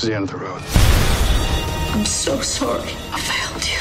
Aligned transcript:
This 0.00 0.04
is 0.04 0.10
the 0.12 0.16
end 0.16 0.30
of 0.30 0.40
the 0.40 0.46
road. 0.46 0.62
I'm 1.92 2.06
so 2.06 2.40
sorry. 2.40 2.90
I 3.12 3.20
failed 3.20 3.64
you. 3.66 3.80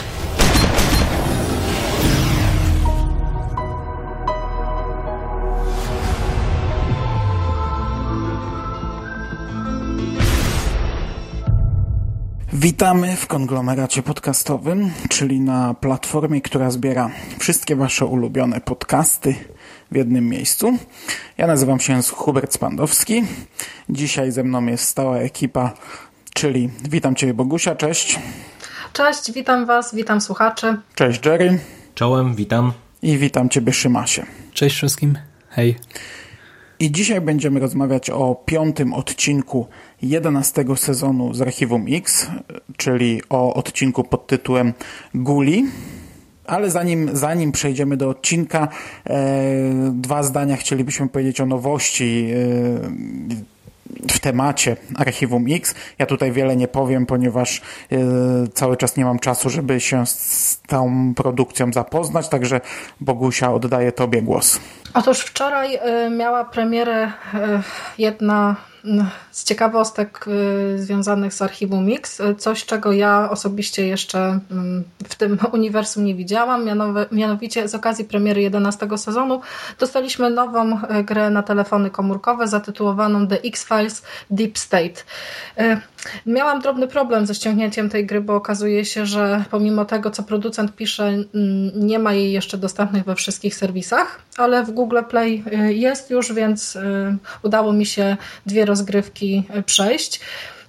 Witamy 12.54 13.16
w 13.16 13.28
konglomeracie 13.28 14.04
podcastowym, 14.04 14.92
czyli 15.10 15.42
na 15.42 15.74
platformie, 15.74 16.42
która 16.42 16.72
zbiera 16.72 17.10
wszystkie 17.40 17.76
Wasze 17.76 18.06
ulubione 18.06 18.62
podcasty 18.62 19.36
w 19.92 19.96
jednym 19.96 20.30
miejscu. 20.30 20.78
Ja 21.38 21.48
nazywam 21.48 21.80
się 21.80 22.02
Hubert 22.14 22.54
Spandowski. 22.54 23.24
Dzisiaj 23.90 24.32
ze 24.32 24.44
mną 24.44 24.66
jest 24.66 24.86
stała 24.86 25.18
ekipa, 25.18 25.74
czyli 26.34 26.70
witam 26.90 27.16
Cię 27.16 27.34
Bogusia, 27.34 27.76
cześć. 27.76 28.20
Cześć, 28.94 29.32
witam 29.32 29.66
Was, 29.66 29.96
witam 29.96 30.22
słuchaczy. 30.22 30.78
Cześć 30.96 31.26
Jerry. 31.26 31.60
Czołem, 31.96 32.36
witam. 32.36 32.74
I 33.02 33.18
witam 33.18 33.50
Ciebie 33.50 33.74
Szymasie. 33.74 34.26
Cześć 34.54 34.76
wszystkim. 34.76 35.18
Hej. 35.50 35.76
I 36.80 36.92
dzisiaj 36.92 37.22
będziemy 37.22 37.60
rozmawiać 37.60 38.10
o 38.10 38.36
piątym 38.46 38.94
odcinku 38.94 39.68
11 40.02 40.66
sezonu 40.76 41.34
z 41.34 41.42
Archiwum 41.42 41.86
X, 41.90 42.28
czyli 42.78 43.22
o 43.30 43.54
odcinku 43.54 44.04
pod 44.04 44.28
tytułem 44.28 44.74
Guli. 45.14 45.66
Ale 46.46 46.72
zanim, 46.72 47.10
zanim 47.14 47.52
przejdziemy 47.52 47.98
do 47.98 48.10
odcinka, 48.10 48.68
e, 49.06 49.92
dwa 49.94 50.24
zdania 50.24 50.58
chcielibyśmy 50.58 51.10
powiedzieć 51.10 51.42
o 51.42 51.46
nowości 51.46 52.28
e, 52.34 53.40
w 54.12 54.20
temacie 54.20 54.78
Archiwum 54.96 55.46
X. 55.50 55.76
Ja 56.00 56.06
tutaj 56.06 56.32
wiele 56.32 56.56
nie 56.56 56.68
powiem, 56.68 57.06
ponieważ 57.06 57.62
e, 57.92 57.98
cały 58.54 58.78
czas 58.78 58.98
nie 58.98 59.06
mam 59.06 59.20
czasu, 59.20 59.50
żeby 59.50 59.80
się 59.80 60.06
z 60.06 60.62
tą 60.68 61.14
produkcją 61.16 61.74
zapoznać, 61.74 62.30
także 62.30 62.62
Bogusia 63.02 63.54
oddaję 63.54 63.92
Tobie 63.92 64.22
głos. 64.22 64.60
Otóż 64.94 65.20
wczoraj 65.20 65.76
y, 65.76 66.10
miała 66.10 66.46
premierę 66.46 67.08
y, 67.08 67.12
jedna 67.98 68.56
z 69.32 69.44
ciekawostek 69.44 70.26
y, 70.28 70.80
związanych 70.80 71.34
z 71.34 71.42
Archiwum 71.42 71.86
Mix, 71.86 72.20
y, 72.20 72.36
coś 72.36 72.66
czego 72.66 72.92
ja 72.92 73.30
osobiście 73.30 73.88
jeszcze 73.88 74.40
y, 75.02 75.08
w 75.10 75.16
tym 75.16 75.38
uniwersum 75.54 76.06
nie 76.06 76.16
widziałam, 76.16 76.66
mianowicie 77.12 77.68
z 77.68 77.76
okazji 77.76 78.06
premiery 78.06 78.42
11 78.42 78.88
sezonu 78.98 79.42
dostaliśmy 79.80 80.30
nową 80.30 80.78
y, 80.78 81.04
grę 81.04 81.30
na 81.30 81.44
telefony 81.44 81.90
komórkowe 81.90 82.48
zatytułowaną 82.48 83.28
The 83.28 83.42
X-Files 83.42 84.04
Deep 84.32 84.58
State. 84.58 85.04
Miałam 86.26 86.62
drobny 86.62 86.88
problem 86.88 87.26
ze 87.26 87.36
ściągnięciem 87.36 87.90
tej 87.90 88.06
gry, 88.06 88.22
bo 88.22 88.36
okazuje 88.36 88.86
się, 88.86 89.06
że 89.06 89.46
pomimo 89.52 89.86
tego, 89.86 90.12
co 90.12 90.24
producent 90.24 90.76
pisze, 90.76 91.08
mm, 91.08 91.26
nie 91.76 92.00
ma 92.00 92.14
jej 92.14 92.32
jeszcze 92.32 92.58
dostępnych 92.58 93.04
we 93.04 93.16
wszystkich 93.16 93.56
serwisach, 93.56 94.22
ale 94.38 94.64
w 94.64 94.72
Google 94.72 95.00
Play 95.10 95.44
jest 95.68 96.10
już, 96.10 96.34
więc 96.34 96.78
udało 97.44 97.74
mi 97.74 97.86
się 97.86 98.18
dwie 98.46 98.66
rozgrywki 98.66 99.29
przejść. 99.66 100.20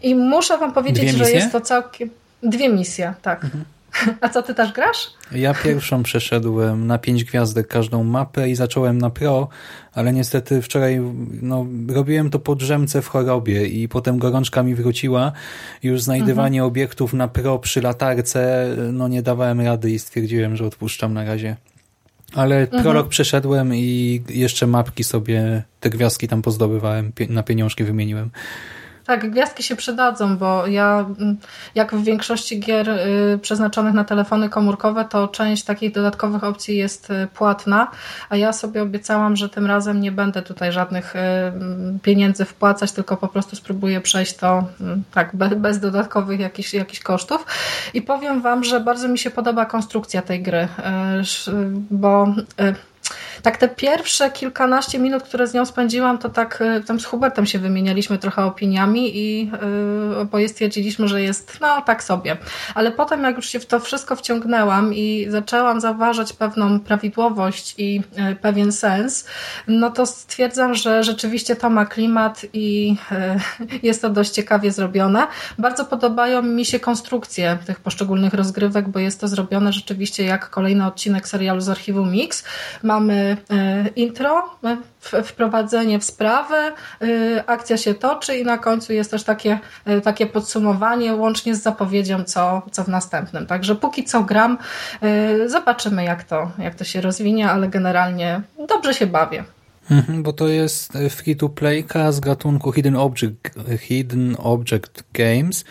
I 0.03 0.15
muszę 0.15 0.59
Wam 0.59 0.73
powiedzieć, 0.73 1.11
że 1.11 1.31
jest 1.31 1.53
to 1.53 1.61
całkiem. 1.61 2.11
Dwie 2.43 2.69
misje, 2.69 3.15
tak. 3.23 3.47
A 4.21 4.29
co 4.29 4.43
ty 4.43 4.55
też 4.55 4.73
grasz? 4.73 5.11
Ja 5.33 5.55
pierwszą 5.55 6.03
przeszedłem 6.11 6.87
na 6.87 6.99
pięć 6.99 7.25
gwiazdek 7.25 7.67
każdą 7.67 8.05
mapę 8.05 8.49
i 8.49 8.55
zacząłem 8.55 8.99
na 8.99 9.11
pro, 9.11 9.49
ale 9.93 10.13
niestety 10.13 10.63
wczoraj 10.63 11.01
no, 11.43 11.67
robiłem 11.89 12.31
to 12.31 12.39
po 12.39 12.55
drzemce 12.55 13.03
w 13.03 13.09
chorobie 13.09 13.67
i 13.67 13.89
potem 13.89 14.19
gorączka 14.19 14.63
mi 14.63 14.75
wróciła. 14.75 15.33
Już 15.83 16.03
znajdywanie 16.03 16.65
obiektów 16.65 17.13
na 17.13 17.29
pro 17.29 17.59
przy 17.59 17.81
latarce, 17.81 18.69
no 18.93 19.09
nie 19.09 19.23
dawałem 19.23 19.61
rady 19.61 19.91
i 19.91 19.99
stwierdziłem, 19.99 20.57
że 20.57 20.67
odpuszczam 20.67 21.15
na 21.15 21.25
razie. 21.25 21.57
Ale 22.35 22.67
prolog 22.67 23.09
przeszedłem 23.09 23.75
i 23.75 24.23
jeszcze 24.29 24.67
mapki 24.67 25.05
sobie, 25.05 25.63
te 25.81 25.91
gwiazdki 25.91 26.29
tam 26.29 26.43
pozdobywałem, 26.43 27.13
pie- 27.13 27.31
na 27.31 27.43
pieniążki 27.43 27.85
wymieniłem. 27.85 28.31
Tak, 29.11 29.31
gwiazdki 29.31 29.63
się 29.63 29.77
przydadzą, 29.77 30.37
bo 30.37 30.67
ja, 30.67 31.07
mm, 31.19 31.37
jak 31.75 31.95
w 31.95 32.05
większości 32.05 32.61
gier 32.61 32.89
y, 32.89 33.39
przeznaczonych 33.43 33.95
na 33.95 34.05
telefony 34.05 34.49
komórkowe, 34.49 35.05
to 35.05 35.29
część 35.29 35.65
takich 35.65 35.93
dodatkowych 35.93 36.45
opcji 36.45 36.77
jest 36.77 37.11
y, 37.11 37.29
płatna, 37.35 37.91
a 38.29 38.37
ja 38.37 38.53
sobie 38.53 38.83
obiecałam, 38.83 39.37
że 39.37 39.49
tym 39.49 39.67
razem 39.67 40.01
nie 40.01 40.13
będę 40.13 40.43
tutaj 40.43 40.73
żadnych 40.73 41.17
y, 41.17 41.19
mm, 41.19 41.99
pieniędzy 42.03 42.45
wpłacać, 42.45 42.93
tylko 42.93 43.17
po 43.17 43.29
prostu 43.29 43.57
spróbuję 43.57 44.01
przejść 44.01 44.37
to 44.37 44.65
mm, 44.81 45.03
tak, 45.15 45.37
bez, 45.37 45.81
dodatkowych 45.81 46.41
jakichś, 46.41 46.75
jakichś 46.75 47.01
kosztów. 47.01 47.47
I 47.95 48.03
powiem 48.03 48.43
Wam, 48.43 48.65
że 48.65 48.81
bardzo 48.81 49.09
mi 49.09 49.19
się 49.19 49.31
podoba 49.31 49.67
konstrukcja 49.67 50.23
tej 50.23 50.43
gry, 50.43 50.69
bo 51.91 52.35
tak 53.43 53.57
te 53.57 53.69
pierwsze 53.69 54.31
kilkanaście 54.31 54.99
minut, 54.99 55.23
które 55.23 55.47
z 55.47 55.55
nią 55.55 55.67
spędziłam, 55.67 56.19
to 56.19 56.29
tak 56.29 56.61
y, 56.61 56.85
tam 56.87 57.01
z 57.01 57.05
Hubertem 57.05 57.47
się 57.47 57.59
wymienialiśmy 57.59 58.19
trochę 58.19 58.45
opiniami 58.45 59.19
i 59.19 59.51
y, 60.13 60.17
oboje 60.17 60.49
stwierdziliśmy, 60.49 61.09
że 61.09 61.23
jest 61.23 61.59
no 61.61 61.83
tak 61.83 62.03
sobie. 62.03 62.37
Ale 62.75 62.93
potem 62.93 63.23
jak 63.23 63.37
już 63.37 63.49
się 63.49 63.61
w 63.61 63.67
to 63.67 63.81
wszystko 63.81 64.17
wciągnęłam 64.17 64.95
i 64.95 65.27
zaczęłam 65.29 65.81
zauważać 65.81 66.33
pewną 66.33 66.81
prawidłowość 66.81 67.75
i 67.79 68.03
y, 68.33 68.37
pewien 68.37 68.73
sens, 68.73 69.27
no 69.69 69.91
to 69.91 70.07
stwierdzam, 70.07 70.75
że 70.75 71.05
rzeczywiście 71.05 71.57
to 71.57 71.71
ma 71.71 71.87
klimat 71.87 72.47
i 72.53 72.97
jest 73.83 74.03
to 74.03 74.11
dość 74.11 74.31
ciekawie 74.31 74.73
zrobione. 74.73 75.27
Bardzo 75.59 75.85
podobają 75.85 76.43
mi 76.43 76.65
się 76.65 76.81
konstrukcje 76.81 77.59
tych 77.67 77.81
poszczególnych 77.81 78.35
rozgrywek, 78.35 78.89
bo 78.89 78.99
jest 78.99 79.21
to 79.21 79.29
zrobione 79.29 79.73
rzeczywiście 79.73 80.25
jak 80.25 80.51
kolejny 80.51 80.87
odcinek 80.87 81.29
serialu 81.29 81.61
z 81.61 81.69
archiwum 81.69 82.13
Mix. 82.13 82.45
Mamy 82.83 83.30
intro, 83.97 84.43
e, 84.65 85.23
wprowadzenie 85.23 85.99
w 85.99 86.05
sprawę, 86.05 86.73
e, 87.03 87.45
akcja 87.47 87.77
się 87.77 87.95
toczy 87.95 88.37
i 88.37 88.45
na 88.45 88.59
końcu 88.59 88.93
jest 88.93 89.11
też 89.11 89.25
takie, 89.25 89.59
e, 89.85 90.01
takie 90.01 90.27
podsumowanie 90.27 91.15
łącznie 91.15 91.55
z 91.55 91.63
zapowiedzią, 91.63 92.25
co, 92.25 92.63
co 92.71 92.85
w 92.85 92.89
następnym. 92.89 93.47
Także 93.47 93.75
póki 93.77 94.05
co 94.05 94.23
gram, 94.23 94.59
e, 95.03 95.49
zobaczymy 95.49 96.05
jak 96.05 96.25
to, 96.25 96.51
jak 96.59 96.75
to 96.75 96.85
się 96.85 97.01
rozwinie, 97.01 97.51
ale 97.51 97.69
generalnie 97.69 98.41
dobrze 98.69 98.95
się 98.95 99.07
bawię. 99.07 99.45
Mhm, 99.91 100.23
Bo 100.23 100.33
to 100.33 100.49
jest 100.49 100.93
free 101.11 101.37
to 101.37 101.49
playka 101.49 102.13
z 102.13 102.21
gatunku 102.21 102.73
Hidden 102.73 102.97
Object, 102.97 103.37
Hidden 103.79 104.37
Object 104.39 105.05
Games, 105.13 105.65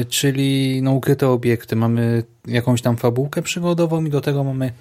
y, 0.00 0.04
czyli 0.04 0.80
no, 0.82 0.92
ukryte 0.92 1.28
obiekty. 1.28 1.76
Mamy 1.76 2.22
jakąś 2.46 2.82
tam 2.82 2.96
fabułkę 2.96 3.42
przygodową 3.42 4.04
i 4.04 4.10
do 4.10 4.20
tego 4.20 4.44
mamy 4.44 4.72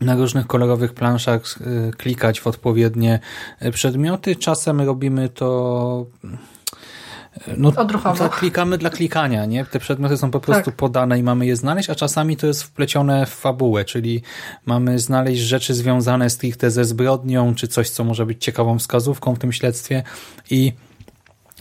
na 0.00 0.16
różnych 0.16 0.46
kolorowych 0.46 0.94
planszach 0.94 1.42
y, 1.60 1.90
klikać 1.96 2.40
w 2.40 2.46
odpowiednie 2.46 3.20
y, 3.62 3.70
przedmioty. 3.72 4.36
Czasem 4.36 4.80
robimy 4.80 5.28
to 5.28 6.06
y, 6.24 6.28
no, 7.56 7.72
Odruchowo. 7.76 8.28
klikamy 8.28 8.78
dla 8.78 8.90
klikania, 8.90 9.44
nie? 9.46 9.64
Te 9.64 9.78
przedmioty 9.78 10.16
są 10.16 10.30
po 10.30 10.40
prostu 10.40 10.64
Tak. 10.64 10.76
podane 10.76 11.18
i 11.18 11.22
mamy 11.22 11.46
je 11.46 11.56
znaleźć, 11.56 11.90
a 11.90 11.94
czasami 11.94 12.36
to 12.36 12.46
jest 12.46 12.62
wplecione 12.62 13.26
w 13.26 13.30
fabułę, 13.30 13.84
czyli 13.84 14.22
mamy 14.66 14.98
znaleźć 14.98 15.40
rzeczy 15.40 15.74
związane 15.74 16.30
stricte 16.30 16.70
ze 16.70 16.84
zbrodnią, 16.84 17.54
czy 17.54 17.68
coś, 17.68 17.90
co 17.90 18.04
może 18.04 18.26
być 18.26 18.44
ciekawą 18.44 18.78
wskazówką 18.78 19.34
w 19.34 19.38
tym 19.38 19.52
śledztwie 19.52 20.02
i 20.50 20.72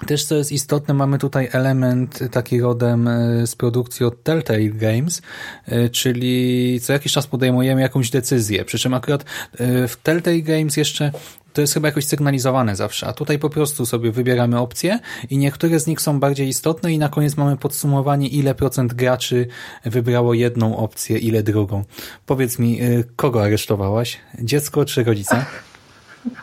też 0.05 0.25
co 0.25 0.35
jest 0.35 0.51
istotne, 0.51 0.93
mamy 0.93 1.17
tutaj 1.17 1.49
element 1.51 2.19
taki 2.31 2.61
rodem 2.61 3.07
e, 3.07 3.47
z 3.47 3.55
produkcji 3.55 4.05
od 4.05 4.23
Telltale 4.23 4.69
Games, 4.69 5.21
e, 5.65 5.89
czyli 5.89 6.79
co 6.83 6.93
jakiś 6.93 7.11
czas 7.11 7.27
podejmujemy 7.27 7.81
jakąś 7.81 8.09
decyzję. 8.09 8.65
Przy 8.65 8.79
czym 8.79 8.93
akurat 8.93 9.25
e, 9.53 9.87
w 9.87 9.95
Telltale 9.95 10.41
Games 10.41 10.77
jeszcze 10.77 11.11
to 11.53 11.61
jest 11.61 11.73
chyba 11.73 11.87
jakoś 11.87 12.05
sygnalizowane 12.05 12.75
zawsze, 12.75 13.07
a 13.07 13.13
tutaj 13.13 13.39
po 13.39 13.49
prostu 13.49 13.85
sobie 13.85 14.11
wybieramy 14.11 14.59
opcje 14.59 14.99
i 15.29 15.37
niektóre 15.37 15.79
z 15.79 15.87
nich 15.87 16.01
są 16.01 16.19
bardziej 16.19 16.47
istotne 16.47 16.93
i 16.93 16.97
na 16.97 17.09
koniec 17.09 17.37
mamy 17.37 17.57
podsumowanie, 17.57 18.27
ile 18.27 18.55
procent 18.55 18.93
graczy 18.93 19.47
wybrało 19.85 20.33
jedną 20.33 20.77
opcję, 20.77 21.17
ile 21.17 21.43
drugą. 21.43 21.83
Powiedz 22.25 22.59
mi, 22.59 22.79
kogo 23.15 23.43
aresztowałaś? 23.43 24.17
Dziecko 24.39 24.85
czy 24.85 25.03
rodzica? 25.03 25.45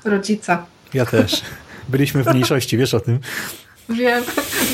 Rodzica. 0.05 0.67
Ja 0.95 1.06
też. 1.06 1.43
Byliśmy 1.88 2.25
w 2.25 2.26
mniejszości, 2.26 2.76
wiesz 2.76 2.94
o 2.94 3.00
tym? 3.00 3.19
Wiem, 3.88 4.25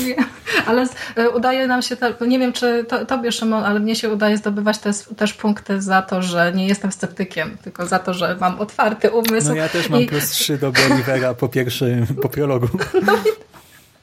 wiem. 0.05 0.25
Ale 0.65 0.87
y, 1.17 1.29
udaje 1.29 1.67
nam 1.67 1.81
się, 1.81 1.95
te, 1.95 2.13
nie 2.27 2.39
wiem 2.39 2.53
czy 2.53 2.85
to, 2.87 3.05
tobie 3.05 3.31
Szymon, 3.31 3.63
ale 3.63 3.79
mnie 3.79 3.95
się 3.95 4.09
udaje 4.09 4.37
zdobywać 4.37 4.77
też, 4.77 4.95
też 5.17 5.33
punkty 5.33 5.81
za 5.81 6.01
to, 6.01 6.21
że 6.21 6.51
nie 6.55 6.67
jestem 6.67 6.91
sceptykiem, 6.91 7.57
tylko 7.63 7.85
za 7.85 7.99
to, 7.99 8.13
że 8.13 8.37
mam 8.39 8.59
otwarty 8.59 9.11
umysł. 9.11 9.47
No 9.47 9.55
ja 9.55 9.69
też 9.69 9.89
mam 9.89 10.01
I... 10.01 10.05
plus 10.05 10.29
trzy 10.29 10.57
do 10.57 10.71
Bolivera 10.71 11.33
po 11.33 11.49
pierwszym, 11.49 12.07
po 12.21 12.29
prologu. 12.29 12.67
No 13.05 13.13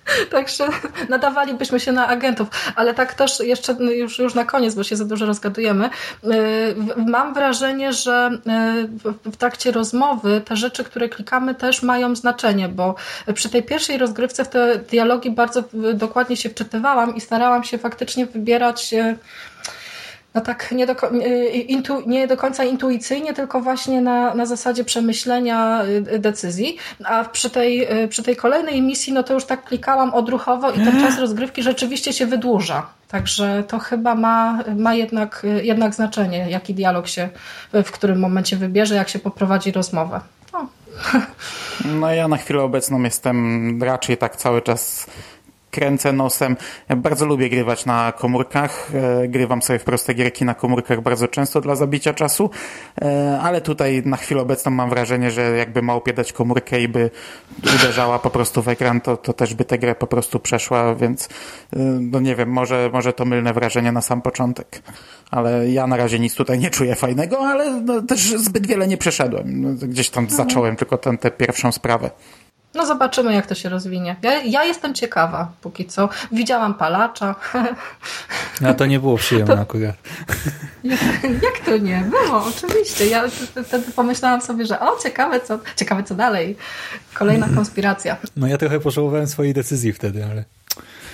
Także 0.31 0.69
nadawalibyśmy 1.09 1.81
się 1.81 1.93
na 1.93 2.07
agentów, 2.07 2.49
ale 2.77 2.95
tak 2.95 3.15
też 3.15 3.41
jeszcze 3.41 3.75
no 3.75 3.91
już, 3.91 4.19
już 4.19 4.35
na 4.35 4.45
koniec, 4.45 4.75
bo 4.75 4.85
się 4.85 4.97
za 4.97 5.05
dużo 5.05 5.27
rozgadujemy. 5.27 5.91
Mam 6.97 7.35
wrażenie, 7.35 7.93
że 7.93 8.31
w 9.25 9.37
trakcie 9.37 9.71
rozmowy 9.71 10.43
te 10.45 10.57
rzeczy, 10.57 10.85
które 10.85 11.09
klikamy 11.09 11.55
też 11.55 11.83
mają 11.83 12.17
znaczenie, 12.17 12.69
bo 12.69 12.95
przy 13.35 13.49
tej 13.49 13.63
pierwszej 13.63 13.99
rozgrywce 13.99 14.45
w 14.45 14.49
te 14.49 14.79
dialogi 14.79 15.31
bardzo 15.31 15.65
dokładnie 15.95 16.37
się 16.37 16.51
wczytywałam 16.51 17.17
i 17.17 17.21
starałam 17.21 17.65
się 17.65 17.79
faktycznie 17.79 18.27
wybierać 18.27 18.95
no 20.35 20.41
tak 20.41 20.73
nie 20.73 20.87
do, 20.87 20.95
intu, 21.67 22.03
nie 22.07 22.27
do 22.27 22.37
końca 22.37 22.65
intuicyjnie, 22.65 23.35
tylko 23.35 23.61
właśnie 23.61 24.01
na, 24.01 24.35
na 24.35 24.47
zasadzie 24.47 24.85
przemyślenia 24.85 25.85
y, 26.15 26.19
decyzji. 26.19 26.77
A 27.05 27.25
przy 27.25 27.51
tej, 27.51 28.03
y, 28.05 28.09
przy 28.09 28.23
tej 28.23 28.37
kolejnej 28.37 28.83
misji, 28.83 29.13
no 29.13 29.23
to 29.23 29.35
już 29.35 29.45
tak 29.45 29.65
klikałam 29.65 30.15
odruchowo 30.15 30.71
i 30.71 30.85
ten 30.85 31.01
czas 31.01 31.19
rozgrywki 31.19 31.63
rzeczywiście 31.63 32.13
się 32.13 32.27
wydłuża. 32.27 32.87
Także 33.09 33.65
to 33.69 33.79
chyba 33.79 34.15
ma, 34.15 34.59
ma 34.77 34.95
jednak, 34.95 35.47
jednak 35.63 35.95
znaczenie, 35.95 36.51
jaki 36.51 36.75
dialog 36.75 37.09
się 37.09 37.29
w 37.73 37.91
którym 37.91 38.19
momencie 38.19 38.57
wybierze, 38.57 38.95
jak 38.95 39.09
się 39.09 39.19
poprowadzi 39.19 39.73
rozmowę. 39.73 40.21
No. 40.53 40.67
no 42.01 42.13
ja 42.13 42.29
na 42.29 42.37
chwilę 42.37 42.63
obecną 42.63 43.03
jestem 43.03 43.83
raczej 43.83 44.17
tak 44.17 44.37
cały 44.37 44.63
czas 44.63 45.07
kręcę 45.79 46.13
nosem. 46.13 46.57
Ja 46.89 46.97
bardzo 46.97 47.27
lubię 47.27 47.51
grywać 47.51 47.87
na 47.87 48.13
komórkach. 48.13 48.91
E, 48.95 49.29
grywam 49.29 49.63
sobie 49.63 49.79
w 49.79 49.85
proste 49.85 50.15
gierki 50.15 50.45
na 50.45 50.55
komórkach 50.55 51.01
bardzo 51.01 51.29
często 51.29 51.61
dla 51.61 51.77
zabicia 51.77 52.15
czasu, 52.15 52.51
e, 53.03 53.39
ale 53.43 53.61
tutaj 53.61 54.03
na 54.05 54.17
chwilę 54.17 54.43
obecną 54.43 54.71
mam 54.71 54.91
wrażenie, 54.91 55.31
że 55.31 55.57
jakby 55.57 55.83
małpie 55.83 56.13
dać 56.13 56.33
komórkę 56.33 56.81
i 56.81 56.89
by 56.89 57.11
uderzała 57.75 58.19
po 58.19 58.31
prostu 58.31 58.63
w 58.63 58.69
ekran, 58.69 59.01
to, 59.01 59.17
to 59.17 59.33
też 59.33 59.55
by 59.55 59.65
tę 59.65 59.79
grę 59.79 59.95
po 59.95 60.07
prostu 60.07 60.41
przeszła, 60.41 60.95
więc 60.95 61.27
e, 61.27 61.29
no 62.01 62.21
nie 62.21 62.37
wiem, 62.37 62.49
może, 62.49 62.91
może 62.93 63.13
to 63.13 63.25
mylne 63.25 63.53
wrażenie 63.53 63.93
na 63.93 64.01
sam 64.01 64.23
początek. 64.23 64.83
Ale 65.31 65.71
ja 65.71 65.87
na 65.87 65.97
razie 65.97 66.19
nic 66.19 66.35
tutaj 66.35 66.59
nie 66.59 66.71
czuję 66.71 66.95
fajnego, 66.95 67.39
ale 67.39 67.81
no, 67.81 68.03
też 68.03 68.21
zbyt 68.21 68.67
wiele 68.67 68.89
nie 68.89 68.97
przeszedłem. 68.97 69.63
No, 69.63 69.87
gdzieś 69.87 70.11
tam 70.11 70.31
zacząłem 70.31 70.77
tylko 70.77 70.99
tę 70.99 71.31
pierwszą 71.31 71.73
sprawę. 71.73 72.11
No 72.79 72.87
zobaczymy, 72.87 73.35
jak 73.35 73.47
to 73.47 73.55
się 73.55 73.69
rozwinie. 73.69 74.17
Ja, 74.23 74.43
ja 74.43 74.65
jestem 74.65 74.95
ciekawa 74.95 75.53
póki 75.61 75.87
co. 75.87 76.09
Widziałam 76.33 76.75
palacza. 76.75 77.35
No 78.61 78.75
to 78.75 78.87
nie 78.87 79.01
było 79.01 79.17
przyjemne 79.17 79.55
to... 79.55 79.61
akurat. 79.61 79.97
Jak, 80.85 81.01
jak 81.47 81.59
to 81.65 81.77
nie? 81.77 82.05
Było, 82.11 82.45
oczywiście. 82.45 83.07
Ja 83.07 83.25
wtedy 83.67 83.93
pomyślałam 83.93 84.41
sobie, 84.41 84.67
że 84.67 84.81
o, 84.81 84.97
ciekawe 85.03 85.41
co, 85.41 85.59
ciekawe 85.77 86.03
co 86.03 86.15
dalej. 86.15 86.57
Kolejna 87.15 87.49
konspiracja. 87.55 88.17
No 88.37 88.47
ja 88.47 88.59
trochę 88.59 88.81
pożałowałem 88.81 89.27
swojej 89.27 89.55
decyzji 89.55 89.93
wtedy, 89.93 90.25
ale... 90.25 90.45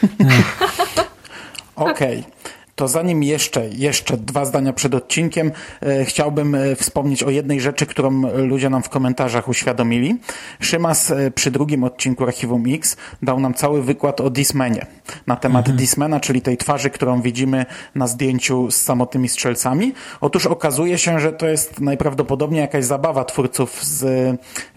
Okej. 1.76 2.20
Okay 2.20 2.43
to 2.76 2.88
zanim 2.88 3.22
jeszcze, 3.22 3.68
jeszcze 3.68 4.16
dwa 4.16 4.44
zdania 4.44 4.72
przed 4.72 4.94
odcinkiem, 4.94 5.52
e, 5.82 6.04
chciałbym 6.04 6.54
e, 6.54 6.76
wspomnieć 6.76 7.22
o 7.22 7.30
jednej 7.30 7.60
rzeczy, 7.60 7.86
którą 7.86 8.22
ludzie 8.36 8.70
nam 8.70 8.82
w 8.82 8.88
komentarzach 8.88 9.48
uświadomili. 9.48 10.18
Szymas 10.60 11.10
e, 11.10 11.30
przy 11.30 11.50
drugim 11.50 11.84
odcinku 11.84 12.24
Archiwum 12.24 12.64
X 12.68 12.96
dał 13.22 13.40
nam 13.40 13.54
cały 13.54 13.82
wykład 13.82 14.20
o 14.20 14.30
Dismanie 14.30 14.86
na 15.26 15.36
temat 15.36 15.64
mhm. 15.66 15.76
Dismana, 15.76 16.20
czyli 16.20 16.42
tej 16.42 16.56
twarzy, 16.56 16.90
którą 16.90 17.22
widzimy 17.22 17.66
na 17.94 18.06
zdjęciu 18.06 18.70
z 18.70 18.76
samotnymi 18.76 19.28
strzelcami. 19.28 19.92
Otóż 20.20 20.46
okazuje 20.46 20.98
się, 20.98 21.20
że 21.20 21.32
to 21.32 21.46
jest 21.46 21.80
najprawdopodobniej 21.80 22.60
jakaś 22.60 22.84
zabawa 22.84 23.24
twórców 23.24 23.84
z 23.84 24.04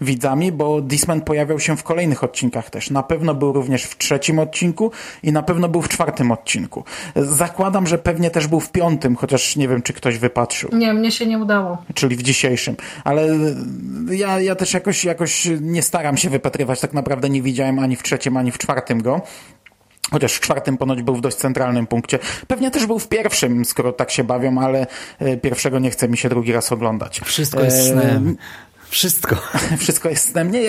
widzami, 0.00 0.52
bo 0.52 0.80
Disman 0.80 1.20
pojawiał 1.20 1.60
się 1.60 1.76
w 1.76 1.82
kolejnych 1.82 2.24
odcinkach 2.24 2.70
też. 2.70 2.90
Na 2.90 3.02
pewno 3.02 3.34
był 3.34 3.52
również 3.52 3.84
w 3.84 3.98
trzecim 3.98 4.38
odcinku 4.38 4.90
i 5.22 5.32
na 5.32 5.42
pewno 5.42 5.68
był 5.68 5.82
w 5.82 5.88
czwartym 5.88 6.30
odcinku. 6.30 6.84
Zakładam, 7.16 7.86
że 7.88 7.98
pewnie 7.98 8.30
też 8.30 8.46
był 8.46 8.60
w 8.60 8.70
piątym, 8.70 9.16
chociaż 9.16 9.56
nie 9.56 9.68
wiem, 9.68 9.82
czy 9.82 9.92
ktoś 9.92 10.18
wypatrzył. 10.18 10.70
Nie, 10.72 10.94
mnie 10.94 11.10
się 11.10 11.26
nie 11.26 11.38
udało. 11.38 11.78
Czyli 11.94 12.16
w 12.16 12.22
dzisiejszym. 12.22 12.76
Ale 13.04 13.28
ja, 14.10 14.40
ja 14.40 14.54
też 14.54 14.74
jakoś, 14.74 15.04
jakoś 15.04 15.48
nie 15.60 15.82
staram 15.82 16.16
się 16.16 16.30
wypatrywać. 16.30 16.80
Tak 16.80 16.92
naprawdę 16.92 17.30
nie 17.30 17.42
widziałem 17.42 17.78
ani 17.78 17.96
w 17.96 18.02
trzecim, 18.02 18.36
ani 18.36 18.52
w 18.52 18.58
czwartym 18.58 19.02
go. 19.02 19.20
Chociaż 20.10 20.34
w 20.34 20.40
czwartym 20.40 20.76
ponoć 20.76 21.02
był 21.02 21.16
w 21.16 21.20
dość 21.20 21.36
centralnym 21.36 21.86
punkcie. 21.86 22.18
Pewnie 22.46 22.70
też 22.70 22.86
był 22.86 22.98
w 22.98 23.08
pierwszym, 23.08 23.64
skoro 23.64 23.92
tak 23.92 24.10
się 24.10 24.24
bawią, 24.24 24.60
ale 24.60 24.86
e, 25.18 25.36
pierwszego 25.36 25.78
nie 25.78 25.90
chce 25.90 26.08
mi 26.08 26.16
się 26.18 26.28
drugi 26.28 26.52
raz 26.52 26.72
oglądać. 26.72 27.20
Wszystko 27.24 27.62
jest 27.62 27.86
snem. 27.86 28.36
Wszystko. 28.90 29.36
Wszystko 29.78 30.08
jest 30.08 30.30
snem. 30.30 30.50
Nie, 30.50 30.62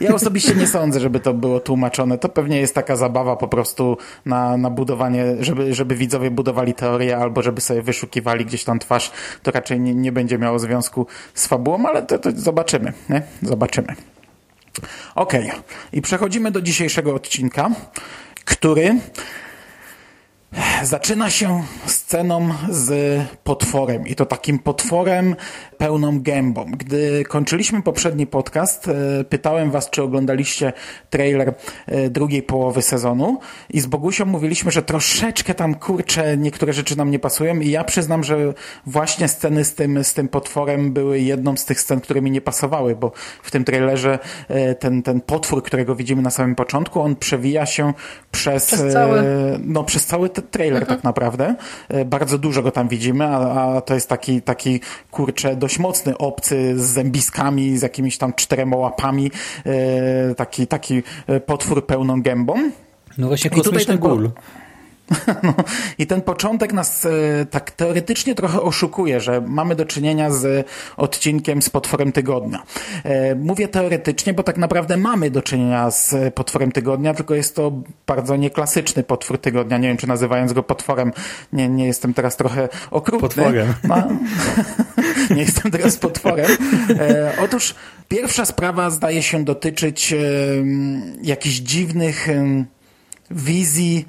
ja 0.00 0.14
osobiście 0.14 0.54
nie 0.54 0.66
sądzę, 0.66 1.00
żeby 1.00 1.20
to 1.20 1.34
było 1.34 1.60
tłumaczone. 1.60 2.18
To 2.18 2.28
pewnie 2.28 2.60
jest 2.60 2.74
taka 2.74 2.96
zabawa 2.96 3.36
po 3.36 3.48
prostu 3.48 3.96
na, 4.26 4.56
na 4.56 4.70
budowanie, 4.70 5.24
żeby, 5.40 5.74
żeby 5.74 5.94
widzowie 5.94 6.30
budowali 6.30 6.74
teorię 6.74 7.16
albo 7.16 7.42
żeby 7.42 7.60
sobie 7.60 7.82
wyszukiwali 7.82 8.46
gdzieś 8.46 8.64
tam 8.64 8.78
twarz. 8.78 9.10
To 9.42 9.50
raczej 9.50 9.80
nie, 9.80 9.94
nie 9.94 10.12
będzie 10.12 10.38
miało 10.38 10.58
związku 10.58 11.06
z 11.34 11.46
fabułą, 11.46 11.86
ale 11.86 12.02
to, 12.02 12.18
to 12.18 12.30
zobaczymy. 12.34 12.92
Nie? 13.08 13.22
Zobaczymy. 13.42 13.96
Okej. 15.14 15.50
Okay. 15.50 15.62
I 15.92 16.02
przechodzimy 16.02 16.50
do 16.50 16.62
dzisiejszego 16.62 17.14
odcinka, 17.14 17.70
który 18.44 18.94
zaczyna 20.82 21.30
się 21.30 21.62
sceną 21.86 22.48
z 22.70 23.20
potworem 23.44 24.06
i 24.06 24.14
to 24.14 24.26
takim 24.26 24.58
potworem 24.58 25.36
pełną 25.78 26.20
gębą. 26.20 26.66
Gdy 26.76 27.24
kończyliśmy 27.28 27.82
poprzedni 27.82 28.26
podcast, 28.26 28.88
e, 28.88 29.24
pytałem 29.24 29.70
was, 29.70 29.90
czy 29.90 30.02
oglądaliście 30.02 30.72
trailer 31.10 31.54
e, 31.86 32.10
drugiej 32.10 32.42
połowy 32.42 32.82
sezonu 32.82 33.38
i 33.70 33.80
z 33.80 33.86
Bogusią 33.86 34.24
mówiliśmy, 34.24 34.70
że 34.70 34.82
troszeczkę 34.82 35.54
tam 35.54 35.74
kurcze 35.74 36.36
niektóre 36.36 36.72
rzeczy 36.72 36.98
nam 36.98 37.10
nie 37.10 37.18
pasują 37.18 37.60
i 37.60 37.70
ja 37.70 37.84
przyznam, 37.84 38.24
że 38.24 38.54
właśnie 38.86 39.28
sceny 39.28 39.64
z 39.64 39.74
tym, 39.74 40.04
z 40.04 40.14
tym 40.14 40.28
potworem 40.28 40.92
były 40.92 41.20
jedną 41.20 41.56
z 41.56 41.64
tych 41.64 41.80
scen, 41.80 42.00
które 42.00 42.22
mi 42.22 42.30
nie 42.30 42.40
pasowały, 42.40 42.96
bo 42.96 43.12
w 43.42 43.50
tym 43.50 43.64
trailerze 43.64 44.18
e, 44.48 44.74
ten, 44.74 45.02
ten 45.02 45.20
potwór, 45.20 45.62
którego 45.62 45.96
widzimy 45.96 46.22
na 46.22 46.30
samym 46.30 46.54
początku, 46.54 47.00
on 47.00 47.16
przewija 47.16 47.66
się 47.66 47.92
przez, 48.30 48.66
przez 48.66 48.92
cały, 48.92 49.22
no, 49.64 49.84
przez 49.84 50.06
cały 50.06 50.30
trailer 50.50 50.82
mhm. 50.82 50.96
tak 50.96 51.04
naprawdę. 51.04 51.54
Bardzo 52.06 52.38
dużo 52.38 52.62
go 52.62 52.70
tam 52.70 52.88
widzimy, 52.88 53.24
a, 53.24 53.74
a 53.76 53.80
to 53.80 53.94
jest 53.94 54.08
taki, 54.08 54.42
taki 54.42 54.80
kurcze 55.10 55.56
dość 55.56 55.78
mocny 55.78 56.18
obcy 56.18 56.78
z 56.78 56.82
zębiskami, 56.82 57.78
z 57.78 57.82
jakimiś 57.82 58.18
tam 58.18 58.32
czterema 58.32 58.76
łapami, 58.76 59.30
e, 59.66 60.34
taki, 60.34 60.66
taki 60.66 61.02
e, 61.26 61.40
potwór 61.40 61.86
pełną 61.86 62.22
gębą. 62.22 62.54
No 63.18 63.26
właśnie 63.26 63.50
kosmiczny 63.50 63.98
gul. 63.98 64.30
No, 65.42 65.54
I 65.98 66.06
ten 66.06 66.22
początek 66.22 66.72
nas 66.72 67.06
e, 67.06 67.46
tak 67.50 67.70
teoretycznie 67.70 68.34
trochę 68.34 68.62
oszukuje, 68.62 69.20
że 69.20 69.40
mamy 69.40 69.74
do 69.74 69.84
czynienia 69.84 70.30
z 70.30 70.66
odcinkiem 70.96 71.62
z 71.62 71.70
potworem 71.70 72.12
tygodnia. 72.12 72.62
E, 73.04 73.34
mówię 73.34 73.68
teoretycznie, 73.68 74.34
bo 74.34 74.42
tak 74.42 74.56
naprawdę 74.56 74.96
mamy 74.96 75.30
do 75.30 75.42
czynienia 75.42 75.90
z 75.90 76.34
potworem 76.34 76.72
tygodnia, 76.72 77.14
tylko 77.14 77.34
jest 77.34 77.56
to 77.56 77.72
bardzo 78.06 78.36
nieklasyczny 78.36 79.02
potwór 79.02 79.38
tygodnia. 79.38 79.78
Nie 79.78 79.88
wiem, 79.88 79.96
czy 79.96 80.06
nazywając 80.06 80.52
go 80.52 80.62
potworem, 80.62 81.12
nie, 81.52 81.68
nie 81.68 81.86
jestem 81.86 82.14
teraz 82.14 82.36
trochę 82.36 82.68
okrutny. 82.90 83.28
Potworem. 83.28 83.74
No, 83.84 83.96
nie 85.36 85.42
jestem 85.42 85.72
teraz 85.72 85.96
potworem. 85.96 86.46
E, 86.90 87.32
otóż 87.40 87.74
pierwsza 88.08 88.44
sprawa 88.44 88.90
zdaje 88.90 89.22
się 89.22 89.44
dotyczyć 89.44 90.14
jakichś 91.22 91.56
dziwnych 91.56 92.28
wizji 93.30 94.06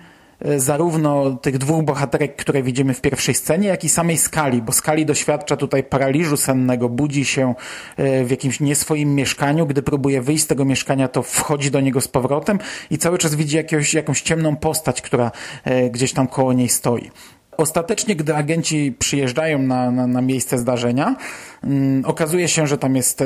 zarówno 0.57 1.31
tych 1.31 1.57
dwóch 1.57 1.83
bohaterek, 1.83 2.35
które 2.35 2.63
widzimy 2.63 2.93
w 2.93 3.01
pierwszej 3.01 3.35
scenie, 3.35 3.67
jak 3.67 3.83
i 3.83 3.89
samej 3.89 4.17
Skali, 4.17 4.61
bo 4.61 4.71
Skali 4.71 5.05
doświadcza 5.05 5.57
tutaj 5.57 5.83
paraliżu 5.83 6.37
sennego, 6.37 6.89
budzi 6.89 7.25
się 7.25 7.55
e, 7.97 8.23
w 8.23 8.31
jakimś 8.31 8.59
nieswoim 8.59 9.15
mieszkaniu, 9.15 9.67
gdy 9.67 9.81
próbuje 9.81 10.21
wyjść 10.21 10.43
z 10.43 10.47
tego 10.47 10.65
mieszkania, 10.65 11.07
to 11.07 11.23
wchodzi 11.23 11.71
do 11.71 11.81
niego 11.81 12.01
z 12.01 12.07
powrotem 12.07 12.59
i 12.89 12.97
cały 12.97 13.17
czas 13.17 13.35
widzi 13.35 13.57
jakąś 13.93 14.21
ciemną 14.21 14.55
postać, 14.55 15.01
która 15.01 15.31
e, 15.63 15.89
gdzieś 15.89 16.13
tam 16.13 16.27
koło 16.27 16.53
niej 16.53 16.69
stoi. 16.69 17.11
Ostatecznie, 17.57 18.15
gdy 18.15 18.35
agenci 18.35 18.95
przyjeżdżają 18.99 19.59
na, 19.59 19.91
na, 19.91 20.07
na 20.07 20.21
miejsce 20.21 20.57
zdarzenia, 20.57 21.15
mm, 21.63 22.05
okazuje 22.05 22.47
się, 22.47 22.67
że 22.67 22.77
tam 22.77 22.95
jest 22.95 23.23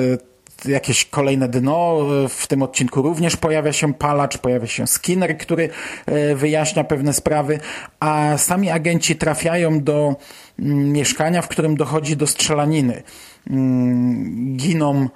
jakieś 0.66 1.06
kolejne 1.06 1.48
dno. 1.48 1.98
W 2.30 2.48
tym 2.48 2.62
odcinku 2.62 3.02
również 3.02 3.38
pojawia 3.38 3.74
się 3.74 3.94
palacz, 3.94 4.38
pojawia 4.38 4.68
się 4.68 4.88
Skinner, 4.88 5.38
który 5.38 5.70
e, 6.06 6.36
wyjaśnia 6.36 6.84
pewne 6.84 7.14
sprawy, 7.14 7.60
a 8.00 8.38
sami 8.38 8.70
agenci 8.70 9.16
trafiają 9.16 9.84
do 9.84 10.16
mm, 10.60 10.92
mieszkania, 10.92 11.42
w 11.42 11.48
którym 11.48 11.76
dochodzi 11.76 12.18
do 12.18 12.28
strzelaniny. 12.28 13.04
Mm, 13.50 14.58
giną 14.58 15.08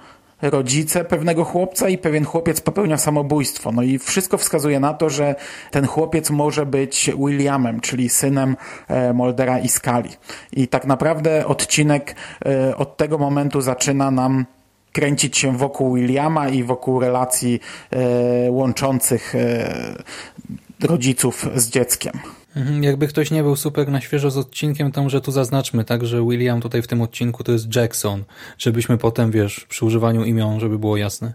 rodzice 0.42 1.04
pewnego 1.04 1.44
chłopca 1.44 1.88
i 1.88 1.98
pewien 1.98 2.24
chłopiec 2.24 2.60
popełnia 2.60 2.98
samobójstwo. 2.98 3.72
No 3.72 3.82
i 3.82 3.98
wszystko 3.98 4.38
wskazuje 4.38 4.80
na 4.80 4.94
to, 4.94 5.10
że 5.10 5.34
ten 5.70 5.86
chłopiec 5.86 6.30
może 6.30 6.66
być 6.66 7.10
Williamem, 7.18 7.80
czyli 7.80 8.08
synem 8.08 8.56
e, 8.88 9.12
Moldera 9.12 9.58
i 9.58 9.68
Skali. 9.68 10.10
I 10.52 10.68
tak 10.68 10.86
naprawdę 10.86 11.46
odcinek 11.46 12.14
e, 12.46 12.76
od 12.76 12.96
tego 12.96 13.18
momentu 13.18 13.60
zaczyna 13.60 14.10
nam 14.10 14.46
kręcić 14.92 15.38
się 15.38 15.56
wokół 15.58 15.94
Williama 15.94 16.48
i 16.48 16.62
wokół 16.62 17.00
relacji 17.00 17.60
e, 17.90 18.50
łączących 18.50 19.34
rodziców 20.80 21.48
z 21.54 21.70
dzieckiem. 21.70 22.12
Mhm, 22.56 22.82
jakby 22.82 23.08
ktoś 23.08 23.30
nie 23.30 23.42
był 23.42 23.56
super 23.56 23.88
na 23.88 24.00
świeżo 24.00 24.30
z 24.30 24.36
odcinkiem, 24.36 24.92
to 24.92 25.02
może 25.02 25.20
tu 25.20 25.32
zaznaczmy, 25.32 25.84
tak, 25.84 26.06
że 26.06 26.22
William 26.22 26.60
tutaj 26.60 26.82
w 26.82 26.86
tym 26.86 27.02
odcinku 27.02 27.44
to 27.44 27.52
jest 27.52 27.76
Jackson, 27.76 28.24
żebyśmy 28.58 28.98
potem, 28.98 29.30
wiesz, 29.30 29.66
przy 29.68 29.84
używaniu 29.84 30.24
imion, 30.24 30.60
żeby 30.60 30.78
było 30.78 30.96
jasne. 30.96 31.32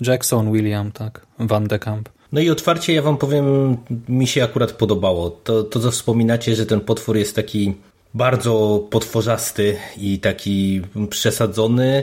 Jackson, 0.00 0.52
William, 0.52 0.92
tak, 0.92 1.26
Van 1.38 1.66
de 1.66 1.78
Kamp. 1.78 2.08
No 2.32 2.40
i 2.40 2.50
otwarcie 2.50 2.92
ja 2.92 3.02
wam 3.02 3.16
powiem, 3.16 3.76
mi 4.08 4.26
się 4.26 4.44
akurat 4.44 4.72
podobało. 4.72 5.30
To, 5.30 5.62
to 5.62 5.80
co 5.80 5.90
wspominacie, 5.90 6.56
że 6.56 6.66
ten 6.66 6.80
potwór 6.80 7.16
jest 7.16 7.36
taki 7.36 7.74
bardzo 8.14 8.84
potworzasty 8.90 9.76
i 9.96 10.18
taki 10.18 10.82
przesadzony, 11.10 12.02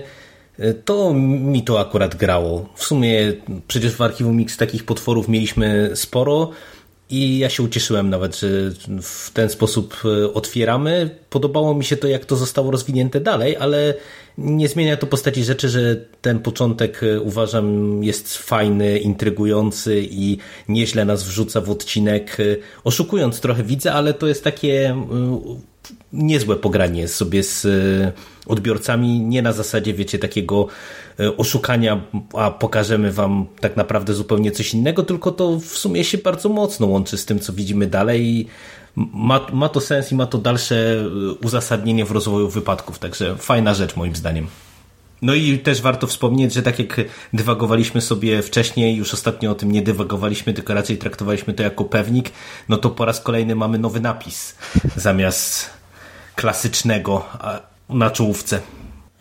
to 0.86 1.14
mi 1.14 1.64
to 1.64 1.80
akurat 1.80 2.16
grało. 2.16 2.70
W 2.76 2.84
sumie 2.84 3.34
przecież 3.68 3.94
w 3.94 4.02
archiwum 4.02 4.36
Mix 4.38 4.58
takich 4.58 4.86
potworów 4.86 5.28
mieliśmy 5.28 5.92
sporo, 5.96 6.52
i 7.14 7.38
ja 7.38 7.50
się 7.50 7.64
ucieszyłem 7.64 8.10
nawet, 8.10 8.40
że 8.40 8.48
w 9.02 9.32
ten 9.34 9.50
sposób 9.50 10.02
e, 10.06 10.34
otwieramy. 10.34 11.10
Podobało 11.30 11.76
mi 11.76 11.84
się 11.84 11.98
to, 11.98 12.08
jak 12.08 12.26
to 12.26 12.36
zostało 12.36 12.72
rozwinięte 12.72 13.20
dalej, 13.20 13.58
ale 13.58 13.94
nie 14.38 14.68
zmienia 14.68 14.98
to 14.98 15.08
postaci 15.08 15.44
rzeczy, 15.44 15.70
że 15.70 15.96
ten 16.22 16.40
początek 16.40 17.04
e, 17.04 17.22
uważam 17.22 18.04
jest 18.04 18.38
fajny, 18.38 19.00
intrygujący 19.00 20.08
i 20.10 20.38
nieźle 20.70 21.06
nas 21.06 21.24
wrzuca 21.24 21.62
w 21.62 21.70
odcinek, 21.70 22.38
e, 22.40 22.44
oszukując 22.84 23.40
trochę 23.40 23.64
widzę, 23.64 23.94
ale 23.94 24.14
to 24.14 24.28
jest 24.28 24.44
takie 24.44 24.96
niezłe 26.14 26.56
pogranie 26.56 27.08
sobie 27.08 27.44
z 27.44 27.68
odbiorcami, 28.46 29.20
nie 29.20 29.42
na 29.42 29.54
zasadzie, 29.54 29.94
wiecie, 29.94 30.20
takiego 30.20 30.68
e, 31.20 31.38
oszukania, 31.38 32.02
a 32.34 32.52
pokażemy 32.52 33.12
wam 33.12 33.46
tak 33.60 33.78
naprawdę 33.78 34.14
zupełnie 34.14 34.52
coś 34.52 34.74
innego, 34.74 35.04
tylko 35.04 35.32
to 35.32 35.60
w 35.60 35.78
sumie 35.78 36.04
się 36.04 36.18
bardzo 36.18 36.50
mocno 36.50 36.88
łączy 36.88 37.18
z 37.18 37.26
tym, 37.26 37.40
co 37.40 37.54
widzimy 37.54 37.88
dalej. 37.88 38.26
I 38.26 38.48
ma, 38.96 39.48
ma 39.54 39.70
to 39.70 39.82
sens 39.82 40.12
i 40.12 40.16
ma 40.16 40.26
to 40.26 40.38
dalsze 40.38 40.76
e, 40.76 41.08
uzasadnienie 41.46 42.06
w 42.06 42.12
rozwoju 42.12 42.50
wypadków, 42.50 43.00
także 43.00 43.36
fajna 43.38 43.74
rzecz 43.74 43.96
moim 43.96 44.16
zdaniem. 44.16 44.48
No 45.22 45.34
i 45.34 45.60
też 45.60 45.82
warto 45.82 46.08
wspomnieć, 46.08 46.54
że 46.54 46.62
tak 46.62 46.80
jak 46.80 47.02
dywagowaliśmy 47.34 48.02
sobie 48.02 48.42
wcześniej, 48.42 48.96
już 48.96 49.14
ostatnio 49.14 49.52
o 49.52 49.56
tym 49.56 49.72
nie 49.72 49.82
dywagowaliśmy, 49.82 50.54
tylko 50.54 50.74
raczej 50.74 50.98
traktowaliśmy 50.98 51.54
to 51.54 51.64
jako 51.64 51.86
pewnik, 51.86 52.32
no 52.70 52.78
to 52.78 52.90
po 52.90 53.06
raz 53.06 53.22
kolejny 53.22 53.56
mamy 53.56 53.80
nowy 53.80 54.00
napis. 54.00 54.56
Zamiast 54.96 55.70
klasycznego 56.36 57.26
na 57.90 58.10
czołówce. 58.10 58.60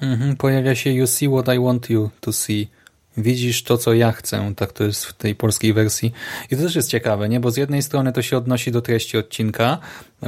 Mhm, 0.00 0.36
pojawia 0.36 0.74
się 0.74 0.90
You 0.90 1.06
see 1.06 1.28
what 1.28 1.54
I 1.56 1.58
want 1.58 1.90
you 1.90 2.10
to 2.20 2.32
see. 2.32 2.68
Widzisz 3.16 3.62
to, 3.62 3.78
co 3.78 3.94
ja 3.94 4.12
chcę, 4.12 4.52
tak 4.56 4.72
to 4.72 4.84
jest 4.84 5.04
w 5.04 5.12
tej 5.12 5.34
polskiej 5.34 5.72
wersji. 5.72 6.12
I 6.50 6.56
to 6.56 6.62
też 6.62 6.74
jest 6.74 6.88
ciekawe, 6.88 7.28
nie? 7.28 7.40
Bo 7.40 7.50
z 7.50 7.56
jednej 7.56 7.82
strony 7.82 8.12
to 8.12 8.22
się 8.22 8.36
odnosi 8.36 8.72
do 8.72 8.82
treści 8.82 9.18
odcinka, 9.18 9.78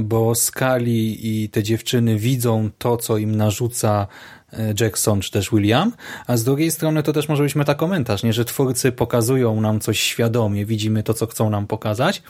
bo 0.02 0.34
Skali 0.34 1.28
i 1.42 1.48
te 1.48 1.62
dziewczyny 1.62 2.18
widzą 2.18 2.70
to, 2.78 2.96
co 2.96 3.18
im 3.18 3.36
narzuca 3.36 4.06
e, 4.52 4.74
Jackson 4.80 5.20
czy 5.20 5.30
też 5.30 5.50
William, 5.50 5.92
a 6.26 6.36
z 6.36 6.44
drugiej 6.44 6.70
strony 6.70 7.02
to 7.02 7.12
też 7.12 7.28
może 7.28 7.42
być 7.42 7.54
metakomentarz, 7.54 8.22
nie? 8.22 8.32
Że 8.32 8.44
twórcy 8.44 8.92
pokazują 8.92 9.60
nam 9.60 9.80
coś 9.80 10.00
świadomie, 10.00 10.66
widzimy 10.66 11.02
to, 11.02 11.14
co 11.14 11.26
chcą 11.26 11.50
nam 11.50 11.66
pokazać, 11.66 12.22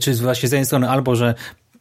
czy 0.00 0.14
właśnie 0.14 0.48
z 0.48 0.52
jednej 0.52 0.66
strony 0.66 0.90
albo, 0.90 1.16
że 1.16 1.34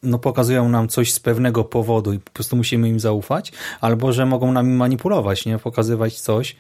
no, 0.03 0.19
pokazują 0.19 0.69
nam 0.69 0.88
coś 0.88 1.13
z 1.13 1.19
pewnego 1.19 1.63
powodu 1.63 2.13
i 2.13 2.19
po 2.19 2.31
prostu 2.31 2.55
musimy 2.55 2.89
im 2.89 3.00
zaufać, 3.00 3.51
albo 3.81 4.13
że 4.13 4.25
mogą 4.25 4.51
nami 4.51 4.74
manipulować, 4.74 5.45
nie? 5.45 5.60
Pokazywać 5.60 6.19
coś, 6.19 6.55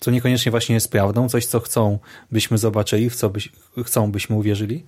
co 0.00 0.10
niekoniecznie 0.10 0.50
właśnie 0.50 0.74
jest 0.74 0.90
prawdą, 0.90 1.28
coś, 1.28 1.46
co 1.46 1.60
chcą, 1.60 1.98
byśmy 2.32 2.58
zobaczyli, 2.58 3.10
w 3.10 3.16
co 3.16 3.30
byś, 3.30 3.52
chcą, 3.84 4.12
byśmy 4.12 4.36
uwierzyli. 4.36 4.84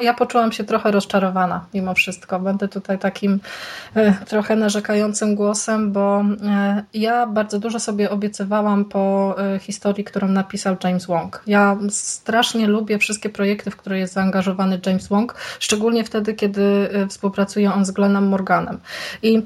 Ja 0.00 0.14
poczułam 0.14 0.52
się 0.52 0.64
trochę 0.64 0.90
rozczarowana 0.90 1.66
mimo 1.74 1.94
wszystko. 1.94 2.40
Będę 2.40 2.68
tutaj 2.68 2.98
takim 2.98 3.40
e, 3.94 4.12
trochę 4.12 4.56
narzekającym 4.56 5.34
głosem, 5.34 5.92
bo 5.92 6.24
e, 6.44 6.84
ja 6.94 7.26
bardzo 7.26 7.58
dużo 7.58 7.80
sobie 7.80 8.10
obiecywałam 8.10 8.84
po 8.84 9.34
e, 9.38 9.58
historii, 9.58 10.04
którą 10.04 10.28
napisał 10.28 10.76
James 10.84 11.06
Wong. 11.06 11.42
Ja 11.46 11.76
strasznie 11.90 12.66
lubię 12.66 12.98
wszystkie 12.98 13.28
projekty, 13.28 13.70
w 13.70 13.76
które 13.76 13.98
jest 13.98 14.14
zaangażowany 14.14 14.80
James 14.86 15.08
Wong, 15.08 15.34
szczególnie 15.60 16.04
wtedy, 16.04 16.34
kiedy 16.34 16.88
współpracuje 17.08 17.74
on 17.74 17.84
z 17.84 17.90
Glennem 17.90 18.28
Morganem. 18.28 18.80
I 19.22 19.42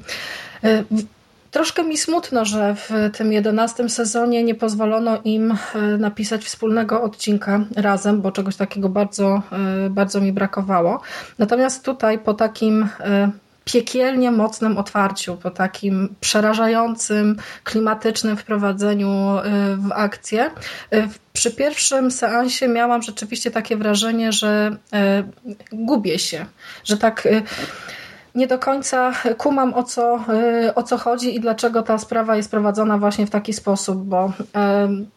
Troszkę 1.57 1.85
mi 1.85 1.99
smutno, 1.99 2.45
że 2.45 2.75
w 2.75 2.91
tym 3.17 3.33
jedenastym 3.33 3.91
sezonie 3.91 4.45
nie 4.45 4.55
pozwolono 4.55 5.19
im 5.25 5.53
e, 5.75 5.79
napisać 5.99 6.45
wspólnego 6.45 7.03
odcinka 7.03 7.65
razem, 7.77 8.21
bo 8.23 8.33
czegoś 8.33 8.57
takiego 8.57 8.89
bardzo, 8.89 9.43
e, 9.87 9.91
bardzo 9.91 10.21
mi 10.21 10.33
brakowało. 10.33 11.01
Natomiast 11.39 11.85
tutaj 11.85 12.19
po 12.19 12.35
takim 12.35 12.89
e, 13.01 13.31
piekielnie 13.65 14.31
mocnym 14.31 14.79
otwarciu, 14.79 15.37
po 15.37 15.51
takim 15.51 16.15
przerażającym, 16.21 17.37
klimatycznym 17.65 18.37
wprowadzeniu 18.37 19.39
w 19.77 19.93
akcję. 19.93 20.51
Przy 21.33 21.51
pierwszym 21.51 22.11
seansie 22.11 22.69
miałam 22.69 23.03
rzeczywiście 23.03 23.51
takie 23.51 23.77
wrażenie, 23.77 24.33
że 24.33 24.77
gubię 25.73 26.19
się, 26.19 26.47
że 26.85 26.97
tak 26.97 27.29
nie 28.37 28.47
do 28.47 28.59
końca 28.59 29.13
kumam 29.39 29.75
o 29.75 29.83
co, 29.83 30.21
y, 30.67 30.75
o 30.75 30.83
co 30.83 30.99
chodzi 30.99 31.35
i 31.37 31.41
dlaczego 31.41 31.83
ta 31.83 31.99
sprawa 31.99 32.37
jest 32.37 32.51
prowadzona 32.51 32.99
właśnie 32.99 33.27
w 33.27 33.31
taki 33.31 33.53
sposób, 33.53 34.05
bo 34.05 34.33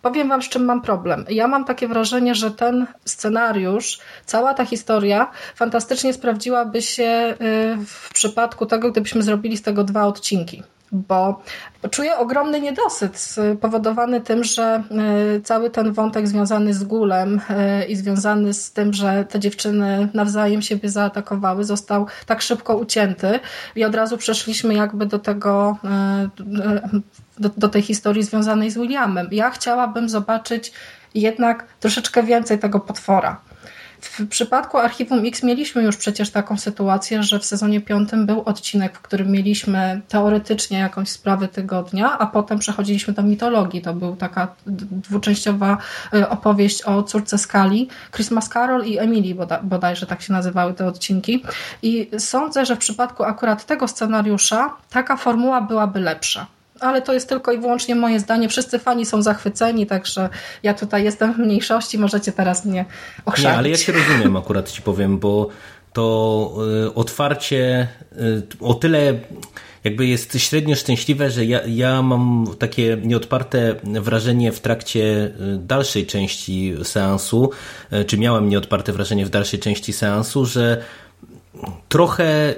powiem 0.01 0.29
Wam, 0.29 0.41
z 0.41 0.49
czym 0.49 0.65
mam 0.65 0.81
problem. 0.81 1.25
Ja 1.29 1.47
mam 1.47 1.65
takie 1.65 1.87
wrażenie, 1.87 2.35
że 2.35 2.51
ten 2.51 2.87
scenariusz, 3.05 3.99
cała 4.25 4.53
ta 4.53 4.65
historia 4.65 5.31
fantastycznie 5.55 6.13
sprawdziłaby 6.13 6.81
się 6.81 7.35
y, 7.41 7.85
w 7.85 8.13
przypadku 8.13 8.65
tego, 8.65 8.91
gdybyśmy 8.91 9.21
zrobili 9.21 9.57
z 9.57 9.61
tego 9.61 9.83
dwa 9.83 10.05
odcinki 10.05 10.63
bo 10.91 11.41
czuję 11.91 12.17
ogromny 12.17 12.61
niedosyt 12.61 13.17
spowodowany 13.17 14.21
tym, 14.21 14.43
że 14.43 14.63
e, 14.91 15.41
cały 15.41 15.69
ten 15.69 15.93
wątek 15.93 16.27
związany 16.27 16.73
z 16.73 16.83
gulem 16.83 17.41
e, 17.49 17.85
i 17.85 17.95
związany 17.95 18.53
z 18.53 18.71
tym, 18.71 18.93
że 18.93 19.25
te 19.29 19.39
dziewczyny 19.39 20.09
nawzajem 20.13 20.61
siebie 20.61 20.89
zaatakowały, 20.89 21.63
został 21.63 22.07
tak 22.25 22.41
szybko 22.41 22.77
ucięty 22.77 23.39
i 23.75 23.85
od 23.85 23.95
razu 23.95 24.17
przeszliśmy 24.17 24.73
jakby 24.73 25.05
do 25.05 25.19
tego, 25.19 25.77
e, 25.83 26.29
do, 27.39 27.49
do 27.57 27.69
tej 27.69 27.81
historii 27.81 28.23
związanej 28.23 28.71
z 28.71 28.77
Williamem. 28.77 29.27
Ja 29.31 29.49
chciałabym 29.49 30.09
zobaczyć 30.09 30.71
jednak 31.15 31.65
troszeczkę 31.79 32.23
więcej 32.23 32.59
tego 32.59 32.79
potwora. 32.79 33.48
W 34.01 34.27
przypadku 34.27 34.77
Archiwum 34.77 35.25
X 35.25 35.43
mieliśmy 35.43 35.83
już 35.83 35.97
przecież 35.97 36.29
taką 36.29 36.57
sytuację, 36.57 37.23
że 37.23 37.39
w 37.39 37.45
sezonie 37.45 37.81
piątym 37.81 38.25
był 38.25 38.41
odcinek, 38.41 38.97
w 38.97 39.01
którym 39.01 39.31
mieliśmy 39.31 40.01
teoretycznie 40.07 40.79
jakąś 40.79 41.09
sprawę 41.09 41.47
tygodnia, 41.47 42.19
a 42.19 42.27
potem 42.27 42.59
przechodziliśmy 42.59 43.13
do 43.13 43.23
mitologii. 43.23 43.81
To 43.81 43.93
była 43.93 44.15
taka 44.15 44.55
dwuczęściowa 44.91 45.77
y, 46.13 46.29
opowieść 46.29 46.83
o 46.83 47.03
córce 47.03 47.37
Skali, 47.37 47.89
Christmas 48.11 48.49
Carol 48.49 48.85
i 48.85 48.97
Emily 48.97 49.45
bodajże 49.63 50.05
tak 50.05 50.21
się 50.21 50.33
nazywały 50.33 50.73
te 50.73 50.85
odcinki. 50.85 51.43
I 51.81 52.09
sądzę, 52.17 52.65
że 52.65 52.75
w 52.75 52.79
przypadku 52.79 53.23
akurat 53.23 53.65
tego 53.65 53.87
scenariusza 53.87 54.73
taka 54.89 55.17
formuła 55.17 55.61
byłaby 55.61 55.99
lepsza 55.99 56.58
ale 56.79 57.01
to 57.01 57.13
jest 57.13 57.29
tylko 57.29 57.51
i 57.51 57.57
wyłącznie 57.57 57.95
moje 57.95 58.19
zdanie. 58.19 58.49
Wszyscy 58.49 58.79
fani 58.79 59.05
są 59.05 59.21
zachwyceni, 59.21 59.87
także 59.87 60.29
ja 60.63 60.73
tutaj 60.73 61.03
jestem 61.03 61.33
w 61.33 61.37
mniejszości, 61.37 61.97
możecie 61.97 62.31
teraz 62.31 62.65
mnie 62.65 62.85
ochrzanić. 63.25 63.53
Nie, 63.53 63.57
ale 63.57 63.69
ja 63.69 63.77
się 63.77 63.91
rozumiem 63.91 64.37
akurat 64.37 64.71
ci 64.71 64.81
powiem, 64.81 65.19
bo 65.19 65.49
to 65.93 66.53
y, 66.87 66.93
otwarcie 66.93 67.87
y, 68.11 68.43
o 68.59 68.73
tyle 68.73 69.19
jakby 69.83 70.07
jest 70.07 70.39
średnio 70.39 70.75
szczęśliwe, 70.75 71.31
że 71.31 71.45
ja, 71.45 71.59
ja 71.67 72.01
mam 72.01 72.45
takie 72.59 72.97
nieodparte 73.03 73.75
wrażenie 73.83 74.51
w 74.51 74.59
trakcie 74.59 74.99
y, 74.99 75.31
dalszej 75.57 76.05
części 76.05 76.73
seansu, 76.83 77.49
czy 78.07 78.17
miałem 78.17 78.49
nieodparte 78.49 78.93
wrażenie 78.93 79.25
w 79.25 79.29
dalszej 79.29 79.59
części 79.59 79.93
seansu, 79.93 80.45
że 80.45 80.83
trochę 81.89 82.55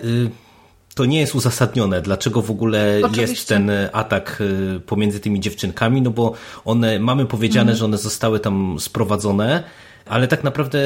to 0.95 1.05
nie 1.05 1.19
jest 1.19 1.35
uzasadnione, 1.35 2.01
dlaczego 2.01 2.41
w 2.41 2.51
ogóle 2.51 2.97
Oczywiście. 3.03 3.21
jest 3.31 3.47
ten 3.47 3.71
atak 3.93 4.37
y, 4.75 4.79
pomiędzy 4.79 5.19
tymi 5.19 5.39
dziewczynkami, 5.39 6.01
no 6.01 6.09
bo 6.11 6.33
one, 6.65 6.99
mamy 6.99 7.25
powiedziane, 7.25 7.61
Mhm. 7.61 7.77
że 7.77 7.85
one 7.85 7.97
zostały 7.97 8.39
tam 8.39 8.75
sprowadzone, 8.79 9.63
ale 10.05 10.27
tak 10.27 10.43
naprawdę 10.43 10.79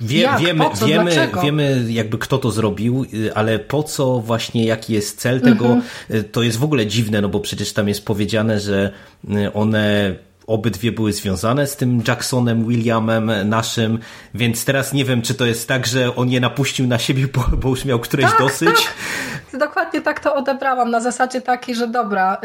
wie, 0.00 0.20
Jak? 0.20 0.40
wiemy, 0.40 0.64
co? 0.74 0.86
wiemy, 0.86 1.12
Dlaczego? 1.14 1.40
wiemy 1.42 1.84
jakby 1.88 2.18
kto 2.18 2.38
to 2.38 2.50
zrobił, 2.50 3.06
y, 3.14 3.34
ale 3.34 3.58
po 3.58 3.82
co 3.82 4.20
właśnie, 4.20 4.64
jaki 4.64 4.92
jest 4.92 5.20
cel 5.20 5.40
tego, 5.40 5.64
Mhm. 5.66 5.82
to 6.32 6.42
jest 6.42 6.58
w 6.58 6.64
ogóle 6.64 6.86
dziwne, 6.86 7.20
no 7.20 7.28
bo 7.28 7.40
przecież 7.40 7.72
tam 7.72 7.88
jest 7.88 8.04
powiedziane, 8.04 8.60
że 8.60 8.92
one 9.54 10.14
obydwie 10.46 10.92
były 10.92 11.12
związane 11.12 11.66
z 11.66 11.76
tym 11.76 12.02
Jacksonem, 12.08 12.64
Williamem 12.68 13.30
naszym, 13.44 13.98
więc 14.34 14.64
teraz 14.64 14.92
nie 14.92 15.04
wiem, 15.04 15.22
czy 15.22 15.34
to 15.34 15.46
jest 15.46 15.68
tak, 15.68 15.86
że 15.86 16.16
on 16.16 16.30
je 16.30 16.40
napuścił 16.40 16.86
na 16.86 16.98
siebie, 16.98 17.26
bo, 17.34 17.56
bo 17.56 17.68
już 17.68 17.84
miał 17.84 17.98
któreś 18.00 18.26
Tak, 18.26 18.38
dosyć. 18.38 18.86
Dokładnie 19.52 20.00
tak 20.00 20.20
to 20.20 20.34
odebrałam, 20.34 20.90
na 20.90 21.00
zasadzie 21.00 21.40
takiej, 21.40 21.74
że 21.74 21.88
dobra, 21.88 22.38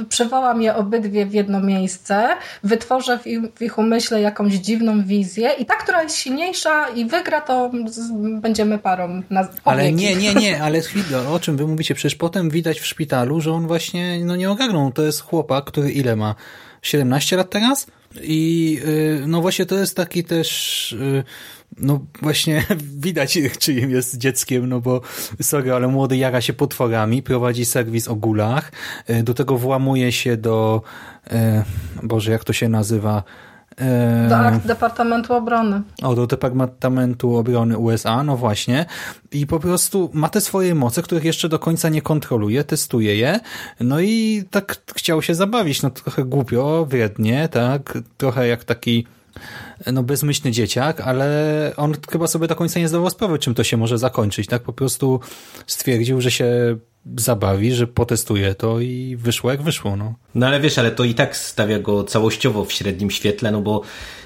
y, 0.00 0.04
przywołam 0.04 0.62
je 0.62 0.74
obydwie 0.74 1.26
w 1.26 1.34
jedno 1.34 1.60
miejsce, 1.60 2.28
wytworzę 2.64 3.18
w 3.18 3.26
ich, 3.26 3.40
w 3.54 3.62
ich 3.62 3.78
umyśle 3.78 4.20
jakąś 4.20 4.52
dziwną 4.52 5.02
wizję 5.02 5.50
i 5.58 5.66
ta, 5.66 5.74
która 5.74 6.02
jest 6.02 6.16
silniejsza 6.16 6.88
i 6.88 7.04
wygra, 7.04 7.40
to 7.40 7.70
z, 7.86 8.10
będziemy 8.40 8.78
parą 8.78 9.22
na 9.30 9.48
Ale 9.64 9.92
nie, 9.92 10.16
nie, 10.16 10.34
nie, 10.34 10.62
ale 10.62 10.80
chwilę, 10.80 11.28
o 11.28 11.40
czym 11.40 11.56
wy 11.56 11.66
mówicie? 11.66 11.94
Przecież 11.94 12.14
potem 12.14 12.50
widać 12.50 12.80
w 12.80 12.86
szpitalu, 12.86 13.40
że 13.40 13.52
on 13.52 13.66
właśnie 13.66 14.24
no 14.24 14.36
nie 14.36 14.50
ogarnął. 14.50 14.92
To 14.92 15.02
jest 15.02 15.20
chłopak, 15.20 15.64
który 15.64 15.92
ile 15.92 16.16
ma? 16.16 16.34
17 16.82 17.36
lat 17.36 17.50
teraz? 17.50 17.86
I 18.22 18.78
y, 18.84 19.24
no 19.26 19.40
właśnie 19.40 19.66
to 19.66 19.74
jest 19.74 19.96
taki 19.96 20.24
też 20.24 20.92
y, 20.92 21.24
no 21.78 22.00
właśnie 22.22 22.64
widać 23.06 23.38
czyim 23.58 23.90
jest 23.90 24.18
dzieckiem, 24.18 24.68
no 24.68 24.80
bo 24.80 25.00
sorry, 25.42 25.72
ale 25.72 25.88
młody 25.88 26.16
jara 26.16 26.40
się 26.40 26.52
potworami, 26.52 27.22
prowadzi 27.22 27.64
serwis 27.64 28.08
o 28.08 28.14
gulach, 28.14 28.72
y, 29.10 29.22
do 29.22 29.34
tego 29.34 29.56
włamuje 29.58 30.12
się 30.12 30.36
do 30.36 30.82
y, 31.26 31.30
Boże, 32.02 32.32
jak 32.32 32.44
to 32.44 32.52
się 32.52 32.68
nazywa? 32.68 33.22
Y, 34.26 34.28
Do 34.28 34.36
akt 34.36 34.66
Departamentu 34.66 35.34
Obrony. 35.34 35.82
o, 36.02 36.14
do 36.14 36.26
Departamentu 36.26 37.36
Obrony 37.36 37.78
USA, 37.78 38.22
no 38.22 38.36
właśnie. 38.36 38.86
I 39.32 39.46
po 39.46 39.60
prostu 39.60 40.10
ma 40.12 40.28
te 40.28 40.40
swoje 40.40 40.74
moce, 40.74 41.02
których 41.02 41.24
jeszcze 41.24 41.48
do 41.48 41.58
końca 41.58 41.88
nie 41.88 42.02
kontroluje, 42.02 42.64
testuje 42.64 43.16
je. 43.16 43.40
No 43.80 44.00
i 44.00 44.44
tak 44.50 44.76
chciał 44.94 45.22
się 45.22 45.34
zabawić, 45.34 45.82
no 45.82 45.90
trochę 45.90 46.24
głupio, 46.24 46.86
wrednie, 46.90 47.48
tak? 47.48 47.98
Trochę 48.16 48.48
jak 48.48 48.64
taki 48.64 49.06
no 49.92 50.02
bezmyślny 50.02 50.50
dzieciak, 50.50 51.00
ale 51.00 51.72
on 51.76 51.94
chyba 52.10 52.26
sobie 52.26 52.46
do 52.46 52.56
końca 52.56 52.80
nie 52.80 52.88
zdawał 52.88 53.10
sprawy, 53.10 53.38
czym 53.38 53.54
to 53.54 53.64
się 53.64 53.76
może 53.76 53.98
zakończyć, 53.98 54.46
tak? 54.46 54.62
Po 54.62 54.72
prostu 54.72 55.20
stwierdził, 55.66 56.20
że 56.20 56.30
się 56.30 56.76
zabawi, 57.16 57.72
że 57.72 57.86
potestuje 57.86 58.54
to 58.54 58.80
i 58.80 59.16
wyszło 59.18 59.50
jak 59.50 59.62
wyszło, 59.62 59.96
no. 59.96 60.14
No 60.34 60.46
ale 60.46 60.60
wiesz, 60.60 60.78
ale 60.78 60.90
to 60.90 61.04
i 61.04 61.14
tak 61.14 61.36
stawia 61.36 61.78
go 61.78 62.04
całościowo 62.04 62.64
w 62.64 62.72
średnim 62.72 63.10
świetle, 63.10 63.50
no 63.50 63.60
bo 63.60 63.82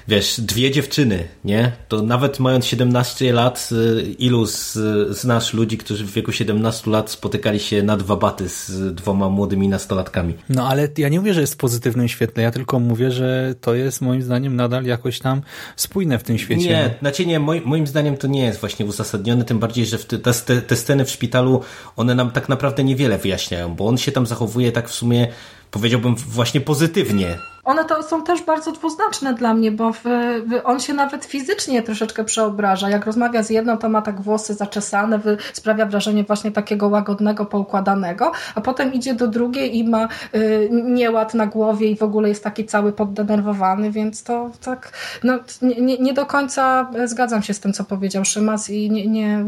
wiesz, 0.09 0.41
dwie 0.41 0.71
dziewczyny, 0.71 1.27
nie? 1.45 1.71
To 1.87 2.01
nawet 2.01 2.39
mając 2.39 2.65
17 2.65 3.33
lat, 3.33 3.69
y, 3.71 4.01
ilu 4.19 4.45
z, 4.45 4.77
znasz 5.09 5.53
ludzi, 5.53 5.77
którzy 5.77 6.05
w 6.05 6.11
wieku 6.11 6.31
17 6.31 6.91
lat 6.91 7.09
spotykali 7.09 7.59
się 7.59 7.83
na 7.83 7.97
dwa 7.97 8.15
baty 8.15 8.49
z 8.49 8.95
dwoma 8.95 9.29
młodymi 9.29 9.67
nastolatkami? 9.67 10.33
No 10.49 10.67
ale 10.67 10.87
ja 10.97 11.09
nie 11.09 11.19
mówię, 11.19 11.33
że 11.33 11.41
jest 11.41 11.53
w 11.53 11.57
pozytywnym 11.57 12.07
świetle, 12.07 12.43
ja 12.43 12.51
tylko 12.51 12.79
mówię, 12.79 13.11
że 13.11 13.55
to 13.61 13.75
jest 13.75 14.01
moim 14.01 14.21
zdaniem 14.21 14.55
nadal 14.55 14.83
jakoś 14.83 15.19
tam 15.19 15.41
spójne 15.75 16.19
w 16.19 16.23
tym 16.23 16.37
świecie. 16.37 16.69
Nie, 16.69 16.93
znaczy 16.99 17.25
nie, 17.25 17.39
moim, 17.39 17.63
moim 17.65 17.87
zdaniem 17.87 18.17
to 18.17 18.27
nie 18.27 18.45
jest 18.45 18.59
właśnie 18.59 18.85
uzasadnione, 18.85 19.45
tym 19.45 19.59
bardziej, 19.59 19.85
że 19.85 19.97
te, 19.99 20.17
te, 20.33 20.61
te 20.61 20.75
sceny 20.75 21.05
w 21.05 21.09
szpitalu, 21.09 21.61
one 21.95 22.15
nam 22.15 22.31
tak 22.31 22.49
naprawdę 22.49 22.83
niewiele 22.83 23.17
wyjaśniają, 23.17 23.75
bo 23.75 23.87
on 23.87 23.97
się 23.97 24.11
tam 24.11 24.25
zachowuje 24.25 24.71
tak 24.71 24.89
w 24.89 24.93
sumie, 24.93 25.27
powiedziałbym 25.71 26.15
właśnie 26.15 26.61
pozytywnie. 26.61 27.37
One 27.69 27.85
to 27.85 28.03
są 28.03 28.23
też 28.23 28.41
bardzo 28.43 28.71
dwuznaczne 28.71 29.33
dla 29.33 29.53
mnie, 29.53 29.71
bo 29.71 29.93
w, 29.93 30.03
w, 30.03 30.61
on 30.63 30.79
się 30.79 30.93
nawet 30.93 31.25
fizycznie 31.25 31.83
troszeczkę 31.83 32.23
przeobraża. 32.23 32.89
Jak 32.89 33.05
rozmawia 33.05 33.43
z 33.43 33.49
jedną, 33.49 33.77
to 33.77 33.89
ma 33.89 34.01
tak 34.01 34.21
włosy 34.21 34.53
zaczesane, 34.53 35.19
wy, 35.19 35.37
sprawia 35.53 35.85
wrażenie 35.85 36.23
właśnie 36.23 36.51
takiego 36.51 36.87
łagodnego, 36.87 37.45
poukładanego, 37.45 38.31
a 38.55 38.61
potem 38.61 38.93
idzie 38.93 39.13
do 39.13 39.27
drugiej 39.27 39.77
i 39.77 39.83
ma 39.83 40.07
y, 40.35 40.69
nieład 40.71 41.33
na 41.33 41.45
głowie 41.47 41.87
i 41.87 41.95
w 41.95 42.03
ogóle 42.03 42.29
jest 42.29 42.43
taki 42.43 42.65
cały 42.65 42.93
poddenerwowany, 42.93 43.91
więc 43.91 44.23
to 44.23 44.49
tak, 44.63 44.91
no, 45.23 45.39
nie, 45.61 45.97
nie, 45.97 46.13
do 46.13 46.25
końca 46.25 46.91
zgadzam 47.05 47.43
się 47.43 47.53
z 47.53 47.59
tym, 47.59 47.73
co 47.73 47.83
powiedział 47.83 48.25
Szymas 48.25 48.69
i 48.69 48.91
nie, 48.91 49.07
nie, 49.07 49.45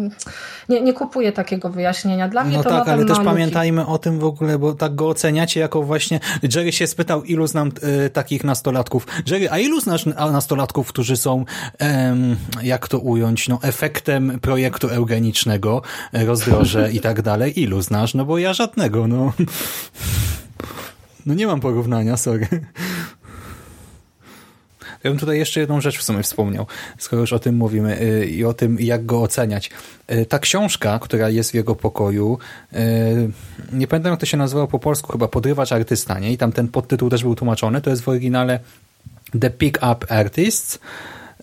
nie, 0.69 0.81
nie 0.81 0.93
kupuję 0.93 1.31
takiego 1.31 1.69
wyjaśnienia. 1.69 2.27
Dla 2.27 2.43
mnie 2.43 2.57
No 2.57 2.63
to 2.63 2.69
tak, 2.69 2.87
ale 2.87 3.05
też 3.05 3.17
ma 3.17 3.23
luki. 3.23 3.25
pamiętajmy 3.25 3.85
o 3.85 3.97
tym 3.97 4.19
w 4.19 4.25
ogóle, 4.25 4.59
bo 4.59 4.73
tak 4.73 4.95
go 4.95 5.07
oceniacie 5.09 5.59
jako 5.59 5.83
właśnie... 5.83 6.19
Jerry 6.55 6.71
się 6.71 6.87
spytał, 6.87 7.23
ilu 7.23 7.47
znam 7.47 7.71
e, 7.81 8.10
takich 8.11 8.43
nastolatków. 8.43 9.07
Jerry, 9.27 9.49
a 9.49 9.57
ilu 9.57 9.79
znasz 9.79 10.05
nastolatków, 10.05 10.87
którzy 10.87 11.17
są, 11.17 11.45
em, 11.77 12.37
jak 12.63 12.87
to 12.87 12.99
ująć, 12.99 13.47
no 13.47 13.59
efektem 13.61 14.39
projektu 14.39 14.87
eugenicznego, 14.87 15.81
rozdroże 16.13 16.91
i 16.91 16.99
tak 16.99 17.21
dalej? 17.21 17.61
Ilu 17.61 17.81
znasz? 17.81 18.13
No 18.13 18.25
bo 18.25 18.37
ja 18.37 18.53
żadnego, 18.53 19.07
no. 19.07 19.33
No 21.25 21.33
nie 21.33 21.47
mam 21.47 21.59
porównania, 21.59 22.17
sorry. 22.17 22.47
Ja 25.03 25.11
bym 25.11 25.19
tutaj 25.19 25.37
jeszcze 25.37 25.59
jedną 25.59 25.81
rzecz 25.81 25.97
w 25.97 26.03
sumie 26.03 26.23
wspomniał, 26.23 26.67
skoro 26.97 27.19
już 27.19 27.33
o 27.33 27.39
tym 27.39 27.55
mówimy 27.55 28.01
y, 28.01 28.25
i 28.25 28.45
o 28.45 28.53
tym, 28.53 28.77
jak 28.79 29.05
go 29.05 29.21
oceniać. 29.21 29.69
Y, 30.11 30.25
Ta 30.25 30.39
książka, 30.39 30.99
która 30.99 31.29
jest 31.29 31.51
w 31.51 31.53
jego 31.53 31.75
pokoju, 31.75 32.37
y, 32.73 32.77
nie 33.73 33.87
pamiętam 33.87 34.11
jak 34.11 34.19
to 34.19 34.25
się 34.25 34.37
nazywało 34.37 34.67
po 34.67 34.79
polsku, 34.79 35.11
chyba 35.11 35.27
Podrywacz 35.27 35.71
Artysta, 35.71 36.19
nie? 36.19 36.31
I 36.31 36.37
tam 36.37 36.51
ten 36.51 36.67
podtytuł 36.67 37.09
też 37.09 37.23
był 37.23 37.35
tłumaczony. 37.35 37.81
To 37.81 37.89
jest 37.89 38.01
w 38.01 38.09
oryginale 38.09 38.59
The 39.39 39.49
Pick 39.49 39.77
Up 39.77 40.05
Artists 40.09 40.79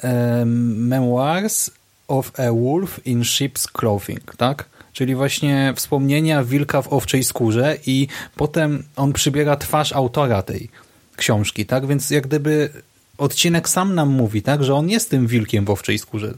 em, 0.03 0.87
Memoirs 0.89 1.71
of 2.09 2.33
a 2.39 2.53
Wolf 2.53 3.07
in 3.07 3.23
Sheep's 3.23 3.69
Clothing, 3.73 4.37
tak? 4.37 4.69
Czyli 4.93 5.15
właśnie 5.15 5.73
wspomnienia 5.77 6.45
wilka 6.45 6.83
w 6.83 6.93
owczej 6.93 7.25
skórze 7.25 7.77
i 7.87 8.09
potem 8.37 8.85
on 8.97 9.13
przybiera 9.13 9.57
twarz 9.57 9.93
autora 9.93 10.43
tej 10.43 10.69
książki, 11.17 11.67
tak? 11.67 11.87
Więc 11.87 12.11
jak 12.11 12.27
gdyby 12.27 12.71
odcinek 13.19 13.69
sam 13.69 13.95
nam 13.95 14.09
mówi, 14.09 14.43
tak, 14.43 14.65
że 14.65 14.75
on 14.75 14.89
jest 14.89 15.11
tym 15.11 15.27
wilkiem 15.27 15.65
w 15.65 15.71
owczej 15.71 15.99
skórze. 15.99 16.35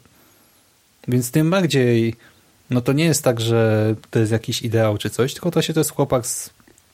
Więc 1.09 1.31
tym 1.31 1.51
bardziej, 1.51 2.15
no 2.71 2.81
to 2.81 2.93
nie 2.93 3.05
jest 3.05 3.25
tak, 3.25 3.41
że 3.41 3.95
to 4.11 4.19
jest 4.19 4.33
jakiś 4.33 4.63
ideał 4.63 4.99
czy 4.99 5.11
coś, 5.11 5.33
tylko 5.35 5.51
to 5.51 5.63
się 5.63 5.73
to 5.73 5.81
jest 5.81 5.91
chłopak 5.91 6.27
z 6.27 6.51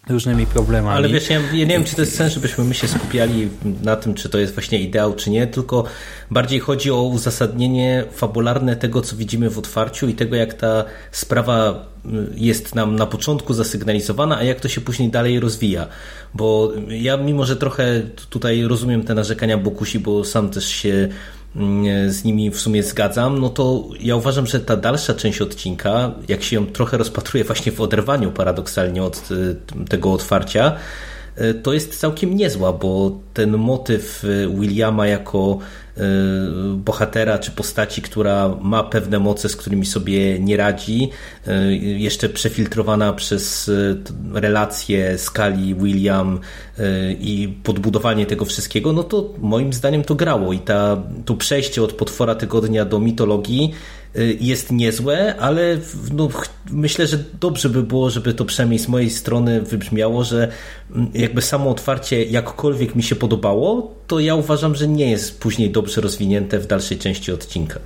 różnymi 0.09 0.47
problemami. 0.47 0.97
Ale 0.97 1.09
wiesz, 1.09 1.31
ja, 1.31 1.41
ja 1.41 1.53
nie 1.53 1.67
wiem, 1.67 1.85
czy 1.85 1.97
to 1.97 2.03
jest 2.03 2.17
sens, 2.17 2.33
żebyśmy 2.33 2.65
my 2.65 2.75
się 2.75 2.89
skupiali 2.89 3.49
na 3.83 3.97
tym, 3.97 4.15
czy 4.15 4.29
to 4.29 4.39
jest 4.39 4.55
właśnie 4.55 4.81
ideał, 4.81 5.15
czy 5.15 5.31
nie, 5.31 5.47
tylko 5.47 5.85
bardziej 6.31 6.61
chodzi 6.61 6.91
o 6.91 7.03
uzasadnienie 7.03 8.05
fabularne 8.13 8.77
tego, 8.77 9.03
co 9.03 9.17
widzimy 9.17 9.51
w 9.51 9.59
otwarciu 9.59 10.09
i 10.09 10.15
tego, 10.15 10.37
jak 10.37 10.55
ta 10.55 10.85
sprawa 11.13 11.87
jest 12.35 12.75
nam 12.75 12.97
na 12.97 13.07
początku 13.07 13.55
zasygnalizowana, 13.55 14.39
a 14.39 14.43
jak 14.43 14.61
to 14.61 14.69
się 14.69 14.81
później 14.81 15.11
dalej 15.11 15.41
rozwija. 15.41 15.87
Bo 16.35 16.73
ja 16.89 17.17
mimo, 17.17 17.45
że 17.45 17.57
trochę 17.57 18.03
tutaj 18.31 18.63
rozumiem 18.63 19.03
te 19.05 19.15
narzekania 19.15 19.59
Bokusi, 19.59 19.99
bo 19.99 20.25
sam 20.25 20.51
też 20.51 20.69
się 20.69 21.09
z 22.09 22.25
nimi 22.25 22.51
w 22.51 22.61
sumie 22.61 22.83
zgadzam, 22.83 23.39
no 23.39 23.49
to 23.49 23.85
ja 24.01 24.17
uważam, 24.17 24.47
że 24.47 24.61
ta 24.61 24.77
dalsza 24.77 25.15
część 25.15 25.41
odcinka, 25.41 26.13
jak 26.29 26.43
się 26.43 26.57
ją 26.57 26.67
trochę 26.67 26.99
rozpatruje 26.99 27.45
właśnie 27.45 27.73
w 27.73 27.81
oderwaniu 27.81 28.33
paradoksalnie 28.33 29.03
od 29.03 29.29
tego 29.89 30.13
otwarcia, 30.13 30.73
to 31.63 31.73
jest 31.73 32.01
całkiem 32.01 32.37
niezła, 32.37 32.73
bo 32.73 33.19
ten 33.35 33.57
motyw 33.57 34.25
Williama 34.59 35.07
jako 35.07 35.59
bohatera 36.77 37.39
czy 37.39 37.51
postaci, 37.51 38.03
która 38.03 38.57
ma 38.61 38.85
pewne 38.85 39.19
moce, 39.19 39.49
z 39.49 39.57
którymi 39.57 39.87
sobie 39.87 40.39
nie 40.39 40.57
radzi, 40.57 41.11
jeszcze 41.81 42.29
przefiltrowana 42.29 43.13
przez 43.13 43.71
relacje 44.33 45.19
skali 45.19 45.75
William 45.75 46.41
i 47.21 47.57
podbudowanie 47.63 48.27
tego 48.27 48.45
wszystkiego, 48.45 48.93
no 48.93 49.03
to 49.03 49.35
moim 49.39 49.73
zdaniem 49.73 50.05
to 50.05 50.15
grało 50.15 50.53
i 50.53 50.59
ta, 50.59 51.03
to 51.25 51.35
przejście 51.35 51.83
od 51.83 51.93
potwora 51.93 52.35
tygodnia 52.35 52.85
do 52.85 52.99
mitologii 52.99 53.73
jest 54.41 54.73
niezłe, 54.73 55.37
ale 55.37 55.79
no, 56.13 56.29
myślę, 56.71 57.07
że 57.07 57.19
dobrze 57.41 57.69
by 57.69 57.83
było, 57.83 58.11
żeby 58.11 58.35
to 58.35 58.45
przynajmniej 58.45 58.79
z 58.79 58.89
mojej 58.89 59.11
strony 59.11 59.63
wybrzmiało, 59.63 60.25
że 60.25 60.49
jakby 61.15 61.43
samo 61.43 61.71
otwarcie 61.71 62.25
jakkolwiek 62.25 62.95
mi 62.95 63.03
się 63.03 63.17
podobało, 63.17 63.95
to 64.07 64.21
ja 64.21 64.35
uważam, 64.35 64.75
że 64.75 64.89
nie 64.89 65.11
jest 65.11 65.41
później 65.41 65.71
dobrze 65.71 66.01
rozwinięte 66.01 66.59
w 66.59 66.67
dalszej 66.67 66.99
części 66.99 67.33
odcinka. 67.33 67.81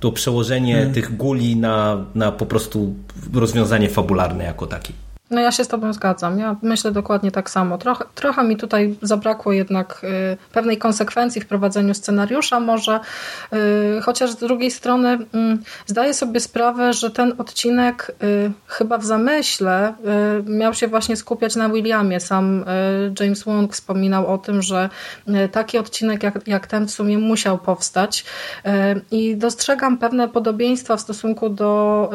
To 0.00 0.12
przełożenie 0.12 0.74
hmm. 0.74 0.94
tych 0.94 1.16
guli 1.16 1.56
na, 1.56 2.04
na 2.14 2.32
po 2.32 2.46
prostu 2.46 2.94
rozwiązanie 3.34 3.88
fabularne 3.88 4.44
jako 4.44 4.66
takie. 4.66 4.92
No 5.30 5.40
ja 5.40 5.52
się 5.52 5.64
z 5.64 5.68
Tobą 5.68 5.92
zgadzam. 5.92 6.38
Ja 6.38 6.56
myślę 6.62 6.92
dokładnie 6.92 7.30
tak 7.30 7.50
samo. 7.50 7.78
Trochę, 7.78 8.04
trochę 8.14 8.44
mi 8.44 8.56
tutaj 8.56 8.96
zabrakło 9.02 9.52
jednak 9.52 10.00
y, 10.04 10.36
pewnej 10.52 10.78
konsekwencji 10.78 11.40
w 11.40 11.46
prowadzeniu 11.46 11.94
scenariusza 11.94 12.60
może, 12.60 13.00
y, 13.52 14.00
chociaż 14.02 14.30
z 14.30 14.36
drugiej 14.36 14.70
strony 14.70 15.14
y, 15.14 15.18
zdaję 15.86 16.14
sobie 16.14 16.40
sprawę, 16.40 16.92
że 16.92 17.10
ten 17.10 17.34
odcinek 17.38 18.12
y, 18.22 18.52
chyba 18.66 18.98
w 18.98 19.04
zamyśle 19.04 19.94
y, 20.46 20.50
miał 20.50 20.74
się 20.74 20.88
właśnie 20.88 21.16
skupiać 21.16 21.56
na 21.56 21.68
Williamie. 21.68 22.20
Sam 22.20 22.62
y, 22.62 22.64
James 23.20 23.44
Wong 23.44 23.72
wspominał 23.72 24.26
o 24.26 24.38
tym, 24.38 24.62
że 24.62 24.90
taki 25.52 25.78
odcinek 25.78 26.22
jak, 26.22 26.48
jak 26.48 26.66
ten 26.66 26.86
w 26.86 26.90
sumie 26.90 27.18
musiał 27.18 27.58
powstać 27.58 28.24
i 29.10 29.36
dostrzegam 29.36 29.98
pewne 29.98 30.28
podobieństwa 30.28 30.96
w 30.96 31.00
stosunku 31.00 31.48
do 31.48 32.10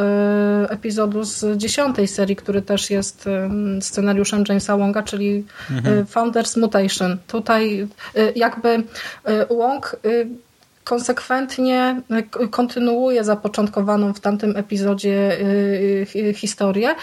epizodu 0.70 1.24
z 1.24 1.58
dziesiątej 1.58 2.08
serii, 2.08 2.36
który 2.36 2.62
też 2.62 2.90
jest 2.90 3.05
jest 3.06 3.26
scenariuszem 3.82 4.44
Jamesa 4.50 4.78
Wonga, 4.78 5.04
czyli 5.04 5.46
mhm. 5.72 6.06
Founders 6.06 6.58
Mutation. 6.58 7.18
Tutaj 7.28 7.88
y, 8.18 8.34
jakby 8.36 8.70
y, 8.70 8.84
Wong 9.50 9.96
konsekwentnie 10.86 12.02
kontynuuje 12.52 13.24
zapoczątkowaną 13.24 14.14
w 14.14 14.20
tamtym 14.20 14.58
epizodzie 14.58 15.38
historię 16.36 16.96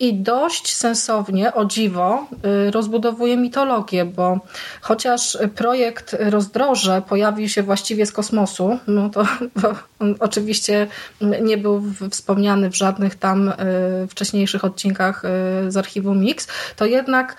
i 0.00 0.14
dość 0.14 0.76
sensownie, 0.76 1.54
o 1.54 1.64
dziwo, 1.64 2.26
rozbudowuje 2.70 3.36
mitologię, 3.36 4.04
bo 4.04 4.38
chociaż 4.80 5.38
projekt 5.54 6.16
Rozdroże 6.20 7.02
pojawił 7.08 7.48
się 7.48 7.62
właściwie 7.62 8.06
z 8.06 8.12
kosmosu, 8.12 8.78
no 8.86 9.10
to 9.10 9.24
on 9.98 10.14
oczywiście 10.18 10.86
nie 11.42 11.58
był 11.58 11.82
wspomniany 12.10 12.70
w 12.70 12.76
żadnych 12.76 13.14
tam 13.14 13.52
wcześniejszych 14.08 14.64
odcinkach 14.64 15.22
z 15.68 15.76
archiwum 15.76 16.20
Mix, 16.20 16.48
to 16.76 16.86
jednak 16.86 17.36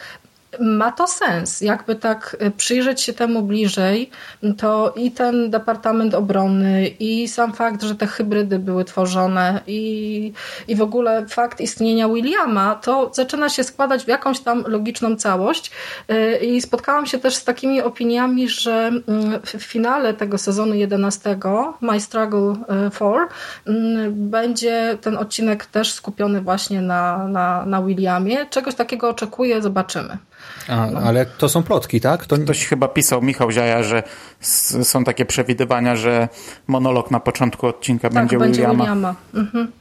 ma 0.59 0.91
to 0.91 1.07
sens. 1.07 1.61
Jakby 1.61 1.95
tak 1.95 2.37
y, 2.41 2.51
przyjrzeć 2.51 3.01
się 3.01 3.13
temu 3.13 3.41
bliżej, 3.41 4.09
to 4.57 4.93
i 4.95 5.11
ten 5.11 5.49
Departament 5.49 6.13
Obrony, 6.13 6.87
i 6.87 7.27
sam 7.27 7.53
fakt, 7.53 7.83
że 7.83 7.95
te 7.95 8.07
hybrydy 8.07 8.59
były 8.59 8.85
tworzone, 8.85 9.61
i, 9.67 10.33
i 10.67 10.75
w 10.75 10.81
ogóle 10.81 11.27
fakt 11.27 11.61
istnienia 11.61 12.09
Williama, 12.09 12.75
to 12.75 13.11
zaczyna 13.13 13.49
się 13.49 13.63
składać 13.63 14.03
w 14.03 14.07
jakąś 14.07 14.39
tam 14.39 14.63
logiczną 14.67 15.15
całość. 15.15 15.71
Y, 16.11 16.37
I 16.37 16.61
spotkałam 16.61 17.05
się 17.05 17.19
też 17.19 17.35
z 17.35 17.43
takimi 17.43 17.81
opiniami, 17.81 18.49
że 18.49 18.91
y, 19.53 19.57
w 19.57 19.63
finale 19.63 20.13
tego 20.13 20.37
sezonu 20.37 20.75
11, 20.75 21.37
My 21.81 21.99
Struggle 21.99 22.55
4, 22.93 23.15
będzie 24.11 24.97
ten 25.01 25.17
odcinek 25.17 25.65
też 25.65 25.91
skupiony 25.93 26.41
właśnie 26.41 26.81
na, 26.81 27.27
na, 27.27 27.65
na 27.65 27.81
Williamie. 27.81 28.45
Czegoś 28.45 28.75
takiego 28.75 29.09
oczekuję, 29.09 29.61
zobaczymy. 29.61 30.17
A, 30.67 30.87
ale 30.87 31.25
to 31.25 31.49
są 31.49 31.63
plotki, 31.63 32.01
tak? 32.01 32.25
To... 32.25 32.37
Ktoś 32.37 32.65
chyba 32.65 32.87
pisał, 32.87 33.21
Michał 33.21 33.51
Ziaja, 33.51 33.83
że 33.83 34.03
są 34.83 35.03
takie 35.03 35.25
przewidywania, 35.25 35.95
że 35.95 36.29
monolog 36.67 37.11
na 37.11 37.19
początku 37.19 37.67
odcinka 37.67 38.09
tak, 38.09 38.13
będzie, 38.13 38.37
będzie 38.37 38.61
Williama. 38.61 38.83
Williama. 38.83 39.15
Mhm. 39.33 39.71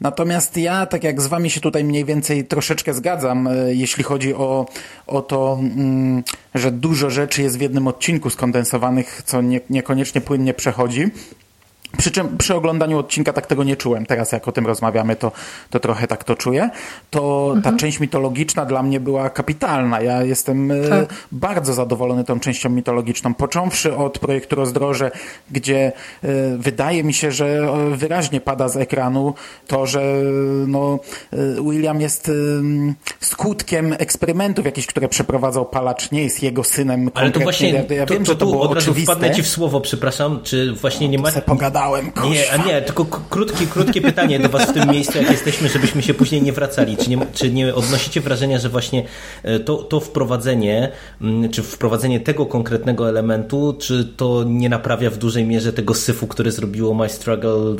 Natomiast 0.00 0.56
ja, 0.56 0.86
tak 0.86 1.04
jak 1.04 1.20
z 1.20 1.26
wami 1.26 1.50
się 1.50 1.60
tutaj 1.60 1.84
mniej 1.84 2.04
więcej 2.04 2.44
troszeczkę 2.44 2.94
zgadzam, 2.94 3.46
e, 3.46 3.74
jeśli 3.74 4.04
chodzi 4.04 4.34
o, 4.34 4.66
o 5.06 5.22
to, 5.22 5.58
mm, 5.60 6.22
że 6.54 6.70
dużo 6.70 7.10
rzeczy 7.10 7.42
jest 7.42 7.58
w 7.58 7.60
jednym 7.60 7.86
odcinku 7.86 8.30
skondensowanych, 8.30 9.22
co 9.24 9.42
nie, 9.42 9.60
niekoniecznie 9.70 10.20
płynnie 10.20 10.54
przechodzi. 10.54 11.10
Przy 11.98 12.10
czym 12.10 12.38
przy 12.38 12.54
oglądaniu 12.54 12.98
odcinka 12.98 13.32
tak 13.32 13.46
tego 13.46 13.64
nie 13.64 13.76
czułem. 13.76 14.06
Teraz 14.06 14.32
jak 14.32 14.48
o 14.48 14.52
tym 14.52 14.66
rozmawiamy, 14.66 15.16
to, 15.16 15.32
to 15.70 15.80
trochę 15.80 16.06
tak 16.06 16.24
to 16.24 16.34
czuję. 16.34 16.70
To 17.10 17.52
mhm. 17.54 17.62
ta 17.62 17.80
część 17.80 18.00
mitologiczna 18.00 18.64
dla 18.66 18.82
mnie 18.82 19.00
była 19.00 19.30
kapitalna. 19.30 20.00
Ja 20.00 20.22
jestem 20.22 20.70
e, 20.70 20.88
tak. 20.88 21.14
bardzo 21.32 21.74
zadowolony 21.74 22.24
tą 22.24 22.40
częścią 22.40 22.70
mitologiczną. 22.70 23.34
Począwszy 23.34 23.96
od 23.96 24.18
projektu 24.18 24.56
Rozdroże, 24.56 25.10
gdzie 25.50 25.92
e, 26.22 26.28
wydaje 26.58 27.04
mi 27.04 27.14
się, 27.14 27.32
że 27.32 27.72
wyraźnie 27.96 28.40
pada 28.40 28.68
z 28.68 28.76
ekranu 28.76 29.34
to, 29.66 29.86
że 29.86 30.02
no, 30.66 30.98
e, 31.32 31.36
William 31.70 32.00
jest 32.00 32.30
skutkiem 33.20 33.94
eksperymentów 33.98 34.64
jakichś, 34.64 34.86
które 34.86 35.08
przeprowadzał 35.08 35.66
Palacz, 35.66 36.10
nie 36.10 36.22
jest 36.22 36.42
jego 36.42 36.64
synem. 36.64 37.10
Ale 37.14 37.30
to 37.30 37.40
właśnie, 37.40 37.70
ja, 37.70 37.94
ja 37.94 38.06
to, 38.06 38.14
wiem, 38.14 38.24
to, 38.24 38.32
że 38.32 38.36
to 38.36 38.46
było 38.46 38.62
od 38.62 38.74
razu 38.74 38.90
oczywiste. 38.90 39.12
wpadnę 39.12 39.34
ci 39.34 39.42
w 39.42 39.48
słowo, 39.48 39.80
przepraszam, 39.80 40.40
czy 40.42 40.72
właśnie 40.72 41.08
nie 41.08 41.18
ma 41.18 41.30
gadałem. 41.80 42.12
Nie, 42.30 42.52
a 42.52 42.56
nie, 42.56 42.82
tylko 42.82 43.04
krótkie, 43.04 43.66
krótkie 43.66 44.00
pytanie 44.00 44.38
do 44.38 44.48
Was 44.48 44.70
w 44.70 44.72
tym 44.72 44.88
miejscu, 44.88 45.18
jak 45.18 45.30
jesteśmy, 45.30 45.68
żebyśmy 45.68 46.02
się 46.02 46.14
później 46.14 46.42
nie 46.42 46.52
wracali. 46.52 46.96
Czy 46.96 47.10
nie, 47.10 47.18
czy 47.32 47.50
nie 47.50 47.74
odnosicie 47.74 48.20
wrażenia, 48.20 48.58
że 48.58 48.68
właśnie 48.68 49.04
e, 49.42 49.60
to, 49.60 49.76
to 49.76 50.00
wprowadzenie, 50.00 50.92
mm, 51.20 51.50
czy 51.50 51.62
wprowadzenie 51.62 52.20
tego 52.20 52.46
konkretnego 52.46 53.08
elementu, 53.08 53.76
czy 53.80 54.04
to 54.04 54.44
nie 54.46 54.68
naprawia 54.68 55.10
w 55.10 55.18
dużej 55.18 55.44
mierze 55.44 55.72
tego 55.72 55.94
syfu, 55.94 56.26
który 56.26 56.52
zrobiło 56.52 56.94
My 56.94 57.08
Struggle 57.08 57.76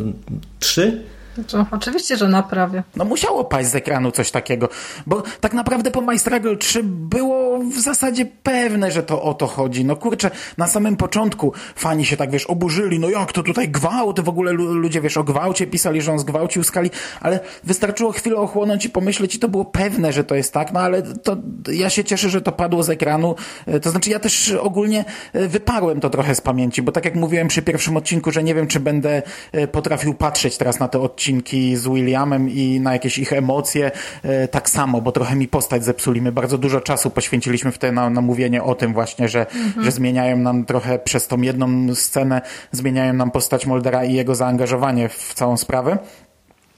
3? 0.58 1.02
To 1.48 1.66
oczywiście, 1.70 2.16
że 2.16 2.28
naprawię. 2.28 2.82
No 2.96 3.04
musiało 3.04 3.44
paść 3.44 3.68
z 3.68 3.74
ekranu 3.74 4.10
coś 4.10 4.30
takiego, 4.30 4.68
bo 5.06 5.22
tak 5.40 5.52
naprawdę 5.52 5.90
po 5.90 6.00
My 6.00 6.18
Struggle 6.18 6.56
3 6.56 6.82
było 6.84 7.58
w 7.58 7.80
zasadzie 7.80 8.26
pewne, 8.42 8.90
że 8.90 9.02
to 9.02 9.22
o 9.22 9.34
to 9.34 9.46
chodzi. 9.46 9.84
No 9.84 9.96
kurczę, 9.96 10.30
na 10.58 10.68
samym 10.68 10.96
początku 10.96 11.52
fani 11.74 12.06
się 12.06 12.16
tak, 12.16 12.30
wiesz, 12.30 12.46
oburzyli, 12.46 12.98
no 12.98 13.10
jak 13.10 13.32
to 13.32 13.42
tutaj 13.42 13.68
gwałt, 13.68 14.20
w 14.20 14.28
ogóle 14.28 14.52
ludzie, 14.52 15.00
wiesz, 15.00 15.16
o 15.16 15.24
gwałcie 15.24 15.66
pisali, 15.66 16.02
że 16.02 16.12
on 16.12 16.18
zgwałcił 16.18 16.64
skali, 16.64 16.90
ale 17.20 17.40
wystarczyło 17.64 18.12
chwilę 18.12 18.36
ochłonąć 18.36 18.84
i 18.84 18.90
pomyśleć 18.90 19.34
i 19.34 19.38
to 19.38 19.48
było 19.48 19.64
pewne, 19.64 20.12
że 20.12 20.24
to 20.24 20.34
jest 20.34 20.52
tak, 20.52 20.72
no 20.72 20.80
ale 20.80 21.02
to 21.02 21.36
ja 21.72 21.90
się 21.90 22.04
cieszę, 22.04 22.28
że 22.30 22.40
to 22.40 22.52
padło 22.52 22.82
z 22.82 22.90
ekranu, 22.90 23.34
e, 23.66 23.80
to 23.80 23.90
znaczy 23.90 24.10
ja 24.10 24.18
też 24.18 24.52
ogólnie 24.52 25.04
e, 25.32 25.48
wyparłem 25.48 26.00
to 26.00 26.10
trochę 26.10 26.34
z 26.34 26.40
pamięci, 26.40 26.82
bo 26.82 26.92
tak 26.92 27.04
jak 27.04 27.14
mówiłem 27.14 27.48
przy 27.48 27.62
pierwszym 27.62 27.96
odcinku, 27.96 28.30
że 28.30 28.42
nie 28.42 28.54
wiem, 28.54 28.66
czy 28.66 28.80
będę 28.80 29.22
e, 29.52 29.68
potrafił 29.68 30.14
patrzeć 30.14 30.56
teraz 30.56 30.78
na 30.78 30.88
te 30.88 31.00
odcinki 31.00 31.29
odcinki 31.30 31.76
z 31.76 31.88
Williamem 31.88 32.48
i 32.48 32.80
na 32.80 32.92
jakieś 32.92 33.18
ich 33.18 33.32
emocje 33.32 33.90
e, 34.22 34.48
tak 34.48 34.70
samo, 34.70 35.00
bo 35.00 35.12
trochę 35.12 35.36
mi 35.36 35.48
postać 35.48 35.84
zepsuli. 35.84 36.22
My 36.22 36.32
bardzo 36.32 36.58
dużo 36.58 36.80
czasu 36.80 37.10
poświęciliśmy 37.10 37.72
w 37.72 37.78
te 37.78 37.92
na, 37.92 38.10
na 38.10 38.20
mówienie 38.20 38.62
o 38.62 38.74
tym 38.74 38.92
właśnie, 38.92 39.28
że, 39.28 39.46
mhm. 39.46 39.84
że 39.84 39.90
zmieniają 39.90 40.36
nam 40.36 40.64
trochę 40.64 40.98
przez 40.98 41.26
tą 41.26 41.40
jedną 41.40 41.94
scenę, 41.94 42.42
zmieniają 42.72 43.12
nam 43.12 43.30
postać 43.30 43.66
Moldera 43.66 44.04
i 44.04 44.14
jego 44.14 44.34
zaangażowanie 44.34 45.08
w 45.08 45.34
całą 45.34 45.56
sprawę. 45.56 45.98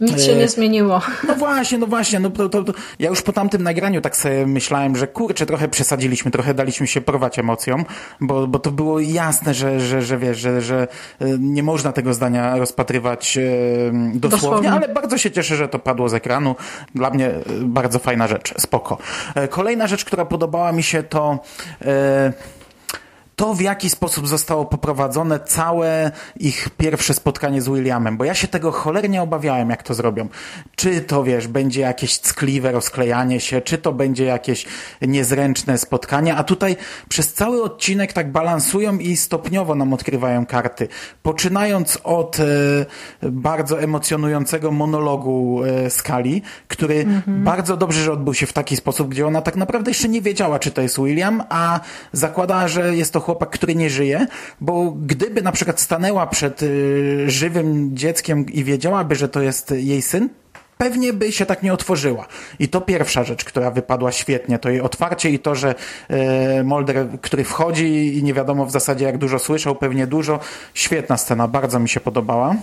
Nic 0.03 0.23
się 0.23 0.37
nie 0.37 0.49
zmieniło. 0.49 1.01
No 1.29 1.35
właśnie, 1.35 1.79
no 1.79 1.87
właśnie. 1.87 2.21
No 2.21 2.31
to, 2.31 2.49
to, 2.49 2.65
to, 2.65 2.73
ja 2.99 3.09
już 3.09 3.23
po 3.23 3.33
tamtym 3.33 3.63
nagraniu 3.63 4.01
tak 4.01 4.17
sobie 4.17 4.47
myślałem, 4.47 4.97
że 4.97 5.07
kurczę, 5.07 5.47
trochę 5.47 5.69
przesadziliśmy, 5.69 6.31
trochę 6.31 6.55
daliśmy 6.55 6.87
się 6.87 7.01
porwać 7.01 7.39
emocjom, 7.39 7.85
bo, 8.21 8.47
bo 8.47 8.59
to 8.59 8.71
było 8.71 9.01
jasne, 9.01 9.55
że, 9.55 9.81
że, 9.81 10.03
że 10.03 10.19
wiesz, 10.19 10.39
że, 10.39 10.61
że 10.61 10.89
e, 11.21 11.27
nie 11.39 11.63
można 11.63 11.93
tego 11.93 12.15
zdania 12.15 12.57
rozpatrywać 12.57 13.39
e, 13.39 13.43
dosłownie, 13.93 14.21
dosłownie, 14.21 14.73
ale 14.73 14.89
bardzo 14.89 15.19
się 15.19 15.31
cieszę, 15.31 15.57
że 15.57 15.69
to 15.69 15.79
padło 15.79 16.09
z 16.09 16.15
ekranu. 16.15 16.57
Dla 16.95 17.11
mnie 17.11 17.31
bardzo 17.63 17.99
fajna 17.99 18.29
rzecz, 18.29 18.55
spoko. 18.59 18.99
Kolejna 19.51 19.87
rzecz, 19.87 20.05
która 20.05 20.25
podobała 20.25 20.73
mi 20.73 20.83
się 20.83 21.03
to 21.03 21.39
to, 23.43 23.55
w 23.55 23.61
jaki 23.61 23.91
sposób 23.91 24.29
zostało 24.29 24.65
poprowadzone 24.65 25.41
całe 25.41 26.11
ich 26.37 26.69
pierwsze 26.79 27.15
spotkanie 27.15 27.63
z 27.63 27.69
Williamem, 27.69 28.17
bo 28.17 28.25
ja 28.25 28.35
się 28.35 28.49
tego 28.49 28.73
cholernie 28.73 29.23
obawiałem, 29.23 29.71
jak 29.71 29.83
to 29.83 29.95
zrobią. 29.95 30.29
Czy 30.77 31.01
to, 31.01 31.25
wiesz, 31.25 31.49
będzie 31.49 31.81
jakieś 31.81 32.21
ckliwe 32.21 32.73
rozklejanie 32.73 33.41
się, 33.41 33.61
czy 33.61 33.79
to 33.79 33.93
będzie 33.93 34.25
jakieś 34.25 34.67
niezręczne 35.01 35.79
spotkanie, 35.79 36.37
a 36.37 36.45
tutaj 36.45 36.77
przez 37.09 37.33
cały 37.33 37.63
odcinek 37.63 38.13
tak 38.13 38.33
balansują 38.33 38.99
i 38.99 39.17
stopniowo 39.17 39.75
nam 39.75 39.93
odkrywają 39.93 40.47
karty. 40.47 40.89
Poczynając 41.23 41.99
od 42.05 42.41
e, 42.41 42.45
bardzo 43.31 43.81
emocjonującego 43.81 44.71
monologu 44.71 45.61
e, 45.65 45.91
Skali, 45.91 46.43
który 46.69 46.95
mhm. 46.95 47.45
bardzo 47.45 47.77
dobrze, 47.77 48.05
że 48.05 48.13
odbył 48.13 48.35
się 48.35 48.47
w 48.47 48.53
taki 48.53 48.77
sposób, 48.77 49.09
gdzie 49.09 49.27
ona 49.27 49.43
tak 49.43 49.57
naprawdę 49.57 49.91
jeszcze 49.91 50.09
nie 50.09 50.23
wiedziała, 50.23 50.59
czy 50.59 50.71
to 50.71 50.83
jest 50.83 50.99
William, 50.99 51.43
a 51.49 51.81
zakładała, 52.13 52.69
że 52.69 52.97
jest 52.97 53.13
to 53.13 53.21
chłopak, 53.21 53.32
który 53.35 53.75
nie 53.75 53.91
żyje, 53.91 54.27
bo 54.61 54.91
gdyby 54.91 55.43
na 55.43 55.53
przykład 55.53 55.81
stanęła 55.81 56.27
przed 56.27 56.63
y, 56.63 57.25
żywym 57.31 57.97
dzieckiem 57.97 58.47
i 58.47 58.65
wiedziałaby, 58.65 59.15
że 59.15 59.29
to 59.29 59.43
jest 59.43 59.71
jej 59.71 60.03
syn, 60.03 60.29
pewnie 60.83 61.13
by 61.13 61.33
się 61.33 61.47
tak 61.47 61.63
nie 61.63 61.73
otworzyła. 61.73 62.27
I 62.59 62.69
to 62.69 62.81
pierwsza 62.81 63.25
rzecz, 63.25 63.45
która 63.45 63.71
wypadła 63.71 64.13
świetnie, 64.13 64.59
to 64.59 64.71
jej 64.71 64.81
otwarcie 64.81 65.31
i 65.31 65.39
to, 65.39 65.55
że 65.55 65.75
y, 66.61 66.65
Molder, 66.65 67.07
który 67.21 67.45
wchodzi 67.45 68.19
i 68.19 68.23
nie 68.23 68.35
wiadomo 68.35 68.67
w 68.67 68.71
zasadzie 68.71 69.05
jak 69.05 69.19
dużo 69.19 69.39
słyszał, 69.39 69.77
pewnie 69.77 70.07
dużo. 70.07 70.41
Świetna 70.75 71.17
scena, 71.17 71.49
bardzo 71.49 71.79
mi 71.79 71.89
się 71.89 72.01
podobała. 72.01 72.57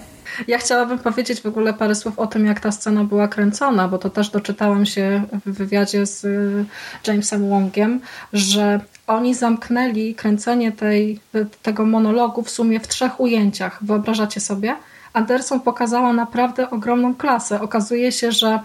Ja 0.47 0.57
chciałabym 0.57 0.99
powiedzieć 0.99 1.41
w 1.41 1.45
ogóle 1.45 1.73
parę 1.73 1.95
słów 1.95 2.19
o 2.19 2.27
tym, 2.27 2.45
jak 2.45 2.59
ta 2.59 2.71
scena 2.71 3.03
była 3.03 3.27
kręcona, 3.27 3.87
bo 3.87 3.97
to 3.97 4.09
też 4.09 4.29
doczytałam 4.29 4.85
się 4.85 5.23
w 5.45 5.51
wywiadzie 5.51 6.05
z 6.05 6.23
y, 6.25 6.65
Jamesem 7.07 7.49
Wongiem, 7.49 8.01
że 8.33 8.79
oni 9.07 9.35
zamknęli 9.35 10.15
kręcenie 10.15 10.71
tej, 10.71 11.19
tego 11.61 11.85
monologu 11.85 12.43
w 12.43 12.49
sumie 12.49 12.79
w 12.79 12.87
trzech 12.87 13.19
ujęciach. 13.19 13.79
Wyobrażacie 13.81 14.39
sobie? 14.39 14.75
Anderson 15.13 15.59
pokazała 15.59 16.13
naprawdę 16.13 16.69
ogromną 16.69 17.15
klasę. 17.15 17.61
Okazuje 17.61 18.11
się, 18.11 18.31
że 18.31 18.59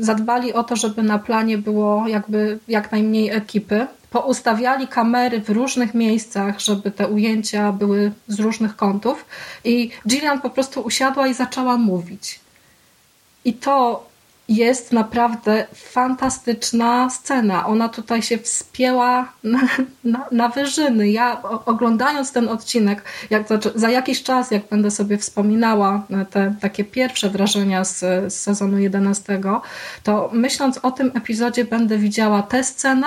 zadbali 0.00 0.52
o 0.52 0.64
to, 0.64 0.76
żeby 0.76 1.02
na 1.02 1.18
planie 1.18 1.58
było 1.58 2.08
jakby 2.08 2.58
jak 2.68 2.92
najmniej 2.92 3.30
ekipy. 3.30 3.86
Poustawiali 4.10 4.88
kamery 4.88 5.40
w 5.40 5.50
różnych 5.50 5.94
miejscach, 5.94 6.60
żeby 6.60 6.90
te 6.90 7.08
ujęcia 7.08 7.72
były 7.72 8.12
z 8.28 8.40
różnych 8.40 8.76
kątów 8.76 9.24
i 9.64 9.90
Gillian 10.08 10.40
po 10.40 10.50
prostu 10.50 10.80
usiadła 10.80 11.26
i 11.26 11.34
zaczęła 11.34 11.76
mówić. 11.76 12.40
I 13.44 13.54
to 13.54 14.06
jest 14.48 14.92
naprawdę 14.92 15.66
fantastyczna 15.74 17.10
scena. 17.10 17.66
Ona 17.66 17.88
tutaj 17.88 18.22
się 18.22 18.38
wspięła 18.38 19.32
na, 19.44 19.60
na, 20.04 20.26
na 20.32 20.48
wyżyny. 20.48 21.10
Ja 21.10 21.42
oglądając 21.42 22.32
ten 22.32 22.48
odcinek, 22.48 23.02
jak, 23.30 23.46
za 23.74 23.90
jakiś 23.90 24.22
czas, 24.22 24.50
jak 24.50 24.68
będę 24.68 24.90
sobie 24.90 25.18
wspominała 25.18 26.06
te 26.30 26.54
takie 26.60 26.84
pierwsze 26.84 27.30
wrażenia 27.30 27.84
z, 27.84 27.98
z 28.32 28.40
sezonu 28.40 28.78
11, 28.78 29.40
to 30.02 30.30
myśląc 30.32 30.78
o 30.82 30.90
tym 30.90 31.12
epizodzie 31.14 31.64
będę 31.64 31.98
widziała 31.98 32.42
tę 32.42 32.64
scenę 32.64 33.06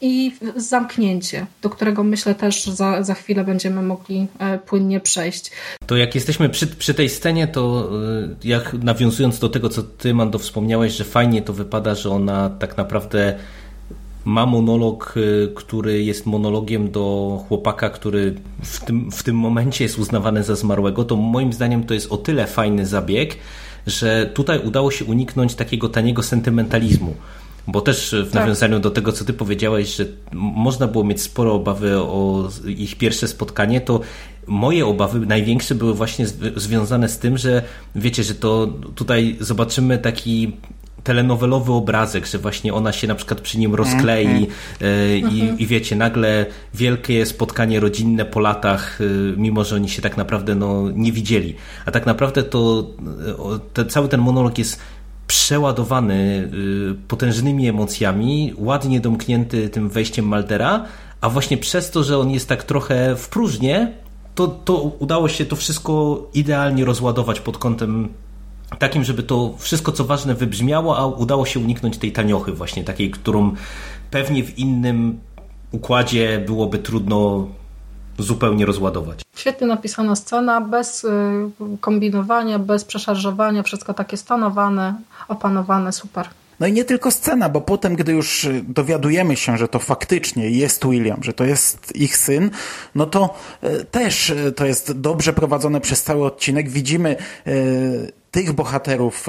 i 0.00 0.32
zamknięcie, 0.56 1.46
do 1.62 1.70
którego 1.70 2.04
myślę 2.04 2.34
też 2.34 2.66
za, 2.66 3.02
za 3.02 3.14
chwilę 3.14 3.44
będziemy 3.44 3.82
mogli 3.82 4.26
e, 4.38 4.58
płynnie 4.58 5.00
przejść. 5.00 5.50
To 5.86 5.96
jak 5.96 6.14
jesteśmy 6.14 6.48
przy, 6.48 6.66
przy 6.66 6.94
tej 6.94 7.08
scenie, 7.08 7.46
to 7.48 7.90
e, 8.22 8.48
jak 8.48 8.72
nawiązując 8.72 9.38
do 9.38 9.48
tego, 9.48 9.68
co 9.68 9.82
ty, 9.82 10.14
Mando, 10.14 10.38
wspomniałeś, 10.38 10.92
że 10.92 11.04
fajnie 11.04 11.42
to 11.42 11.52
wypada, 11.52 11.94
że 11.94 12.10
ona 12.10 12.50
tak 12.50 12.76
naprawdę 12.76 13.34
ma 14.24 14.46
monolog, 14.46 15.14
e, 15.16 15.48
który 15.54 16.02
jest 16.02 16.26
monologiem 16.26 16.90
do 16.90 17.44
chłopaka, 17.48 17.90
który 17.90 18.34
w 18.62 18.84
tym, 18.84 19.10
w 19.12 19.22
tym 19.22 19.36
momencie 19.36 19.84
jest 19.84 19.98
uznawany 19.98 20.44
za 20.44 20.54
zmarłego, 20.54 21.04
to 21.04 21.16
moim 21.16 21.52
zdaniem 21.52 21.84
to 21.84 21.94
jest 21.94 22.12
o 22.12 22.16
tyle 22.16 22.46
fajny 22.46 22.86
zabieg, 22.86 23.36
że 23.86 24.30
tutaj 24.34 24.60
udało 24.64 24.90
się 24.90 25.04
uniknąć 25.04 25.54
takiego 25.54 25.88
taniego 25.88 26.22
sentymentalizmu. 26.22 27.14
Bo 27.68 27.80
też 27.80 28.14
w 28.28 28.32
tak. 28.32 28.42
nawiązaniu 28.42 28.80
do 28.80 28.90
tego, 28.90 29.12
co 29.12 29.24
ty 29.24 29.32
powiedziałeś, 29.32 29.96
że 29.96 30.04
można 30.32 30.86
było 30.86 31.04
mieć 31.04 31.22
sporo 31.22 31.54
obawy 31.54 31.98
o 31.98 32.48
ich 32.66 32.98
pierwsze 32.98 33.28
spotkanie, 33.28 33.80
to 33.80 34.00
moje 34.46 34.86
obawy 34.86 35.26
największe 35.26 35.74
były 35.74 35.94
właśnie 35.94 36.26
związane 36.56 37.08
z 37.08 37.18
tym, 37.18 37.38
że 37.38 37.62
wiecie, 37.94 38.24
że 38.24 38.34
to 38.34 38.66
tutaj 38.94 39.36
zobaczymy 39.40 39.98
taki 39.98 40.52
telenowelowy 41.04 41.72
obrazek, 41.72 42.26
że 42.26 42.38
właśnie 42.38 42.74
ona 42.74 42.92
się 42.92 43.06
na 43.06 43.14
przykład 43.14 43.40
przy 43.40 43.58
nim 43.58 43.74
rozklei 43.74 44.26
mm 44.26 44.44
-hmm. 44.44 45.32
i, 45.32 45.62
i, 45.62 45.66
wiecie, 45.66 45.96
nagle 45.96 46.46
wielkie 46.74 47.26
spotkanie 47.26 47.80
rodzinne 47.80 48.24
po 48.24 48.40
latach, 48.40 49.00
e, 49.00 49.04
mimo 49.36 49.64
że 49.64 49.76
oni 49.76 49.88
się 49.88 50.02
tak 50.02 50.16
naprawdę 50.16 50.54
no, 50.54 50.90
nie 50.90 51.12
widzieli. 51.12 51.54
A 51.86 51.90
tak 51.90 52.06
naprawdę 52.06 52.42
to 52.42 52.90
te, 53.72 53.86
cały 53.86 54.08
ten 54.08 54.20
monolog 54.20 54.58
jest 54.58 54.80
przeładowany 55.28 56.50
y, 56.92 57.08
potężnymi 57.08 57.68
emocjami, 57.68 58.54
ładnie 58.56 59.00
domknięty 59.00 59.68
tym 59.68 59.88
wejściem 59.88 60.28
Maldera, 60.28 60.84
a 61.20 61.28
właśnie 61.28 61.58
przez 61.58 61.90
to, 61.90 62.02
że 62.02 62.18
on 62.18 62.30
jest 62.30 62.48
tak 62.48 62.62
trochę 62.62 63.16
w 63.16 63.28
próżnię, 63.28 63.92
to, 64.34 64.46
to 64.48 64.74
udało 64.74 65.28
się 65.28 65.44
to 65.44 65.56
wszystko 65.56 66.22
idealnie 66.34 66.84
rozładować 66.84 67.40
pod 67.40 67.58
kątem 67.58 68.08
takim, 68.78 69.04
żeby 69.04 69.22
to 69.22 69.54
wszystko 69.58 69.92
co 69.92 70.04
ważne 70.04 70.34
wybrzmiało, 70.34 70.98
a 70.98 71.06
udało 71.06 71.46
się 71.46 71.60
uniknąć 71.60 71.98
tej 71.98 72.12
taniochy 72.12 72.52
właśnie 72.52 72.84
takiej, 72.84 73.10
którą 73.10 73.54
pewnie 74.10 74.44
w 74.44 74.58
innym 74.58 75.20
układzie 75.72 76.44
byłoby 76.46 76.78
trudno 76.78 77.48
zupełnie 78.18 78.66
rozładować. 78.66 79.22
Świetnie 79.36 79.66
napisana 79.66 80.16
scena, 80.16 80.60
bez 80.60 81.04
y, 81.04 81.08
kombinowania, 81.80 82.58
bez 82.58 82.84
przeszarżowania, 82.84 83.62
wszystko 83.62 83.94
takie 83.94 84.16
stanowane, 84.16 84.94
opanowane, 85.28 85.92
super. 85.92 86.28
No 86.60 86.66
i 86.66 86.72
nie 86.72 86.84
tylko 86.84 87.10
scena, 87.10 87.48
bo 87.48 87.60
potem, 87.60 87.96
gdy 87.96 88.12
już 88.12 88.44
y, 88.44 88.64
dowiadujemy 88.68 89.36
się, 89.36 89.58
że 89.58 89.68
to 89.68 89.78
faktycznie 89.78 90.50
jest 90.50 90.86
William, 90.86 91.22
że 91.22 91.32
to 91.32 91.44
jest 91.44 91.96
ich 91.96 92.16
syn, 92.16 92.50
no 92.94 93.06
to 93.06 93.34
y, 93.64 93.84
też 93.84 94.32
to 94.56 94.66
jest 94.66 94.92
dobrze 94.92 95.32
prowadzone 95.32 95.80
przez 95.80 96.02
cały 96.02 96.24
odcinek. 96.24 96.68
Widzimy 96.68 97.16
tych 98.30 98.52
bohaterów, 98.52 99.26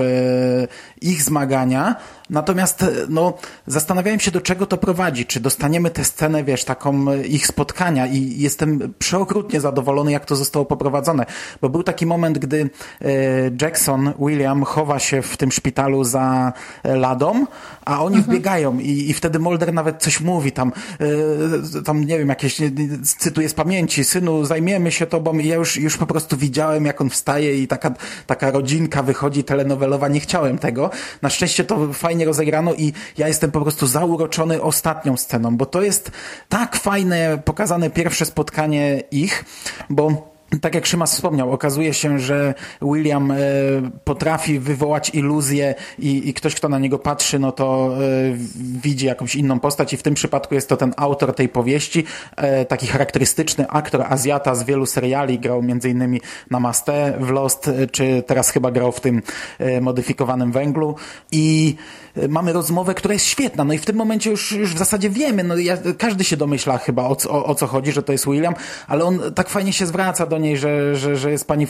ich 1.02 1.24
zmagania, 1.24 1.96
Natomiast 2.30 2.86
no, 3.10 3.34
zastanawiałem 3.68 4.20
się, 4.20 4.32
do 4.32 4.42
czego 4.42 4.66
to 4.66 4.78
prowadzi. 4.78 5.26
Czy 5.26 5.40
dostaniemy 5.40 5.90
tę 5.90 6.04
scenę, 6.04 6.44
wiesz, 6.44 6.64
taką 6.64 7.12
e, 7.12 7.28
ich 7.28 7.48
spotkania 7.48 8.08
i 8.08 8.40
jestem 8.40 8.94
przeokrutnie 9.00 9.62
zadowolony, 9.62 10.12
jak 10.12 10.26
to 10.26 10.36
zostało 10.36 10.66
poprowadzone. 10.66 11.26
Bo 11.62 11.70
był 11.70 11.84
taki 11.84 12.06
moment, 12.06 12.38
gdy 12.38 12.70
e, 13.02 13.06
Jackson, 13.62 14.14
William 14.20 14.64
chowa 14.64 15.00
się 15.00 15.22
w 15.22 15.38
tym 15.38 15.52
szpitalu 15.52 16.04
za 16.04 16.54
e, 16.84 16.96
ladą, 16.96 17.46
a 17.86 18.04
oni 18.04 18.16
mhm. 18.16 18.24
wbiegają 18.24 18.80
i, 18.80 19.10
i 19.10 19.14
wtedy 19.14 19.40
Mulder 19.40 19.74
nawet 19.74 20.02
coś 20.02 20.22
mówi 20.22 20.52
tam, 20.52 20.72
tam 21.86 22.04
nie 22.04 22.18
wiem, 22.18 22.30
jakieś, 22.30 22.58
cytuję 23.04 23.50
z 23.50 23.54
pamięci, 23.54 24.04
synu, 24.04 24.46
zajmiemy 24.46 24.92
się 24.92 25.06
tobą 25.06 25.38
i 25.38 25.48
ja 25.48 25.56
już, 25.56 25.78
już 25.78 25.98
po 25.98 26.06
prostu 26.06 26.38
widziałem, 26.38 26.86
jak 26.86 27.02
on 27.02 27.10
wstaje 27.10 27.58
i 27.58 27.68
taka, 27.68 27.92
taka 28.28 28.52
rodzinka 28.52 29.04
wychodzi 29.04 29.44
telenowelowa. 29.44 30.08
Nie 30.08 30.20
chciałem 30.20 30.58
tego. 30.58 30.90
Na 31.22 31.30
szczęście 31.30 31.64
to 31.64 31.94
fajnie 31.94 32.19
fajnie 32.20 32.26
rozegrano 32.26 32.74
i 32.74 32.94
ja 33.18 33.28
jestem 33.28 33.52
po 33.52 33.62
prostu 33.62 33.88
zauroczony 33.88 34.62
ostatnią 34.62 35.18
sceną, 35.18 35.58
bo 35.58 35.66
to 35.66 35.82
jest 35.82 36.12
tak 36.50 36.76
fajne 36.76 37.42
pokazane 37.46 37.90
pierwsze 37.90 38.26
spotkanie 38.26 39.04
ich, 39.12 39.46
bo 39.90 40.30
tak 40.62 40.76
jak 40.76 40.86
Szymas 40.86 41.14
wspomniał, 41.14 41.52
okazuje 41.52 41.94
się, 41.94 42.20
że 42.20 42.54
William 42.82 43.32
e, 43.32 43.38
potrafi 44.04 44.60
wywołać 44.60 45.10
iluzję 45.10 45.76
i, 46.00 46.30
i, 46.30 46.34
ktoś, 46.34 46.56
kto 46.56 46.70
na 46.70 46.80
niego 46.80 47.00
patrzy, 47.00 47.40
no 47.40 47.52
to 47.52 47.96
e, 47.96 48.00
widzi 48.56 49.06
jakąś 49.06 49.36
inną 49.36 49.60
postać 49.60 49.94
i 49.94 49.98
w 49.98 50.04
tym 50.04 50.14
przypadku 50.14 50.56
jest 50.56 50.70
to 50.70 50.78
ten 50.78 50.94
autor 50.98 51.36
tej 51.36 51.50
powieści, 51.50 52.04
e, 52.36 52.66
taki 52.66 52.88
charakterystyczny 52.88 53.68
aktor 53.68 54.06
Azjata 54.10 54.56
z 54.56 54.64
wielu 54.64 54.86
seriali, 54.86 55.40
grał 55.40 55.64
innymi 55.64 56.22
na 56.52 56.60
Masté 56.60 57.20
w 57.20 57.30
Lost, 57.30 57.72
czy 57.92 58.24
teraz 58.28 58.50
chyba 58.50 58.72
grał 58.72 58.92
w 58.92 59.02
tym 59.02 59.22
modyfikowanym 59.82 60.52
węglu 60.52 60.96
i 61.32 61.76
mamy 62.30 62.54
rozmowę, 62.54 62.94
która 62.94 63.14
jest 63.14 63.26
świetna, 63.26 63.64
no 63.64 63.74
i 63.74 63.78
w 63.78 63.86
tym 63.86 63.96
momencie 63.96 64.30
już, 64.30 64.52
już 64.52 64.74
w 64.76 64.78
zasadzie 64.78 65.10
wiemy, 65.10 65.44
no 65.44 65.58
ja, 65.58 65.78
każdy 65.98 66.24
się 66.24 66.38
domyśla 66.38 66.78
chyba 66.78 67.04
o, 67.04 67.18
o, 67.30 67.46
o 67.46 67.56
co 67.56 67.68
chodzi, 67.68 67.92
że 67.92 68.04
to 68.04 68.12
jest 68.12 68.26
William, 68.26 68.54
ale 68.88 69.04
on 69.04 69.20
tak 69.36 69.50
fajnie 69.50 69.74
się 69.74 69.86
zwraca 69.86 70.26
do 70.26 70.38
niej, 70.38 70.58
że, 70.58 70.96
że, 70.96 71.16
że 71.16 71.32
jest 71.32 71.48
pani, 71.48 71.68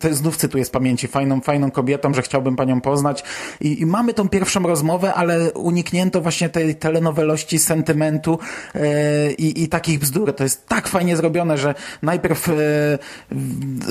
to 0.00 0.14
znów 0.14 0.36
cytuję 0.36 0.64
z 0.64 0.70
pamięci, 0.70 1.08
fajną, 1.08 1.40
fajną 1.40 1.70
kobietą, 1.70 2.14
że 2.14 2.22
chciałbym 2.22 2.56
panią 2.56 2.80
poznać. 2.80 3.24
I, 3.60 3.80
i 3.80 3.86
mamy 3.86 4.14
tą 4.14 4.28
pierwszą 4.28 4.62
rozmowę, 4.62 5.14
ale 5.14 5.52
uniknięto 5.52 6.20
właśnie 6.20 6.48
tej 6.48 6.74
telenowelości, 6.76 7.58
sentymentu 7.58 8.38
e, 8.74 9.32
i, 9.32 9.62
i 9.62 9.68
takich 9.68 9.98
bzdur. 9.98 10.34
To 10.34 10.42
jest 10.42 10.66
tak 10.66 10.88
fajnie 10.88 11.16
zrobione, 11.16 11.58
że 11.58 11.74
najpierw 12.02 12.48
e, 12.48 12.52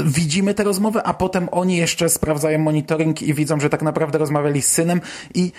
widzimy 0.05 0.53
tę 0.53 0.63
rozmowę, 0.63 1.03
a 1.03 1.13
potem 1.13 1.49
oni 1.51 1.77
jeszcze 1.77 2.09
sprawdzają 2.09 2.59
monitoring 2.59 3.21
i 3.21 3.33
widzą, 3.33 3.59
że 3.59 3.69
tak 3.69 3.81
naprawdę 3.81 4.17
rozmawiali 4.17 4.61
z 4.61 4.67
synem 4.67 5.01
i 5.33 5.51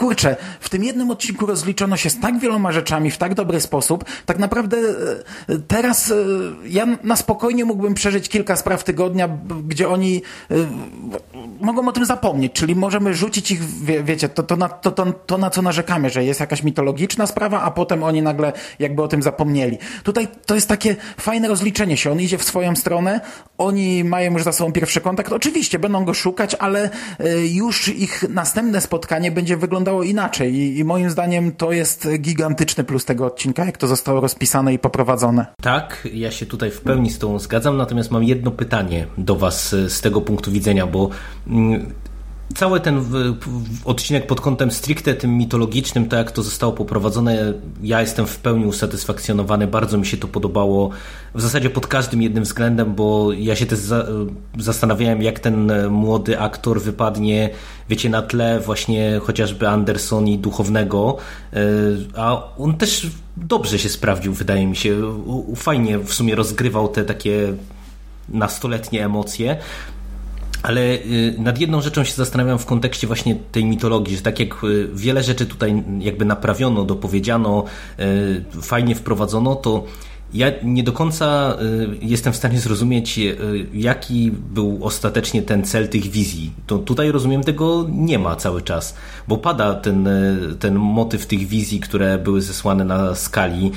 kurczę, 0.00 0.36
w 0.60 0.68
tym 0.68 0.84
jednym 0.84 1.10
odcinku 1.10 1.46
rozliczono 1.46 1.96
się 1.96 2.10
z 2.10 2.20
tak 2.20 2.38
wieloma 2.38 2.72
rzeczami 2.72 3.10
w 3.10 3.18
tak 3.18 3.34
dobry 3.34 3.60
sposób. 3.60 4.04
Tak 4.26 4.38
naprawdę 4.38 4.76
e, 4.76 5.58
teraz 5.68 6.10
e, 6.10 6.14
ja 6.64 6.86
na 7.04 7.16
spokojnie 7.16 7.64
mógłbym 7.64 7.94
przeżyć 7.94 8.28
kilka 8.28 8.56
spraw 8.56 8.84
tygodnia, 8.84 9.28
gdzie 9.68 9.88
oni 9.88 10.22
e, 10.50 10.54
mogą 11.60 11.88
o 11.88 11.92
tym 11.92 12.04
zapomnieć, 12.04 12.52
czyli 12.52 12.76
możemy 12.76 13.14
rzucić 13.14 13.50
ich, 13.50 13.64
wie, 13.64 14.02
wiecie, 14.02 14.28
to, 14.28 14.42
to, 14.42 14.56
na, 14.56 14.68
to, 14.68 14.90
to, 14.90 15.12
to 15.12 15.38
na 15.38 15.50
co 15.50 15.62
narzekamy, 15.62 16.10
że 16.10 16.24
jest 16.24 16.40
jakaś 16.40 16.62
mitologiczna 16.62 17.26
sprawa, 17.26 17.62
a 17.62 17.70
potem 17.70 18.02
oni 18.02 18.22
nagle 18.22 18.52
jakby 18.78 19.02
o 19.02 19.08
tym 19.08 19.22
zapomnieli. 19.22 19.78
Tutaj 20.02 20.28
to 20.46 20.54
jest 20.54 20.68
takie 20.68 20.96
fajne 21.16 21.48
rozliczenie 21.48 21.96
się. 21.96 22.12
On 22.12 22.20
idzie 22.20 22.38
w 22.38 22.44
swoją 22.44 22.76
stronę, 22.76 23.20
oni 23.58 24.04
mają 24.04 24.32
już 24.32 24.42
za 24.42 24.52
sobą 24.52 24.72
pierwszy 24.72 25.00
kontakt. 25.00 25.32
Oczywiście 25.32 25.78
będą 25.78 26.04
go 26.04 26.14
szukać, 26.14 26.54
ale 26.54 26.90
już 27.52 27.88
ich 27.88 28.24
następne 28.28 28.80
spotkanie 28.80 29.30
będzie 29.30 29.56
wyglądało 29.56 29.89
wyglądało 29.90 30.02
inaczej 30.02 30.54
I, 30.54 30.78
i 30.78 30.84
moim 30.84 31.10
zdaniem 31.10 31.52
to 31.52 31.72
jest 31.72 32.08
gigantyczny 32.18 32.84
plus 32.84 33.04
tego 33.04 33.26
odcinka, 33.26 33.64
jak 33.64 33.76
to 33.76 33.86
zostało 33.86 34.20
rozpisane 34.20 34.74
i 34.74 34.78
poprowadzone. 34.78 35.46
Tak, 35.62 36.08
ja 36.12 36.30
się 36.30 36.46
tutaj 36.46 36.70
w 36.70 36.80
pełni 36.80 37.10
z 37.10 37.18
tą 37.18 37.38
zgadzam, 37.38 37.76
natomiast 37.76 38.10
mam 38.10 38.24
jedno 38.24 38.50
pytanie 38.50 39.06
do 39.18 39.36
Was 39.36 39.68
z 39.88 40.00
tego 40.00 40.20
punktu 40.20 40.50
widzenia, 40.50 40.86
bo 40.86 41.10
mm, 41.46 41.92
cały 42.54 42.80
ten 42.80 43.04
odcinek 43.84 44.26
pod 44.26 44.40
kątem 44.40 44.70
stricte 44.70 45.14
tym 45.14 45.38
mitologicznym, 45.38 46.08
to 46.08 46.16
jak 46.16 46.32
to 46.32 46.42
zostało 46.42 46.72
poprowadzone, 46.72 47.54
ja 47.82 48.00
jestem 48.00 48.26
w 48.26 48.38
pełni 48.38 48.66
usatysfakcjonowany, 48.66 49.66
bardzo 49.66 49.98
mi 49.98 50.06
się 50.06 50.16
to 50.16 50.28
podobało 50.28 50.90
w 51.34 51.40
zasadzie 51.40 51.70
pod 51.70 51.86
każdym 51.86 52.22
jednym 52.22 52.44
względem, 52.44 52.94
bo 52.94 53.32
ja 53.32 53.56
się 53.56 53.66
też 53.66 53.78
za, 53.78 54.06
zastanawiałem, 54.58 55.22
jak 55.22 55.40
ten 55.40 55.88
młody 55.88 56.40
aktor 56.40 56.80
wypadnie, 56.80 57.50
wiecie, 57.88 58.10
na 58.10 58.22
tle 58.22 58.60
właśnie 58.60 59.20
chociażby 59.22 59.68
Anderson 59.68 60.28
i 60.28 60.38
duchownego, 60.38 61.16
e, 61.52 61.58
a 62.16 62.56
on 62.58 62.76
też 62.76 63.06
dobrze 63.36 63.78
się 63.78 63.88
sprawdził, 63.88 64.32
wydaje 64.34 64.66
mi 64.66 64.76
się, 64.76 65.22
fajnie 65.56 65.98
w 65.98 66.14
sumie 66.14 66.34
rozgrywał 66.34 66.88
te 66.88 67.04
takie 67.04 67.54
nastoletnie 68.28 69.04
emocje. 69.04 69.56
Ale 70.62 70.80
y, 70.80 71.34
nad 71.38 71.58
jedną 71.58 71.80
rzeczą 71.80 72.04
się 72.04 72.14
zastanawiam 72.14 72.58
w 72.58 72.66
kontekście 72.66 73.06
właśnie 73.06 73.36
tej 73.52 73.64
mitologii, 73.64 74.16
że 74.16 74.22
tak 74.22 74.40
jak 74.40 74.64
y, 74.64 74.88
wiele 74.94 75.22
rzeczy 75.22 75.46
tutaj 75.46 75.82
jakby 75.98 76.24
naprawiono, 76.24 76.84
dopowiedziano, 76.84 77.64
y, 78.00 78.44
fajnie 78.62 78.94
wprowadzono, 78.94 79.54
to 79.54 79.84
ja 80.34 80.46
nie 80.62 80.82
do 80.82 80.92
końca 80.92 81.56
jestem 82.02 82.32
w 82.32 82.36
stanie 82.36 82.60
zrozumieć, 82.60 83.20
jaki 83.72 84.30
był 84.30 84.78
ostatecznie 84.82 85.42
ten 85.42 85.64
cel 85.64 85.88
tych 85.88 86.02
wizji. 86.02 86.52
To 86.66 86.78
tutaj 86.78 87.12
rozumiem, 87.12 87.44
tego 87.44 87.86
nie 87.90 88.18
ma 88.18 88.36
cały 88.36 88.62
czas, 88.62 88.94
bo 89.28 89.38
pada 89.38 89.74
ten, 89.74 90.08
ten 90.58 90.74
motyw 90.74 91.26
tych 91.26 91.46
wizji, 91.46 91.80
które 91.80 92.18
były 92.18 92.42
zesłane 92.42 92.84
na 92.84 93.14
skali. 93.14 93.70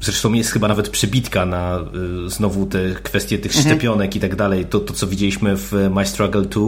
Zresztą 0.00 0.32
jest 0.32 0.50
chyba 0.50 0.68
nawet 0.68 0.88
przebitka 0.88 1.46
na 1.46 1.78
y, 2.26 2.30
znowu 2.30 2.66
te 2.66 2.78
kwestie 3.02 3.38
tych 3.38 3.56
mhm. 3.56 3.74
szczepionek 3.74 4.16
i 4.16 4.20
tak 4.20 4.36
dalej, 4.36 4.64
to, 4.64 4.80
to 4.80 4.94
co 4.94 5.06
widzieliśmy 5.06 5.56
w 5.56 5.72
My 5.94 6.06
Struggle 6.06 6.42
2. 6.42 6.60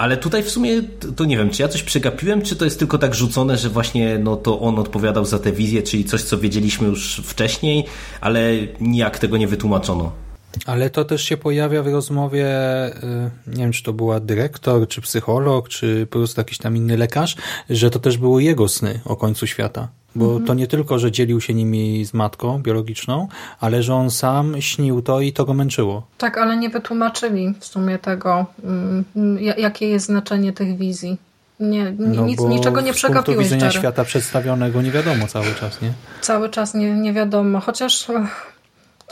Ale 0.00 0.16
tutaj 0.16 0.42
w 0.42 0.50
sumie 0.50 0.82
to 1.16 1.24
nie 1.24 1.36
wiem, 1.36 1.50
czy 1.50 1.62
ja 1.62 1.68
coś 1.68 1.82
przegapiłem, 1.82 2.42
czy 2.42 2.56
to 2.56 2.64
jest 2.64 2.78
tylko 2.78 2.98
tak 2.98 3.14
rzucone, 3.14 3.58
że 3.58 3.68
właśnie 3.68 4.18
no 4.18 4.36
to 4.36 4.60
on 4.60 4.78
odpowiadał 4.78 5.24
za 5.24 5.38
tę 5.38 5.52
wizję, 5.52 5.82
czyli 5.82 6.04
coś, 6.04 6.22
co 6.22 6.38
wiedzieliśmy 6.38 6.88
już 6.88 7.22
wcześniej, 7.24 7.84
ale 8.20 8.50
nijak 8.80 9.18
tego 9.18 9.36
nie 9.36 9.48
wytłumaczono. 9.48 10.12
Ale 10.66 10.90
to 10.90 11.04
też 11.04 11.24
się 11.24 11.36
pojawia 11.36 11.82
w 11.82 11.86
rozmowie, 11.86 12.46
y, 12.86 13.30
nie 13.46 13.62
wiem, 13.62 13.72
czy 13.72 13.82
to 13.82 13.92
była 13.92 14.20
dyrektor, 14.20 14.88
czy 14.88 15.00
psycholog, 15.00 15.68
czy 15.68 16.06
po 16.10 16.18
prostu 16.18 16.40
jakiś 16.40 16.58
tam 16.58 16.76
inny 16.76 16.96
lekarz, 16.96 17.36
że 17.70 17.90
to 17.90 17.98
też 17.98 18.18
były 18.18 18.42
jego 18.42 18.68
sny 18.68 19.00
o 19.04 19.16
końcu 19.16 19.46
świata. 19.46 19.88
Bo 20.14 20.24
mhm. 20.24 20.46
to 20.46 20.54
nie 20.54 20.66
tylko, 20.66 20.98
że 20.98 21.12
dzielił 21.12 21.40
się 21.40 21.54
nimi 21.54 22.04
z 22.04 22.14
matką 22.14 22.62
biologiczną, 22.62 23.28
ale 23.60 23.82
że 23.82 23.94
on 23.94 24.10
sam 24.10 24.60
śnił 24.60 25.02
to 25.02 25.20
i 25.20 25.32
to 25.32 25.44
go 25.44 25.54
męczyło. 25.54 26.06
Tak, 26.18 26.38
ale 26.38 26.56
nie 26.56 26.70
wytłumaczyli 26.70 27.54
w 27.60 27.64
sumie 27.64 27.98
tego, 27.98 28.46
mm, 28.64 29.04
jakie 29.56 29.88
jest 29.88 30.06
znaczenie 30.06 30.52
tych 30.52 30.76
wizji. 30.76 31.16
Nie, 31.60 31.94
no 31.98 32.24
nic, 32.24 32.40
niczego 32.40 32.80
nie 32.80 32.92
przegapiłeś. 32.92 33.24
Z 33.24 33.26
punktu 33.26 33.42
widzenia 33.42 33.64
Jerry. 33.64 33.78
świata 33.78 34.04
przedstawionego 34.04 34.82
nie 34.82 34.90
wiadomo 34.90 35.26
cały 35.26 35.54
czas, 35.54 35.82
nie? 35.82 35.92
Cały 36.20 36.48
czas 36.48 36.74
nie, 36.74 36.90
nie 36.90 37.12
wiadomo, 37.12 37.60
chociaż 37.60 38.06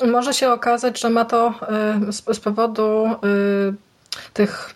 może 0.07 0.35
się 0.35 0.53
okazać, 0.53 1.01
że 1.01 1.11
ma 1.11 1.25
to 1.25 1.55
y, 2.09 2.13
z, 2.13 2.41
powodu 2.41 3.07
y, 3.07 3.75
tych 4.33 4.75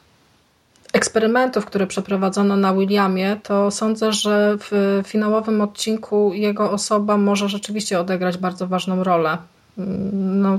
eksperymentów, 0.93 1.67
które 1.67 1.87
przeprowadzono 1.87 2.57
na 2.57 2.75
Williamie, 2.75 3.37
to 3.43 3.71
sądzę, 3.71 4.13
że 4.13 4.57
w 4.59 5.03
finałowym 5.07 5.61
odcinku 5.61 6.33
jego 6.35 6.71
osoba 6.71 7.17
może 7.17 7.49
rzeczywiście 7.49 8.01
odegrać 8.01 8.39
bardzo 8.39 8.67
ważną 8.67 9.05
rolę. 9.05 9.39
No, 9.77 10.59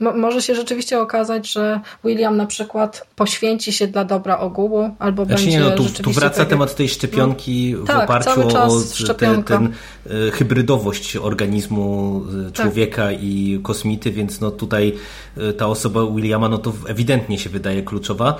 może 0.00 0.42
się 0.42 0.54
rzeczywiście 0.54 1.00
okazać, 1.00 1.52
że 1.52 1.80
William 2.04 2.36
na 2.36 2.46
przykład 2.46 3.06
poświęci 3.16 3.72
się 3.72 3.86
dla 3.86 4.04
dobra 4.04 4.38
ogółu, 4.38 4.90
albo 4.98 5.24
znaczy 5.24 5.44
będzie. 5.44 5.58
Nie, 5.58 5.64
no, 5.64 5.70
tu, 5.70 5.84
tu 6.02 6.10
wraca 6.10 6.36
tak 6.36 6.48
temat 6.48 6.74
tej 6.74 6.88
szczepionki 6.88 7.74
no, 7.78 7.84
w 7.84 7.86
tak, 7.86 8.04
oparciu 8.04 8.48
o 8.48 9.14
te, 9.14 9.42
ten 9.42 9.72
e, 10.06 10.30
hybrydowość 10.30 11.16
organizmu 11.16 12.22
e, 12.40 12.44
tak. 12.44 12.52
człowieka 12.52 13.02
tak. 13.06 13.22
i 13.22 13.60
kosmity, 13.62 14.10
więc 14.10 14.40
no 14.40 14.50
tutaj 14.50 14.94
e, 15.36 15.52
ta 15.52 15.66
osoba 15.66 16.06
Williama 16.06 16.48
no 16.48 16.58
to 16.58 16.72
ewidentnie 16.86 17.38
się 17.38 17.50
wydaje 17.50 17.82
kluczowa. 17.82 18.36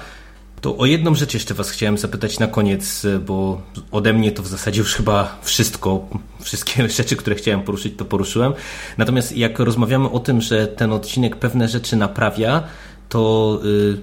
To 0.61 0.77
o 0.77 0.87
jedną 0.87 1.15
rzecz 1.15 1.35
jeszcze 1.35 1.55
Was 1.55 1.71
chciałem 1.71 1.99
zapytać 1.99 2.39
na 2.39 2.47
koniec, 2.47 3.07
bo 3.27 3.63
ode 3.91 4.13
mnie 4.13 4.33
to 4.33 4.43
w 4.43 4.47
zasadzie 4.47 4.81
już 4.81 4.95
chyba 4.95 5.39
wszystko, 5.43 6.07
wszystkie 6.41 6.89
rzeczy, 6.99 7.17
które 7.17 7.37
chciałem 7.37 7.63
poruszyć, 7.63 7.95
to 7.97 8.05
poruszyłem. 8.05 8.53
Natomiast 8.99 9.37
jak 9.37 9.59
rozmawiamy 9.59 10.11
o 10.11 10.21
tym, 10.21 10.41
że 10.41 10.67
ten 10.67 10.93
odcinek 10.93 11.37
pewne 11.37 11.69
rzeczy 11.69 11.97
naprawia, 11.97 12.63
to 13.09 13.61
yy, 13.65 13.99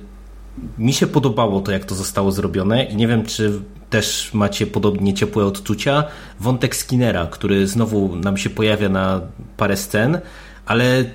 mi 0.78 0.94
się 0.94 1.08
podobało 1.08 1.62
to, 1.62 1.72
jak 1.72 1.86
to 1.86 1.96
zostało 1.96 2.32
zrobione 2.32 2.84
i 2.84 2.96
nie 2.96 3.08
wiem, 3.08 3.26
czy 3.26 3.62
też 3.90 4.34
macie 4.34 4.68
podobnie 4.68 5.14
ciepłe 5.14 5.46
odczucia. 5.46 6.04
Wątek 6.40 6.76
Skinnera, 6.76 7.28
który 7.28 7.68
znowu 7.68 8.16
nam 8.16 8.38
się 8.38 8.50
pojawia 8.50 8.90
na 8.90 9.22
parę 9.58 9.78
scen 9.78 10.20
ale 10.68 11.02
y, 11.02 11.06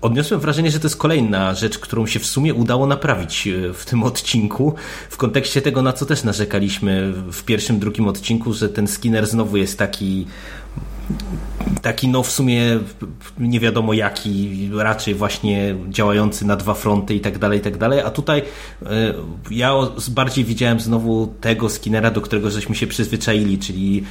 odniosłem 0.00 0.40
wrażenie, 0.40 0.70
że 0.70 0.80
to 0.80 0.86
jest 0.86 0.96
kolejna 0.96 1.54
rzecz, 1.54 1.78
którą 1.78 2.06
się 2.06 2.18
w 2.18 2.26
sumie 2.26 2.54
udało 2.54 2.86
naprawić 2.86 3.46
y, 3.46 3.72
w 3.74 3.84
tym 3.84 4.02
odcinku, 4.02 4.74
w 5.10 5.16
kontekście 5.16 5.62
tego, 5.62 5.82
na 5.82 5.92
co 5.92 6.06
też 6.06 6.24
narzekaliśmy 6.24 7.12
w 7.32 7.42
pierwszym, 7.44 7.78
drugim 7.78 8.08
odcinku, 8.08 8.52
że 8.52 8.68
ten 8.68 8.86
Skinner 8.86 9.26
znowu 9.26 9.56
jest 9.56 9.78
taki 9.78 10.26
taki 11.82 12.08
no 12.08 12.22
w 12.22 12.30
sumie 12.30 12.78
nie 13.38 13.60
wiadomo 13.60 13.92
jaki, 13.92 14.70
raczej 14.78 15.14
właśnie 15.14 15.74
działający 15.88 16.46
na 16.46 16.56
dwa 16.56 16.74
fronty 16.74 17.14
i 17.14 17.20
tak 17.20 17.38
dalej, 17.38 17.58
i 17.58 17.62
tak 17.62 17.76
dalej, 17.76 18.00
a 18.00 18.10
tutaj 18.10 18.42
e, 18.82 19.14
ja 19.50 19.74
bardziej 20.10 20.44
widziałem 20.44 20.80
znowu 20.80 21.34
tego 21.40 21.68
Skinnera, 21.68 22.10
do 22.10 22.20
którego 22.20 22.50
żeśmy 22.50 22.74
się 22.74 22.86
przyzwyczaili, 22.86 23.58
czyli 23.58 24.04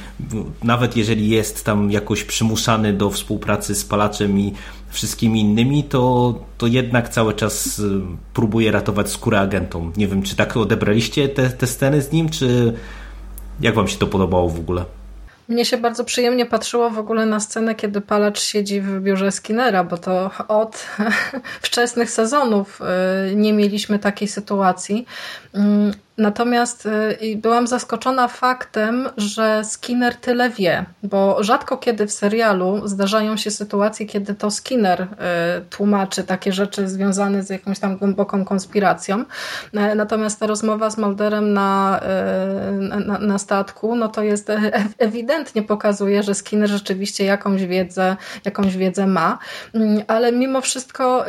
nawet 0.62 0.96
jeżeli 0.96 1.28
jest 1.28 1.64
tam 1.64 1.90
jakoś 1.90 2.24
przymuszany 2.24 2.92
do 2.92 3.10
współpracy 3.10 3.74
z 3.74 3.84
palaczem 3.84 4.38
i 4.38 4.52
wszystkimi 4.88 5.40
innymi, 5.40 5.84
to, 5.84 6.34
to 6.58 6.66
jednak 6.66 7.08
cały 7.08 7.34
czas 7.34 7.78
e, 7.78 7.82
próbuje 8.34 8.70
ratować 8.70 9.10
skórę 9.10 9.40
agentom. 9.40 9.92
Nie 9.96 10.08
wiem, 10.08 10.22
czy 10.22 10.36
tak 10.36 10.56
odebraliście 10.56 11.28
te, 11.28 11.50
te 11.50 11.66
sceny 11.66 12.02
z 12.02 12.12
nim, 12.12 12.28
czy 12.28 12.72
jak 13.60 13.74
wam 13.74 13.88
się 13.88 13.98
to 13.98 14.06
podobało 14.06 14.48
w 14.48 14.60
ogóle? 14.60 14.84
Mnie 15.48 15.64
się 15.64 15.76
bardzo 15.76 16.04
przyjemnie 16.04 16.46
patrzyło 16.46 16.90
w 16.90 16.98
ogóle 16.98 17.26
na 17.26 17.40
scenę, 17.40 17.74
kiedy 17.74 18.00
palacz 18.00 18.40
siedzi 18.40 18.80
w 18.80 19.00
biurze 19.00 19.32
Skinnera, 19.32 19.84
bo 19.84 19.98
to 19.98 20.30
od 20.48 20.86
wczesnych 21.62 22.10
sezonów 22.10 22.80
y, 23.30 23.34
nie 23.36 23.52
mieliśmy 23.52 23.98
takiej 23.98 24.28
sytuacji. 24.28 25.06
Natomiast 26.18 26.86
y, 27.22 27.36
byłam 27.36 27.66
zaskoczona 27.66 28.28
faktem, 28.28 29.08
że 29.16 29.64
Skinner 29.64 30.14
tyle 30.14 30.50
wie, 30.50 30.84
bo 31.02 31.42
rzadko 31.44 31.76
kiedy 31.76 32.06
w 32.06 32.12
serialu 32.12 32.88
zdarzają 32.88 33.36
się 33.36 33.50
sytuacje, 33.50 34.06
kiedy 34.06 34.34
to 34.34 34.50
Skinner 34.50 35.02
y, 35.02 35.06
tłumaczy 35.70 36.24
takie 36.24 36.52
rzeczy 36.52 36.88
związane 36.88 37.42
z 37.42 37.50
jakąś 37.50 37.78
tam 37.78 37.96
głęboką 37.96 38.44
konspiracją. 38.44 39.24
E, 39.74 39.94
natomiast 39.94 40.40
ta 40.40 40.46
rozmowa 40.46 40.90
z 40.90 40.98
Mulderem 40.98 41.52
na, 41.52 42.00
y, 42.70 43.00
na, 43.06 43.18
na 43.18 43.38
statku, 43.38 43.96
no 43.96 44.08
to 44.08 44.22
jest 44.22 44.50
e, 44.50 44.72
ewidentnie 44.98 45.62
pokazuje, 45.62 46.22
że 46.22 46.34
Skinner 46.34 46.68
rzeczywiście 46.68 47.24
jakąś 47.24 47.66
wiedzę, 47.66 48.16
jakąś 48.44 48.76
wiedzę 48.76 49.06
ma. 49.06 49.38
Mm, 49.74 50.02
ale 50.06 50.32
mimo 50.32 50.60
wszystko 50.60 51.24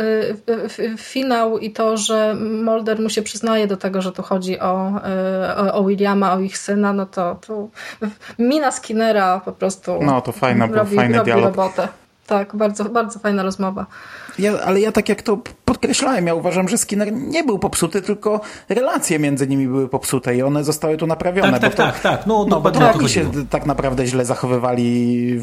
finał 0.98 1.58
i 1.58 1.72
to, 1.72 1.98
że 1.98 2.36
Mulder 2.36 3.00
mu 3.00 3.10
się 3.10 3.22
przyznaje 3.22 3.68
do 3.68 3.78
tego, 3.78 4.02
że 4.02 4.12
tu 4.12 4.24
chodzi 4.24 4.60
o 4.60 4.77
o, 5.58 5.74
o 5.74 5.84
Williama, 5.84 6.34
o 6.34 6.40
ich 6.40 6.58
syna, 6.58 6.94
no 6.94 7.06
to, 7.06 7.38
to 7.48 7.70
mina 8.38 8.72
Skinnera 8.72 9.40
po 9.40 9.52
prostu 9.52 10.00
no, 10.02 10.22
to 10.22 10.32
fajna, 10.32 10.68
robi, 10.68 10.96
fajny 10.96 11.18
robi 11.18 11.32
dialog. 11.32 11.46
robotę. 11.46 11.88
Tak, 12.28 12.56
bardzo, 12.56 12.84
bardzo 12.86 13.20
fajna 13.20 13.44
rozmowa. 13.44 13.86
Ja, 14.40 14.60
ale 14.60 14.80
ja 14.80 14.92
tak 14.92 15.10
jak 15.10 15.22
to 15.22 15.38
podkreślałem, 15.66 16.28
ja 16.28 16.34
uważam, 16.34 16.70
że 16.70 16.78
Skinner 16.78 17.14
nie 17.14 17.44
był 17.44 17.60
popsuty, 17.60 18.02
tylko 18.02 18.42
relacje 18.70 19.20
między 19.20 19.48
nimi 19.48 19.68
były 19.68 19.90
popsute 19.90 20.36
i 20.36 20.42
one 20.42 20.64
zostały 20.64 20.98
tu 20.98 21.08
naprawione. 21.08 21.60
Tak, 21.60 21.62
tak, 21.62 21.76
to, 21.76 21.84
tak, 21.84 22.00
tak. 22.00 22.28
No, 22.28 22.46
no 22.50 22.62
bo 22.62 22.72
to 22.72 23.08
się 23.08 23.32
tak 23.50 23.66
naprawdę 23.66 24.08
źle 24.08 24.26
zachowywali 24.26 25.40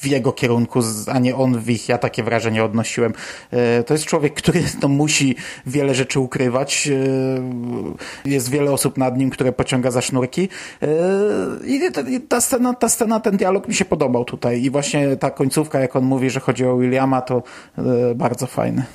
w 0.00 0.06
jego 0.06 0.32
kierunku, 0.32 0.80
a 1.12 1.18
nie 1.18 1.36
on 1.36 1.58
w 1.58 1.70
ich. 1.70 1.88
Ja 1.88 1.98
takie 1.98 2.22
wrażenie 2.22 2.64
odnosiłem. 2.64 3.12
E, 3.50 3.82
to 3.82 3.94
jest 3.94 4.04
człowiek, 4.04 4.34
który 4.34 4.62
no, 4.82 4.88
musi 4.88 5.36
wiele 5.66 5.94
rzeczy 5.94 6.20
ukrywać. 6.20 6.88
E, 8.24 8.30
jest 8.30 8.50
wiele 8.50 8.72
osób 8.72 8.98
nad 8.98 9.18
nim, 9.18 9.30
które 9.30 9.52
pociąga 9.52 9.90
za 9.90 10.00
sznurki. 10.00 10.48
E, 10.82 10.88
I 11.66 11.80
ta 12.28 12.40
scena, 12.40 12.74
ta 12.74 12.88
scena, 12.88 13.20
ten 13.20 13.36
dialog 13.36 13.68
mi 13.68 13.74
się 13.74 13.84
podobał 13.84 14.24
tutaj. 14.24 14.62
I 14.62 14.70
właśnie 14.70 15.16
ta 15.16 15.30
końcówka, 15.30 15.80
jak 15.80 15.96
on 15.96 16.04
mówi, 16.04 16.30
że 16.30 16.40
chodzi 16.40 16.66
o 16.66 16.76
Williama, 16.76 17.20
to 17.20 17.42
bardzo 18.14 18.31
fajne. 18.46 18.86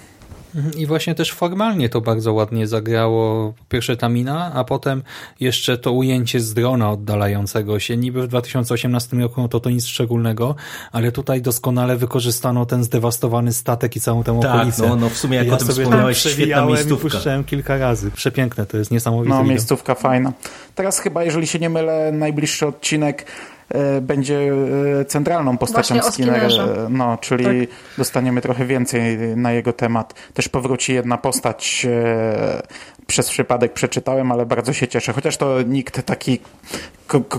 I 0.78 0.86
właśnie 0.86 1.16
też 1.16 1.32
formalnie 1.32 1.90
to 1.90 2.02
bardzo 2.02 2.34
ładnie 2.34 2.68
zagrało 2.68 3.54
pierwsze 3.70 3.98
Tamina, 3.98 4.52
a 4.54 4.64
potem 4.64 5.04
jeszcze 5.40 5.78
to 5.78 5.92
ujęcie 5.92 6.40
z 6.40 6.54
drona 6.54 6.92
oddalającego 6.92 7.80
się. 7.80 7.98
Niby 7.98 8.22
w 8.22 8.28
2018 8.28 9.18
roku 9.18 9.42
no 9.42 9.48
to 9.48 9.60
to 9.60 9.70
nic 9.70 9.86
szczególnego, 9.86 10.56
ale 10.92 11.12
tutaj 11.12 11.42
doskonale 11.42 11.98
wykorzystano 11.98 12.66
ten 12.66 12.84
zdewastowany 12.84 13.54
statek 13.54 13.96
i 13.96 14.00
całą 14.00 14.24
tę 14.24 14.40
tak, 14.42 14.56
okolicę. 14.56 14.88
No, 14.88 14.96
no 14.96 15.10
w 15.10 15.18
sumie 15.18 15.38
jak 15.38 15.48
ja 15.48 15.54
o 15.54 15.58
tym 15.58 15.68
wspomniałeś, 15.68 16.18
świetna 16.18 16.66
miejscówka. 16.66 17.08
i 17.08 17.12
puszczałem 17.12 17.44
kilka 17.44 17.78
razy. 17.78 18.12
Przepiękne, 18.12 18.66
to 18.66 18.78
jest 18.78 18.92
niesamowite. 18.92 19.36
No, 19.36 19.44
miejscówka 19.44 19.96
fajna. 19.96 20.34
Teraz 20.76 21.00
chyba, 21.00 21.24
jeżeli 21.24 21.48
się 21.48 21.60
nie 21.60 21.70
mylę, 21.70 22.12
najbliższy 22.12 22.68
odcinek 22.68 23.26
będzie 24.02 24.54
e, 25.00 25.06
centralną 25.06 25.58
postacią 25.58 26.02
Skinnera, 26.02 26.48
no, 26.90 27.18
czyli 27.18 27.68
tak. 27.68 27.78
dostaniemy 27.98 28.42
trochę 28.42 28.66
więcej 28.66 29.18
na 29.36 29.52
jego 29.52 29.74
temat. 29.74 30.14
Też 30.34 30.50
powróci 30.50 30.94
jedna 30.94 31.18
postać 31.18 31.88
e, 31.90 32.62
przez 33.08 33.30
przypadek 33.30 33.74
przeczytałem, 33.74 34.32
ale 34.32 34.46
bardzo 34.46 34.74
się 34.74 34.88
cieszę. 34.88 35.14
Chociaż 35.14 35.38
to 35.38 35.62
nikt 35.62 36.04
taki, 36.04 36.40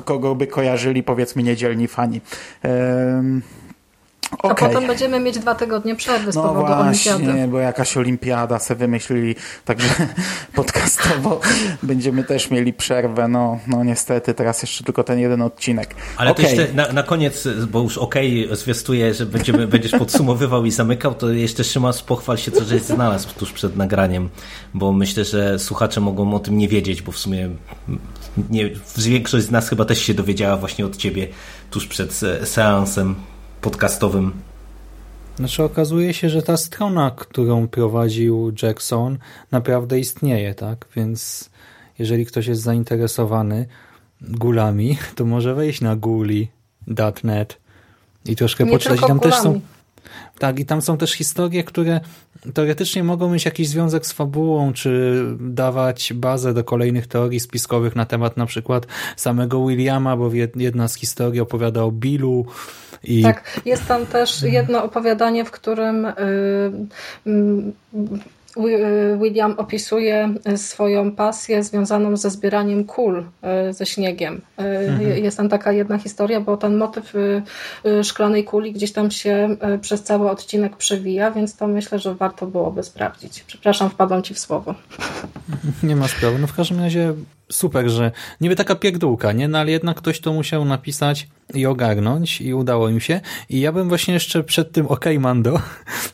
kogo 0.05 0.35
by 0.35 0.47
kojarzyli, 0.47 1.03
powiedzmy, 1.03 1.43
niedzielni 1.43 1.89
fani. 1.89 2.21
A 4.33 4.37
Okej. 4.49 4.69
potem 4.69 4.87
będziemy 4.87 5.21
mieć 5.21 5.39
dwa 5.39 5.55
tygodnie 5.55 5.97
przerwy 5.97 6.33
z 6.33 6.35
No 6.35 6.43
powodu 6.43 6.73
olimpiady. 6.73 7.25
właśnie, 7.25 7.49
bo 7.49 7.59
jakaś 7.59 7.97
olimpiada 7.97 8.59
se 8.59 8.75
wymyślili, 8.75 9.35
także 9.65 9.89
podcastowo 10.55 11.41
będziemy 11.83 12.25
też 12.25 12.51
mieli 12.51 12.73
przerwę. 12.73 13.29
No, 13.29 13.59
no 13.67 13.85
niestety, 13.85 14.35
teraz 14.35 14.63
jeszcze 14.63 14.85
tylko 14.85 15.05
ten 15.05 15.19
jeden 15.19 15.43
odcinek. 15.43 15.95
Ale 16.17 16.31
Okej. 16.31 16.45
to 16.45 16.51
jeszcze 16.51 16.75
na, 16.75 16.93
na 16.93 17.03
koniec, 17.03 17.49
bo 17.71 17.81
już 17.81 17.99
okej, 17.99 18.49
zwiastuję, 18.53 19.15
że 19.15 19.27
będziemy, 19.27 19.67
będziesz 19.69 19.93
podsumowywał 19.93 20.65
i 20.65 20.71
zamykał, 20.71 21.15
to 21.15 21.31
jeszcze 21.31 21.65
Szymas 21.65 22.03
pochwal 22.03 22.39
się, 22.39 22.51
co 22.51 22.65
żeś 22.65 22.83
znalazł 22.83 23.29
tuż 23.39 23.53
przed 23.53 23.77
nagraniem, 23.77 24.29
bo 24.75 24.93
myślę, 24.93 25.25
że 25.25 25.59
słuchacze 25.59 26.01
mogą 26.01 26.35
o 26.35 26.39
tym 26.39 26.59
nie 26.59 26.69
wiedzieć, 26.69 27.03
bo 27.03 27.13
w 27.13 27.19
sumie 27.19 27.49
nie, 28.51 28.71
większość 28.99 29.47
z 29.47 29.51
nas 29.51 29.69
chyba 29.69 29.85
też 29.85 29.99
się 30.03 30.15
dowiedziała 30.15 30.57
właśnie 30.57 30.87
od 30.87 30.97
ciebie 30.97 31.29
tuż 31.71 31.87
przed 31.87 32.13
se- 32.13 32.47
seansem 32.47 33.15
podcastowym. 33.61 34.33
Znaczy 35.37 35.65
okazuje 35.65 36.15
się, 36.15 36.29
że 36.31 36.43
ta 36.43 36.57
strona, 36.57 37.11
którą 37.11 37.69
prowadził 37.69 38.53
Jackson 38.63 39.19
naprawdę 39.51 39.99
istnieje, 39.99 40.55
tak? 40.55 40.87
Więc 40.97 41.51
jeżeli 41.99 42.27
ktoś 42.27 42.47
jest 42.47 42.63
zainteresowany 42.63 43.67
gulami, 44.21 44.99
to 45.17 45.25
może 45.25 45.55
wejść 45.55 45.81
na 45.81 45.97
guli.net 45.97 47.61
i 48.25 48.37
troszkę 48.37 48.65
Nie 48.65 48.73
poczytać. 48.73 49.01
Tam 49.01 49.21
też 49.21 49.35
są, 49.35 49.43
gulami. 49.43 49.61
Tak, 50.39 50.59
i 50.61 50.65
tam 50.67 50.83
są 50.83 50.97
też 50.99 51.13
historie, 51.13 51.65
które 51.65 52.01
teoretycznie 52.55 53.05
mogą 53.05 53.31
mieć 53.31 53.45
jakiś 53.45 53.69
związek 53.69 54.07
z 54.07 54.13
fabułą, 54.13 54.73
czy 54.73 55.23
dawać 55.41 56.13
bazę 56.15 56.55
do 56.55 56.65
kolejnych 56.65 57.07
teorii 57.07 57.41
spiskowych 57.41 57.97
na 57.97 58.07
temat 58.07 58.37
na 58.37 58.47
przykład 58.47 58.87
samego 59.17 59.67
Williama, 59.67 60.17
bo 60.17 60.29
jed- 60.31 60.61
jedna 60.61 60.89
z 60.89 60.95
historii 60.95 61.41
opowiada 61.41 61.83
o 61.83 61.91
Billu 61.93 62.47
i 63.05 63.23
Tak, 63.23 63.61
jest 63.65 63.87
tam 63.87 64.07
też 64.07 64.43
jedno 64.43 64.85
opowiadanie, 64.85 65.45
w 65.45 65.51
którym 65.51 66.05
y, 66.07 66.13
mm, 67.27 67.73
Wi- 67.93 68.15
y, 68.15 68.38
William 69.21 69.55
opisuje 69.59 70.35
swoją 70.57 71.13
pasję 71.13 71.63
związaną 71.63 72.17
ze 72.17 72.31
zbieraniem 72.31 72.85
kul 72.85 73.25
y, 73.69 73.73
ze 73.73 73.87
śniegiem. 73.87 74.41
Y, 74.61 75.21
Jest 75.21 75.37
tam 75.37 75.49
taka 75.49 75.73
jedna 75.73 75.99
historia, 75.99 76.41
bo 76.41 76.57
ten 76.57 76.77
motyw 76.77 77.13
szklanej 78.03 78.45
kuli 78.45 78.73
gdzieś 78.73 78.93
tam 78.93 79.11
się 79.11 79.57
przez 79.81 80.03
cały 80.03 80.31
odcinek 80.31 80.77
przewija, 80.77 81.31
więc 81.31 81.57
to 81.57 81.67
myślę, 81.67 81.99
że 81.99 82.15
warto 82.15 82.47
byłoby 82.47 82.83
sprawdzić. 82.83 83.45
Przepraszam, 83.47 83.91
wpadłam 83.91 84.23
Ci 84.23 84.35
w 84.35 84.39
słowo. 84.39 84.75
Nie 85.83 85.97
ma 85.97 86.09
sprawy. 86.09 86.39
No 86.39 86.47
w 86.47 86.55
każdym 86.55 86.81
razie 86.81 87.15
super, 87.53 87.89
że 87.89 88.13
niby 88.41 88.57
taka 88.57 88.75
pierdółka, 88.75 89.33
nie? 89.33 89.49
No 89.49 89.59
ale 89.59 89.71
jednak 89.71 89.97
ktoś 89.97 90.21
to 90.21 90.33
musiał 90.33 90.65
napisać 90.65 91.29
i 91.55 91.67
ogarnąć 91.67 92.41
i 92.41 92.55
udało 92.55 92.89
im 92.89 93.01
się. 93.01 93.21
I 93.51 93.61
ja 93.61 93.73
bym 93.73 93.89
właśnie 93.89 94.15
jeszcze 94.15 94.45
przed 94.45 94.73
tym 94.73 94.87
OK 94.87 95.05
Mando 95.19 95.61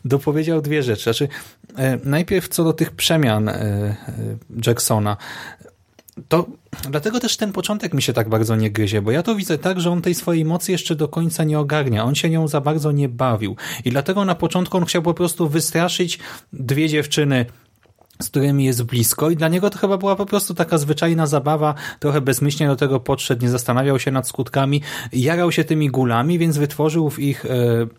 dopowiedział 0.05 0.61
dwie 0.63 0.83
rzeczy. 0.83 1.03
Znaczy, 1.03 1.29
e, 1.77 1.99
najpierw 2.05 2.49
co 2.49 2.65
do 2.65 2.73
tych 2.73 2.91
przemian 2.91 3.49
e, 3.49 3.53
e, 3.53 3.97
Jacksona. 4.67 5.17
To 6.29 6.47
dlatego 6.91 7.21
też 7.21 7.37
ten 7.37 7.53
początek 7.53 7.95
mi 7.95 8.03
się 8.03 8.13
tak 8.13 8.29
bardzo 8.29 8.57
nie 8.57 8.71
gryzie, 8.71 9.03
bo 9.03 9.11
ja 9.11 9.23
to 9.23 9.35
widzę 9.35 9.59
tak, 9.59 9.81
że 9.81 9.91
on 9.91 10.03
tej 10.03 10.15
swojej 10.15 10.45
mocy 10.45 10.73
jeszcze 10.73 10.95
do 10.95 11.09
końca 11.09 11.45
nie 11.45 11.59
ogarnia. 11.59 12.05
On 12.05 12.15
się 12.15 12.31
nią 12.31 12.49
za 12.49 12.61
bardzo 12.61 12.93
nie 12.93 13.09
bawił. 13.09 13.57
I 13.85 13.91
dlatego 13.91 14.25
na 14.25 14.35
początku 14.35 14.77
on 14.77 14.85
chciał 14.85 15.03
po 15.03 15.15
prostu 15.15 15.49
wystraszyć 15.49 16.19
dwie 16.53 16.89
dziewczyny 16.89 17.47
z 18.23 18.29
którymi 18.29 18.65
jest 18.65 18.83
blisko 18.83 19.31
i 19.31 19.37
dla 19.37 19.49
niego 19.49 19.71
to 19.71 19.79
chyba 19.79 19.99
była 19.99 20.17
po 20.17 20.27
prostu 20.27 20.55
taka 20.55 20.79
zwyczajna 20.79 21.27
zabawa, 21.27 21.75
trochę 22.01 22.21
bezmyślnie 22.21 22.69
do 22.69 22.77
tego 22.77 23.01
podszedł, 23.01 23.43
nie 23.43 23.51
zastanawiał 23.51 23.99
się 23.99 24.11
nad 24.11 24.29
skutkami, 24.29 24.83
jarał 25.13 25.53
się 25.53 25.65
tymi 25.65 25.91
gulami, 25.91 26.39
więc 26.39 26.57
wytworzył 26.57 27.11
w 27.11 27.19
ich 27.19 27.45
e, 27.47 27.49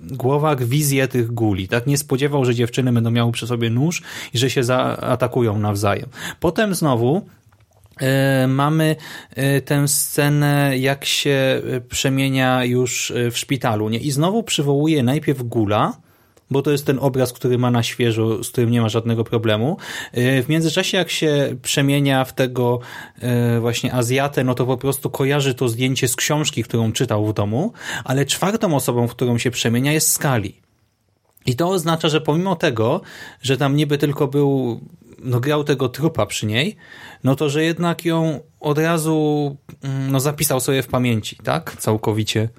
głowach 0.02 0.64
wizję 0.64 1.08
tych 1.08 1.32
guli. 1.32 1.68
Tak 1.68 1.88
nie 1.88 1.98
spodziewał, 1.98 2.46
że 2.46 2.56
dziewczyny 2.56 2.92
będą 2.92 3.12
miały 3.12 3.32
przy 3.32 3.48
sobie 3.48 3.70
nóż 3.70 4.02
i 4.34 4.38
że 4.38 4.50
się 4.50 4.64
zaatakują 4.64 5.60
nawzajem. 5.60 6.10
Potem 6.40 6.76
znowu 6.76 7.22
E, 8.02 8.48
Mamy 8.48 8.96
e, 9.36 9.62
tę 9.62 9.88
scenę, 9.88 10.78
jak 10.78 11.06
się 11.06 11.62
e, 11.72 11.82
przemienia 11.82 12.66
już 12.66 13.14
w 13.32 13.38
szpitalu. 13.38 13.90
Nie? 13.90 14.00
I 14.00 14.12
znowu 14.12 14.44
przywołuje 14.44 15.04
najpierw 15.04 15.44
Gula, 15.44 15.94
bo 16.52 16.62
to 16.62 16.72
jest 16.72 16.86
ten 16.86 17.00
obraz, 17.00 17.34
który 17.34 17.58
ma 17.58 17.72
na 17.72 17.84
świeżo, 17.84 18.44
z 18.44 18.50
którym 18.50 18.72
nie 18.72 18.82
ma 18.82 18.90
żadnego 18.90 19.24
problemu. 19.24 19.78
E, 20.12 20.44
W 20.44 20.50
międzyczasie, 20.50 20.98
jak 20.98 21.10
się 21.10 21.56
przemienia 21.62 22.26
w 22.26 22.34
tego 22.34 22.80
e, 23.20 23.60
właśnie 23.60 23.94
Azjatę, 23.94 24.44
no 24.44 24.56
to 24.56 24.66
po 24.66 24.78
prostu 24.78 25.10
kojarzy 25.10 25.54
to 25.54 25.70
zdjęcie 25.70 26.08
z 26.08 26.16
książki, 26.16 26.64
którą 26.64 26.92
czytał 26.92 27.26
w 27.26 27.34
domu, 27.34 27.74
ale 28.04 28.26
czwartą 28.26 28.76
osobą, 28.76 29.08
w 29.08 29.12
którą 29.12 29.38
się 29.38 29.52
przemienia 29.52 29.94
jest 29.94 30.12
Skali. 30.12 30.62
I 31.46 31.56
to 31.56 31.70
oznacza, 31.70 32.10
że 32.10 32.22
pomimo 32.22 32.56
tego, 32.56 33.02
że 33.42 33.58
tam 33.58 33.76
niby 33.76 33.98
tylko 33.98 34.28
był, 34.28 34.80
no 35.20 35.40
grał 35.40 35.64
tego 35.64 35.90
trupa 35.90 36.26
przy 36.26 36.46
niej, 36.46 36.76
no 37.24 37.36
to, 37.36 37.50
że 37.50 37.64
jednak 37.64 38.06
ją 38.06 38.40
od 38.60 38.78
razu 38.78 39.58
mm, 39.84 40.12
no, 40.12 40.20
zapisał 40.20 40.60
sobie 40.60 40.84
w 40.84 40.88
pamięci, 40.88 41.36
tak? 41.44 41.76
Całkowicie. 41.80 42.50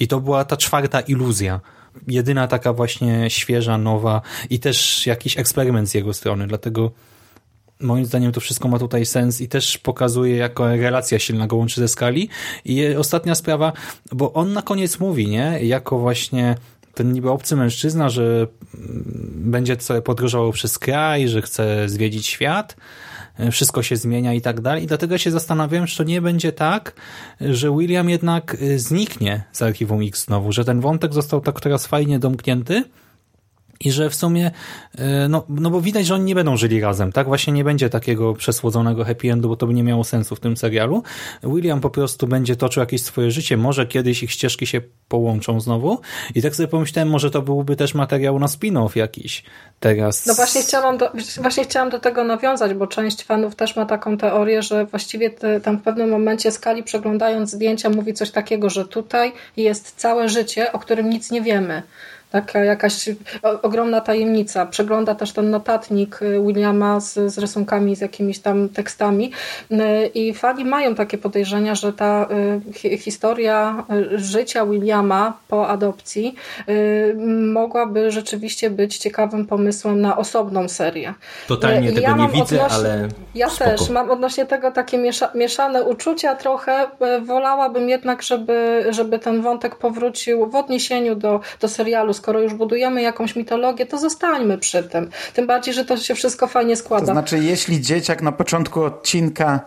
I 0.00 0.08
to 0.08 0.20
była 0.20 0.44
ta 0.44 0.56
czwarta 0.56 1.00
iluzja. 1.00 1.60
Jedyna 2.08 2.48
taka 2.48 2.72
właśnie 2.72 3.30
świeża, 3.30 3.78
nowa 3.78 4.22
i 4.50 4.58
też 4.58 5.06
jakiś 5.06 5.38
eksperyment 5.38 5.88
z 5.88 5.94
jego 5.94 6.14
strony, 6.14 6.46
dlatego 6.46 6.90
moim 7.80 8.04
zdaniem 8.04 8.32
to 8.32 8.40
wszystko 8.40 8.68
ma 8.68 8.78
tutaj 8.78 9.06
sens 9.06 9.40
i 9.40 9.48
też 9.48 9.78
pokazuje, 9.78 10.36
jako 10.36 10.76
relacja 10.76 11.18
silna 11.18 11.46
go 11.46 11.56
łączy 11.56 11.80
ze 11.80 11.88
skali. 11.88 12.28
I 12.64 12.94
ostatnia 12.94 13.34
sprawa, 13.34 13.72
bo 14.12 14.32
on 14.32 14.52
na 14.52 14.62
koniec 14.62 15.00
mówi, 15.00 15.28
nie? 15.28 15.58
Jako 15.62 15.98
właśnie 15.98 16.54
ten 16.94 17.12
niby 17.12 17.30
obcy 17.30 17.56
mężczyzna, 17.56 18.08
że 18.08 18.46
mm, 18.74 19.32
będzie 19.34 19.76
sobie 19.80 20.02
podróżował 20.02 20.52
przez 20.52 20.78
kraj, 20.78 21.28
że 21.28 21.42
chce 21.42 21.88
zwiedzić 21.88 22.26
świat, 22.26 22.76
wszystko 23.52 23.82
się 23.82 23.96
zmienia 23.96 24.34
i 24.34 24.40
tak 24.40 24.60
dalej. 24.60 24.84
I 24.84 24.86
dlatego 24.86 25.18
się 25.18 25.30
zastanawiałem, 25.30 25.86
czy 25.86 25.96
to 25.96 26.04
nie 26.04 26.22
będzie 26.22 26.52
tak, 26.52 26.92
że 27.40 27.70
William 27.70 28.10
jednak 28.10 28.56
e, 28.60 28.78
zniknie 28.78 29.44
z 29.52 29.62
Archiwum 29.62 30.02
X 30.02 30.24
znowu, 30.24 30.52
że 30.52 30.64
ten 30.64 30.80
wątek 30.80 31.14
został 31.14 31.40
tak 31.40 31.60
teraz 31.60 31.86
fajnie 31.86 32.18
domknięty, 32.18 32.84
i 33.80 33.92
że 33.92 34.10
w 34.10 34.14
sumie, 34.14 34.50
e, 34.98 35.28
no, 35.28 35.44
no 35.48 35.70
bo 35.70 35.80
widać, 35.80 36.06
że 36.06 36.14
oni 36.14 36.24
nie 36.24 36.34
będą 36.34 36.56
żyli 36.56 36.80
razem, 36.80 37.12
tak? 37.12 37.26
Właśnie 37.26 37.52
nie 37.52 37.64
będzie 37.64 37.90
takiego 37.90 38.34
przesłodzonego 38.34 39.04
happy 39.04 39.32
endu, 39.32 39.48
bo 39.48 39.56
to 39.56 39.66
by 39.66 39.74
nie 39.74 39.82
miało 39.82 40.04
sensu 40.04 40.36
w 40.36 40.40
tym 40.40 40.56
serialu. 40.56 41.02
William 41.42 41.80
po 41.80 41.90
prostu 41.90 42.26
będzie 42.26 42.56
toczył 42.56 42.80
jakieś 42.80 43.02
swoje 43.02 43.30
życie, 43.30 43.56
może 43.56 43.86
kiedyś 43.86 44.22
ich 44.22 44.30
ścieżki 44.30 44.66
się 44.66 44.80
połączą 45.08 45.60
znowu. 45.60 46.00
I 46.34 46.42
tak 46.42 46.56
sobie 46.56 46.68
pomyślałem, 46.68 47.08
może 47.08 47.30
to 47.30 47.42
byłby 47.42 47.76
też 47.76 47.94
materiał 47.94 48.38
na 48.38 48.46
spin-off 48.46 48.96
jakiś 48.96 49.44
teraz. 49.80 50.26
No 50.26 50.34
właśnie 50.34 50.62
chciałam, 50.62 50.98
do, 50.98 51.12
właśnie 51.36 51.64
chciałam 51.64 51.90
do 51.90 51.98
tego 51.98 52.24
nawiązać, 52.24 52.74
bo 52.74 52.86
część 52.86 53.24
fanów 53.24 53.56
też 53.56 53.76
ma 53.76 53.86
taką 53.86 54.18
teorię, 54.18 54.62
że 54.62 54.86
właściwie 54.86 55.30
te, 55.30 55.60
tam 55.60 55.78
w 55.78 55.82
pewnym 55.82 56.10
momencie 56.10 56.52
Skali 56.52 56.82
przeglądając 56.82 57.50
zdjęcia 57.50 57.90
mówi 57.90 58.14
coś 58.14 58.30
takiego, 58.30 58.70
że 58.70 58.84
tutaj 58.84 59.32
jest 59.56 59.94
całe 59.96 60.28
życie, 60.28 60.72
o 60.72 60.78
którym 60.78 61.10
nic 61.10 61.30
nie 61.30 61.42
wiemy. 61.42 61.82
Taka 62.36 62.64
jakaś 62.64 63.08
ogromna 63.62 64.00
tajemnica. 64.00 64.66
Przegląda 64.66 65.14
też 65.14 65.32
ten 65.32 65.50
notatnik 65.50 66.22
y, 66.22 66.40
Williama 66.46 67.00
z, 67.00 67.32
z 67.32 67.38
rysunkami, 67.38 67.96
z 67.96 68.00
jakimiś 68.00 68.38
tam 68.38 68.68
tekstami 68.68 69.32
Y, 69.72 70.06
i 70.06 70.34
fani 70.34 70.64
mają 70.64 70.94
takie 70.94 71.18
podejrzenia, 71.18 71.74
że 71.74 71.92
ta 71.92 72.28
y, 72.68 72.72
hi, 72.72 72.98
historia 72.98 73.84
życia 74.14 74.66
Williama 74.66 75.32
po 75.48 75.68
adopcji 75.68 76.34
mogłaby 77.52 78.10
rzeczywiście 78.10 78.70
być 78.70 78.98
ciekawym 78.98 79.46
pomysłem 79.46 80.00
na 80.00 80.16
osobną 80.16 80.68
serię. 80.68 81.14
Totalnie 81.48 81.88
Y, 81.90 81.92
tego 81.92 82.16
nie 82.16 82.28
widzę, 82.28 82.56
odnośnie- 82.64 82.76
ale 82.78 83.08
Ja 83.34 83.50
spoko. 83.50 83.70
też 83.70 83.90
mam 83.90 84.10
odnośnie 84.10 84.46
tego 84.46 84.70
takie 84.70 84.98
miesza, 84.98 85.30
mieszane 85.34 85.82
uczucia 85.82 86.34
trochę. 86.34 86.86
Wolałabym 87.24 87.88
jednak, 87.88 88.22
żeby, 88.22 88.84
żeby 88.90 89.18
ten 89.18 89.42
wątek 89.42 89.76
powrócił 89.76 90.50
w 90.50 90.54
odniesieniu 90.54 91.14
do, 91.14 91.40
do 91.60 91.68
serialu. 91.68 92.12
Skoro 92.26 92.40
już 92.40 92.54
budujemy 92.54 93.02
jakąś 93.02 93.36
mitologię, 93.36 93.86
to 93.86 93.98
zostańmy 93.98 94.58
przy 94.58 94.82
tym. 94.82 95.10
Tym 95.34 95.46
bardziej, 95.46 95.74
że 95.74 95.84
to 95.84 95.96
się 95.96 96.14
wszystko 96.14 96.46
fajnie 96.46 96.76
składa. 96.76 97.06
To 97.06 97.12
znaczy, 97.12 97.38
jeśli 97.38 97.80
dzieciak 97.80 98.22
na 98.22 98.32
początku 98.32 98.82
odcinka 98.82 99.60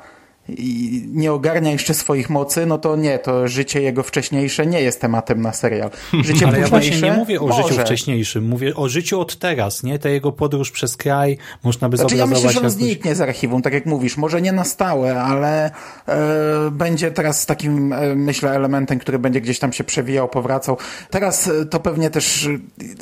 i 0.58 1.04
nie 1.08 1.32
ogarnia 1.32 1.72
jeszcze 1.72 1.94
swoich 1.94 2.30
mocy, 2.30 2.66
no 2.66 2.78
to 2.78 2.96
nie, 2.96 3.20
to 3.20 3.48
życie 3.48 3.82
jego 3.82 4.04
wcześniejsze 4.04 4.66
nie 4.66 4.82
jest 4.82 5.02
tematem 5.02 5.42
na 5.42 5.54
serial. 5.54 5.90
Życie 6.24 6.48
Ale 6.48 6.60
ja 6.60 6.68
właśnie 6.68 7.02
nie 7.02 7.14
mówię 7.14 7.42
o 7.42 7.52
życiu 7.52 7.70
może. 7.70 7.86
wcześniejszym, 7.86 8.48
mówię 8.48 8.76
o 8.76 8.90
życiu 8.90 9.20
od 9.22 9.36
teraz, 9.40 9.84
nie? 9.84 10.00
Ta 10.00 10.10
jego 10.10 10.32
podróż 10.32 10.72
przez 10.72 10.98
kraj, 10.98 11.38
można 11.64 11.90
by 11.90 11.98
Znaczy 11.98 12.16
ja 12.16 12.24
zobrazować 12.24 12.56
myślę, 12.56 12.62
że 12.62 12.68
on 12.68 12.74
jakoś... 12.74 12.88
zniknie 12.88 13.16
z 13.16 13.22
archiwum, 13.22 13.62
tak 13.62 13.74
jak 13.74 13.86
mówisz, 13.86 14.18
może 14.18 14.42
nie 14.42 14.52
na 14.52 14.64
stałe, 14.64 15.22
ale 15.22 15.72
e, 16.08 16.72
będzie 16.72 17.12
teraz 17.12 17.46
takim, 17.46 17.94
e, 17.94 18.16
myślę, 18.16 18.52
elementem, 18.52 19.00
który 19.00 19.20
będzie 19.20 19.42
gdzieś 19.42 19.60
tam 19.60 19.74
się 19.74 19.84
przewijał, 19.84 20.30
powracał. 20.30 20.78
Teraz 21.10 21.48
e, 21.48 21.66
to 21.66 21.80
pewnie 21.80 22.10
też, 22.10 22.50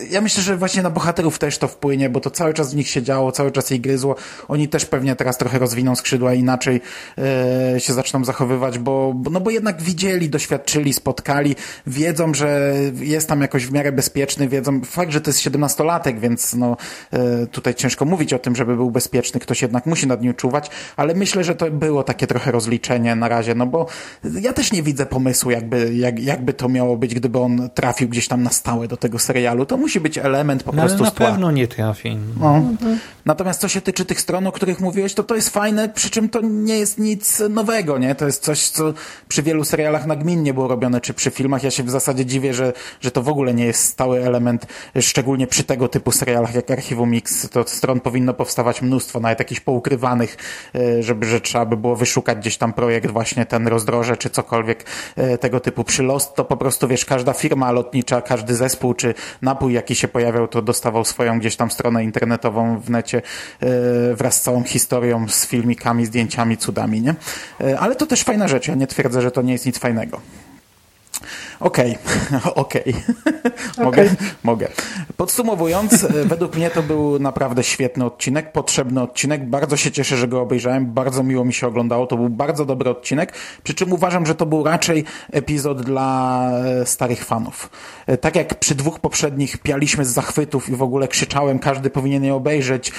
ja 0.09 0.21
myślę, 0.21 0.43
że 0.43 0.57
właśnie 0.57 0.81
na 0.81 0.89
bohaterów 0.89 1.39
też 1.39 1.57
to 1.57 1.67
wpłynie, 1.67 2.09
bo 2.09 2.19
to 2.19 2.31
cały 2.31 2.53
czas 2.53 2.73
w 2.73 2.75
nich 2.75 2.89
się 2.89 3.03
działo, 3.03 3.31
cały 3.31 3.51
czas 3.51 3.69
jej 3.69 3.79
gryzło. 3.79 4.15
Oni 4.47 4.67
też 4.67 4.85
pewnie 4.85 5.15
teraz 5.15 5.37
trochę 5.37 5.59
rozwiną 5.59 5.95
skrzydła 5.95 6.33
inaczej 6.33 6.81
e, 7.17 7.21
e, 7.75 7.79
się 7.79 7.93
zaczną 7.93 8.25
zachowywać, 8.25 8.79
bo, 8.79 9.13
bo, 9.15 9.29
no 9.29 9.39
bo 9.41 9.49
jednak 9.49 9.81
widzieli, 9.81 10.29
doświadczyli, 10.29 10.93
spotkali, 10.93 11.55
wiedzą, 11.87 12.33
że 12.33 12.73
jest 12.99 13.29
tam 13.29 13.41
jakoś 13.41 13.65
w 13.65 13.71
miarę 13.71 13.91
bezpieczny, 13.91 14.47
wiedzą, 14.47 14.81
fakt, 14.81 15.11
że 15.11 15.21
to 15.21 15.29
jest 15.29 15.39
17-latek, 15.39 16.19
więc 16.19 16.53
no, 16.55 16.77
e, 17.13 17.47
tutaj 17.47 17.75
ciężko 17.75 18.05
mówić 18.05 18.33
o 18.33 18.39
tym, 18.39 18.55
żeby 18.55 18.75
był 18.75 18.91
bezpieczny, 18.91 19.39
ktoś 19.39 19.61
jednak 19.61 19.85
musi 19.85 20.07
nad 20.07 20.21
nim 20.21 20.33
czuwać, 20.33 20.69
ale 20.95 21.13
myślę, 21.13 21.43
że 21.43 21.55
to 21.55 21.71
było 21.71 22.03
takie 22.03 22.27
trochę 22.27 22.51
rozliczenie 22.51 23.15
na 23.15 23.27
razie, 23.27 23.55
no 23.55 23.65
bo 23.65 23.85
ja 24.41 24.53
też 24.53 24.71
nie 24.71 24.83
widzę 24.83 25.05
pomysłu, 25.05 25.51
jakby, 25.51 25.95
jak, 25.95 26.19
jakby 26.19 26.53
to 26.53 26.69
miało 26.69 26.97
być, 26.97 27.15
gdyby 27.15 27.39
on 27.39 27.69
trafił 27.73 28.09
gdzieś 28.09 28.27
tam 28.27 28.43
na 28.43 28.49
stałe 28.49 28.87
do 28.87 28.97
tego 28.97 29.19
serialu. 29.19 29.65
To 29.65 29.77
musi 29.77 29.99
być 29.99 30.17
element 30.17 30.63
po 30.63 30.71
No, 30.71 30.81
ale 30.81 30.89
prostu 30.89 31.03
na 31.03 31.09
z 31.09 31.13
płatu. 31.13 31.31
pewno 31.31 31.51
nie 31.51 31.67
trafi. 31.67 32.17
No. 32.39 32.63
Natomiast 33.25 33.61
co 33.61 33.67
się 33.67 33.81
tyczy 33.81 34.05
tych 34.05 34.21
stron, 34.21 34.47
o 34.47 34.51
których 34.51 34.79
mówiłeś, 34.79 35.13
to 35.13 35.23
to 35.23 35.35
jest 35.35 35.49
fajne, 35.49 35.89
przy 35.89 36.09
czym 36.09 36.29
to 36.29 36.41
nie 36.41 36.77
jest 36.79 36.99
nic 36.99 37.26
nowego, 37.49 37.97
nie? 37.97 38.15
To 38.15 38.25
jest 38.25 38.43
coś, 38.43 38.69
co 38.69 38.93
przy 39.27 39.43
wielu 39.43 39.63
serialach 39.63 40.05
nagminnie 40.05 40.53
było 40.53 40.67
robione, 40.67 41.01
czy 41.01 41.13
przy 41.13 41.31
filmach. 41.31 41.63
Ja 41.63 41.71
się 41.71 41.83
w 41.83 41.89
zasadzie 41.89 42.25
dziwię, 42.25 42.53
że, 42.53 42.73
że 43.01 43.11
to 43.11 43.21
w 43.21 43.29
ogóle 43.29 43.53
nie 43.53 43.65
jest 43.65 43.83
stały 43.83 44.23
element, 44.23 44.65
szczególnie 45.01 45.47
przy 45.47 45.63
tego 45.63 45.87
typu 45.87 46.11
serialach 46.11 46.55
jak 46.55 46.71
Archiwum 46.71 47.09
Mix. 47.09 47.49
To 47.49 47.63
stron 47.67 47.99
powinno 47.99 48.33
powstawać 48.33 48.81
mnóstwo, 48.81 49.19
nawet 49.19 49.39
jakichś 49.39 49.61
poukrywanych, 49.61 50.37
e, 50.75 51.03
żeby, 51.03 51.25
że 51.25 51.41
trzeba 51.41 51.65
by 51.65 51.77
było 51.77 51.95
wyszukać 51.95 52.37
gdzieś 52.37 52.57
tam 52.57 52.73
projekt 52.73 53.11
właśnie 53.11 53.45
ten 53.45 53.67
rozdroże, 53.67 54.17
czy 54.17 54.29
cokolwiek 54.29 54.85
e, 55.15 55.37
tego 55.37 55.59
typu. 55.59 55.83
Przy 55.83 56.03
Lost 56.03 56.35
to 56.35 56.45
po 56.45 56.57
prostu, 56.57 56.87
wiesz, 56.87 57.05
każda 57.05 57.33
firma 57.33 57.71
lotnicza, 57.71 58.21
każdy 58.21 58.55
zespół, 58.55 58.93
czy 58.93 59.13
napój, 59.41 59.73
jaki 59.73 59.95
się 59.95 60.07
pojawiał, 60.07 60.47
to 60.47 60.61
dostawał 60.61 61.05
swoją 61.05 61.39
gdzieś 61.39 61.55
tam 61.55 61.71
stronę 61.71 62.03
internetową 62.03 62.79
w 62.79 62.89
necie 62.89 63.21
e, 63.61 64.15
wraz 64.15 64.35
z 64.35 64.41
całą 64.41 64.63
historią, 64.63 65.27
z 65.29 65.47
filmikami, 65.47 66.05
zdjęciami, 66.05 66.57
cudami, 66.57 67.01
nie? 67.01 67.15
E, 67.61 67.79
Ale 67.79 67.95
to 67.95 68.05
też 68.05 68.23
fajna 68.23 68.47
rzecz. 68.47 68.67
Ja 68.67 68.75
nie 68.75 68.87
twierdzę, 68.87 69.21
że 69.21 69.31
to 69.31 69.41
nie 69.41 69.53
jest 69.53 69.65
nic 69.65 69.77
fajnego. 69.77 70.21
Okej, 71.59 71.97
okej. 72.55 72.93
Mogę? 73.77 74.01
Okej. 74.01 74.09
Mogę. 74.43 74.67
Podsumowując, 75.17 76.03
e, 76.03 76.07
według 76.25 76.55
mnie 76.55 76.69
to 76.69 76.83
był 76.83 77.19
naprawdę 77.19 77.63
świetny 77.63 78.05
odcinek, 78.05 78.51
potrzebny 78.51 79.01
odcinek. 79.01 79.49
Bardzo 79.49 79.77
się 79.77 79.91
cieszę, 79.91 80.17
że 80.17 80.27
go 80.27 80.41
obejrzałem. 80.41 80.85
Bardzo 80.85 81.23
miło 81.23 81.45
mi 81.45 81.53
się 81.53 81.67
oglądało. 81.67 82.07
To 82.07 82.17
był 82.17 82.29
bardzo 82.29 82.65
dobry 82.65 82.89
odcinek. 82.89 83.33
Przy 83.63 83.73
czym 83.73 83.93
uważam, 83.93 84.25
że 84.25 84.35
to 84.35 84.45
był 84.45 84.63
raczej 84.63 85.03
epizod 85.31 85.81
dla 85.81 86.49
e, 86.51 86.85
starych 86.85 87.25
fanów. 87.25 87.69
E, 88.07 88.17
Tak 88.17 88.35
jak 88.35 88.59
przy 88.59 88.75
dwóch 88.75 88.99
poprzednich 88.99 89.57
pialiśmy 89.57 90.05
z 90.05 90.09
zachwytów 90.09 90.69
i 90.69 90.75
w 90.75 90.81
ogóle 90.81 91.07
krzyczałem, 91.07 91.59
każdy 91.59 91.89
powinien 91.89 92.23
je 92.23 92.35
obejrzeć. 92.35 92.91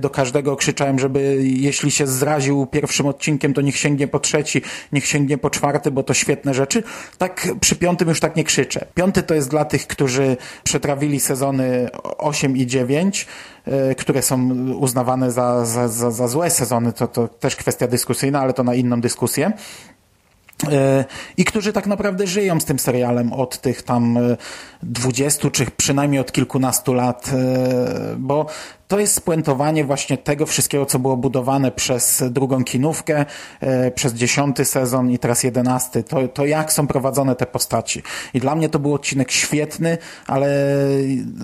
Do 0.00 0.10
każdego 0.10 0.56
krzyczałem, 0.56 0.98
żeby 0.98 1.38
jeśli 1.42 1.90
się 1.90 2.06
zraził 2.06 2.66
pierwszym 2.66 3.06
odcinkiem, 3.06 3.54
to 3.54 3.60
niech 3.60 3.76
sięgnie 3.76 4.08
po 4.08 4.20
trzeci, 4.20 4.62
niech 4.92 5.06
sięgnie 5.06 5.38
po 5.38 5.50
czwarty, 5.50 5.90
bo 5.90 6.02
to 6.02 6.14
świetne 6.14 6.54
rzeczy. 6.54 6.82
Tak 7.18 7.48
przy 7.60 7.76
piątym 7.76 8.03
już 8.10 8.20
tak 8.20 8.36
nie 8.36 8.44
krzyczę. 8.44 8.86
Piąty 8.94 9.22
to 9.22 9.34
jest 9.34 9.50
dla 9.50 9.64
tych, 9.64 9.86
którzy 9.86 10.36
przetrawili 10.64 11.20
sezony 11.20 11.88
8 12.18 12.56
i 12.56 12.66
9, 12.66 13.26
e, 13.66 13.94
które 13.94 14.22
są 14.22 14.50
uznawane 14.74 15.30
za, 15.32 15.66
za, 15.66 15.88
za, 15.88 16.10
za 16.10 16.28
złe 16.28 16.50
sezony. 16.50 16.92
To, 16.92 17.08
to 17.08 17.28
też 17.28 17.56
kwestia 17.56 17.88
dyskusyjna, 17.88 18.40
ale 18.40 18.52
to 18.52 18.64
na 18.64 18.74
inną 18.74 19.00
dyskusję. 19.00 19.52
E, 20.72 21.04
I 21.36 21.44
którzy 21.44 21.72
tak 21.72 21.86
naprawdę 21.86 22.26
żyją 22.26 22.60
z 22.60 22.64
tym 22.64 22.78
serialem 22.78 23.32
od 23.32 23.60
tych 23.60 23.82
tam 23.82 24.16
e, 24.16 24.36
20 24.82 25.50
czy 25.50 25.66
przynajmniej 25.66 26.20
od 26.20 26.32
kilkunastu 26.32 26.94
lat, 26.94 27.30
bo 28.16 28.46
to 28.88 28.98
jest 28.98 29.14
spuentowanie 29.14 29.84
właśnie 29.84 30.18
tego 30.18 30.46
wszystkiego, 30.46 30.86
co 30.86 30.98
było 30.98 31.16
budowane 31.16 31.72
przez 31.72 32.22
drugą 32.30 32.64
kinówkę, 32.64 33.26
e, 33.60 33.90
przez 33.90 34.14
dziesiąty 34.14 34.64
sezon 34.64 35.10
i 35.10 35.18
teraz 35.18 35.42
jedenasty. 35.42 36.02
To, 36.02 36.28
to 36.28 36.46
jak 36.46 36.72
są 36.72 36.86
prowadzone 36.86 37.36
te 37.36 37.46
postaci. 37.46 38.02
I 38.34 38.40
dla 38.40 38.54
mnie 38.54 38.68
to 38.68 38.78
był 38.78 38.94
odcinek 38.94 39.30
świetny, 39.30 39.98
ale 40.26 40.76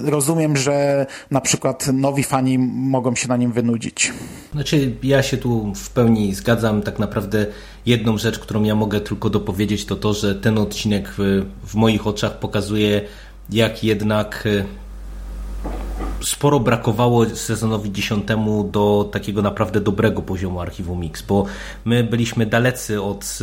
rozumiem, 0.05 0.57
że 0.57 1.07
na 1.31 1.41
przykład 1.41 1.87
nowi 1.93 2.25
fani 2.25 2.59
mogą 2.59 3.15
się 3.15 3.29
na 3.29 3.37
nim 3.37 3.53
wynudzić. 3.53 4.13
Znaczy, 4.53 4.95
ja 5.03 5.23
się 5.23 5.37
tu 5.37 5.73
w 5.75 5.91
pełni 5.91 6.35
zgadzam. 6.35 6.83
Tak 6.83 6.99
naprawdę 6.99 7.47
jedną 7.87 8.19
rzecz, 8.19 8.39
którą 8.39 8.63
ja 8.63 8.75
mogę 8.75 9.01
tylko 9.01 9.31
dopowiedzieć, 9.31 9.85
to 9.85 9.97
to, 9.97 10.15
że 10.15 10.35
ten 10.35 10.59
odcinek 10.59 11.09
w, 11.19 11.47
w 11.65 11.75
moich 11.75 12.07
oczach 12.07 12.39
pokazuje, 12.39 13.01
jak 13.51 13.85
jednak 13.85 14.45
e, 14.47 14.65
sporo 16.23 16.61
brakowało 16.61 17.27
sezonowi 17.27 17.93
dziesiątemu 17.93 18.65
do 18.65 19.09
takiego 19.13 19.43
naprawdę 19.43 19.81
dobrego 19.81 20.23
poziomu 20.23 20.61
archiwum 20.61 21.01
Mix, 21.01 21.23
bo 21.23 21.45
my 21.85 22.05
byliśmy 22.05 22.47
dalecy 22.47 23.03
od 23.03 23.39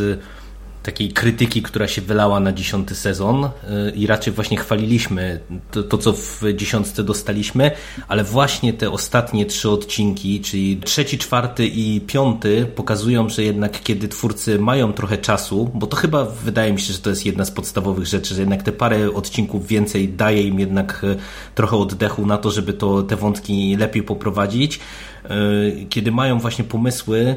takiej 0.87 1.09
krytyki, 1.11 1.61
która 1.61 1.87
się 1.87 2.01
wylała 2.01 2.39
na 2.39 2.53
dziesiąty 2.53 2.95
sezon 2.95 3.45
y, 3.45 3.49
i 3.95 4.07
raczej 4.07 4.33
właśnie 4.33 4.57
chwaliliśmy 4.57 5.39
to, 5.71 5.83
to, 5.83 5.97
co 5.97 6.13
w 6.13 6.41
dziesiątce 6.55 7.03
dostaliśmy, 7.03 7.71
ale 8.07 8.23
właśnie 8.23 8.73
te 8.73 8.91
ostatnie 8.91 9.45
trzy 9.45 9.69
odcinki, 9.69 10.41
czyli 10.41 10.77
trzeci, 10.77 11.17
czwarty 11.17 11.67
i 11.67 12.01
piąty 12.01 12.65
pokazują, 12.75 13.29
że 13.29 13.43
jednak 13.43 13.81
kiedy 13.83 14.07
twórcy 14.07 14.59
mają 14.59 14.93
trochę 14.93 15.17
czasu, 15.17 15.71
bo 15.73 15.87
to 15.87 15.97
chyba 15.97 16.25
wydaje 16.25 16.73
mi 16.73 16.79
się, 16.79 16.93
że 16.93 16.99
to 16.99 17.09
jest 17.09 17.25
jedna 17.25 17.45
z 17.45 17.51
podstawowych 17.51 18.05
rzeczy, 18.05 18.35
że 18.35 18.41
jednak 18.41 18.63
te 18.63 18.71
parę 18.71 19.13
odcinków 19.13 19.67
więcej 19.67 20.09
daje 20.09 20.41
im 20.41 20.59
jednak 20.59 21.03
y, 21.03 21.17
trochę 21.55 21.77
oddechu 21.77 22.25
na 22.25 22.37
to, 22.37 22.51
żeby 22.51 22.73
to, 22.73 23.03
te 23.03 23.15
wątki 23.15 23.75
lepiej 23.75 24.03
poprowadzić. 24.03 24.79
Y, 25.25 25.85
Kiedy 25.89 26.11
mają 26.11 26.39
właśnie 26.39 26.63
pomysły, 26.63 27.35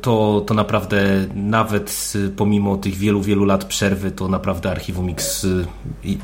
to, 0.00 0.42
to 0.46 0.54
naprawdę 0.54 1.26
nawet 1.34 2.12
pomimo 2.36 2.76
tych 2.76 2.94
wielu, 2.94 3.22
wielu 3.22 3.44
lat 3.44 3.64
przerwy, 3.64 4.10
to 4.10 4.28
naprawdę 4.28 4.70
Archiwum 4.70 5.08
X, 5.08 5.44
y, 5.44 5.66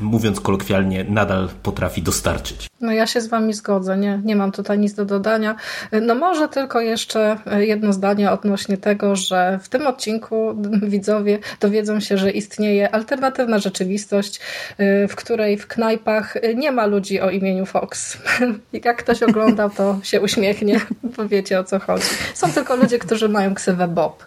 mówiąc 0.01 0.41
kolokwialnie, 0.41 1.03
nadal 1.03 1.49
potrafi 1.63 2.01
dostarczyć. 2.01 2.70
No 2.81 2.91
ja 2.91 3.07
się 3.07 3.21
z 3.21 3.27
wami 3.27 3.53
zgodzę, 3.53 3.97
nie, 3.97 4.21
nie 4.23 4.35
mam 4.35 4.51
tutaj 4.51 4.79
nic 4.79 4.93
do 4.93 5.05
dodania. 5.05 5.55
No 6.01 6.15
może 6.15 6.47
tylko 6.47 6.81
jeszcze 6.81 7.37
jedno 7.57 7.93
zdanie 7.93 8.31
odnośnie 8.31 8.77
tego, 8.77 9.15
że 9.15 9.59
w 9.63 9.69
tym 9.69 9.87
odcinku 9.87 10.55
widzowie 10.81 11.39
dowiedzą 11.59 11.99
się, 11.99 12.17
że 12.17 12.31
istnieje 12.31 12.95
alternatywna 12.95 13.59
rzeczywistość, 13.59 14.39
y, 14.79 15.07
w 15.07 15.15
której 15.15 15.57
w 15.57 15.67
knajpach 15.67 16.37
nie 16.55 16.71
ma 16.71 16.85
ludzi 16.85 17.21
o 17.21 17.29
imieniu 17.29 17.65
Fox. 17.65 18.17
Jak 18.85 18.97
ktoś 18.97 19.23
ogląda, 19.23 19.69
to 19.69 19.99
się 20.03 20.21
uśmiechnie, 20.21 20.79
bo 21.17 21.27
wiecie 21.27 21.59
o 21.59 21.63
co 21.63 21.79
chodzi. 21.79 22.07
Są 22.33 22.51
tylko 22.51 22.75
ludzie, 22.75 22.99
którzy 22.99 23.29
mają 23.29 23.55
ksywę 23.55 23.87
Bob. 23.87 24.25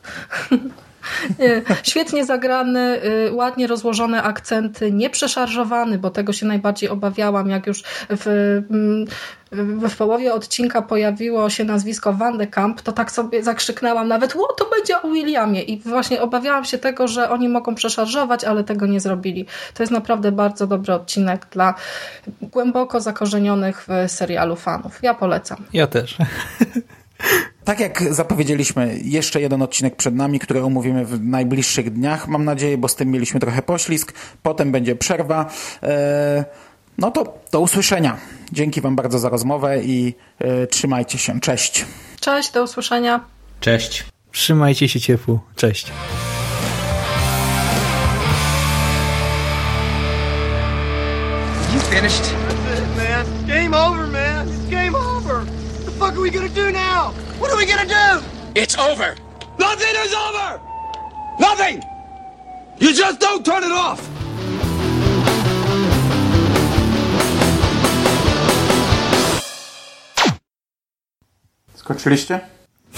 Nie, 1.38 1.62
Świetnie 1.82 2.24
zagrany, 2.24 3.00
y, 3.04 3.32
ładnie 3.32 3.66
rozłożone 3.66 4.22
akcenty, 4.22 4.92
nie 4.92 5.10
przeszarżowany, 5.10 5.98
bo 5.98 6.10
tego 6.10 6.32
się 6.32 6.46
najbardziej 6.46 6.88
obawiałam, 6.88 7.50
jak 7.50 7.66
już 7.66 7.82
w, 8.10 8.26
mm, 8.70 9.06
w 9.88 9.96
połowie 9.96 10.34
odcinka 10.34 10.82
pojawiło 10.82 11.50
się 11.50 11.64
nazwisko 11.64 12.12
Van 12.12 12.38
de 12.38 12.46
Kamp, 12.46 12.80
to 12.80 12.92
tak 12.92 13.12
sobie 13.12 13.42
zakrzyknęłam 13.42 14.08
nawet, 14.08 14.36
o, 14.36 14.52
to 14.52 14.70
będzie 14.76 15.02
o 15.02 15.08
Williamie 15.08 15.62
i 15.62 15.80
właśnie 15.80 16.22
obawiałam 16.22 16.64
się 16.64 16.78
tego, 16.78 17.08
że 17.08 17.30
oni 17.30 17.48
mogą 17.48 17.74
przeszarżować, 17.74 18.44
ale 18.44 18.64
tego 18.64 18.86
nie 18.86 19.00
zrobili. 19.00 19.46
To 19.74 19.82
jest 19.82 19.92
naprawdę 19.92 20.32
bardzo 20.32 20.66
dobry 20.66 20.94
odcinek 20.94 21.46
dla 21.50 21.74
głęboko 22.42 23.00
zakorzenionych 23.00 23.86
w 23.88 24.10
serialu 24.10 24.56
fanów. 24.56 24.98
Ja 25.02 25.14
polecam. 25.14 25.64
Ja 25.72 25.86
też. 25.86 26.16
Tak 27.64 27.80
jak 27.80 28.14
zapowiedzieliśmy, 28.14 28.98
jeszcze 29.04 29.40
jeden 29.40 29.62
odcinek 29.62 29.96
przed 29.96 30.14
nami, 30.14 30.38
który 30.38 30.62
omówimy 30.62 31.04
w 31.04 31.20
najbliższych 31.20 31.92
dniach, 31.92 32.28
mam 32.28 32.44
nadzieję, 32.44 32.78
bo 32.78 32.88
z 32.88 32.96
tym 32.96 33.10
mieliśmy 33.10 33.40
trochę 33.40 33.62
poślizg. 33.62 34.12
Potem 34.42 34.72
będzie 34.72 34.96
przerwa. 34.96 35.50
Eee, 35.82 36.44
no 36.98 37.10
to 37.10 37.38
do 37.52 37.60
usłyszenia. 37.60 38.16
Dzięki 38.52 38.80
Wam 38.80 38.96
bardzo 38.96 39.18
za 39.18 39.28
rozmowę 39.28 39.84
i 39.84 40.14
e, 40.38 40.66
trzymajcie 40.66 41.18
się. 41.18 41.40
Cześć. 41.40 41.84
Cześć, 42.20 42.52
do 42.52 42.62
usłyszenia. 42.62 43.20
Cześć! 43.60 44.04
Trzymajcie 44.32 44.88
się 44.88 45.00
ciepło. 45.00 45.40
Cześć. 45.56 45.92
You 51.74 51.80
finished? 51.80 52.34
That's 52.66 52.78
it, 52.78 52.96
man. 52.96 53.46
Game 53.46 53.74
over, 53.74 54.06
man. 54.06 54.23
Fuck 56.14 56.20
are 56.20 56.22
we 56.22 56.30
gonna 56.30 56.48
do 56.48 56.70
now? 56.70 57.10
What 57.40 57.50
are 57.50 57.56
we 57.56 57.66
gonna 57.66 57.86
do? 57.86 58.22
It's 58.54 58.78
over. 58.78 59.16
Nothing 59.58 59.94
is 60.04 60.14
over. 60.14 60.60
Nothing. 61.40 61.82
You 62.78 62.94
just 62.94 63.20
don't 63.20 63.44
turn 63.44 63.64
it 63.64 63.72
off. 63.72 64.00
Skończyliście? 71.74 72.40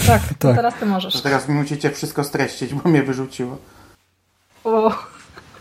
Tak, 0.06 0.22
to 0.38 0.48
Tak. 0.48 0.56
teraz 0.56 0.74
ty 0.74 0.86
możesz. 0.86 1.14
To 1.14 1.20
teraz 1.20 1.48
mi 1.48 1.54
musicie 1.54 1.90
wszystko 1.90 2.24
streścić, 2.24 2.74
bo 2.74 2.88
mnie 2.88 3.02
wyrzuciło. 3.02 3.58
O. 4.64 4.92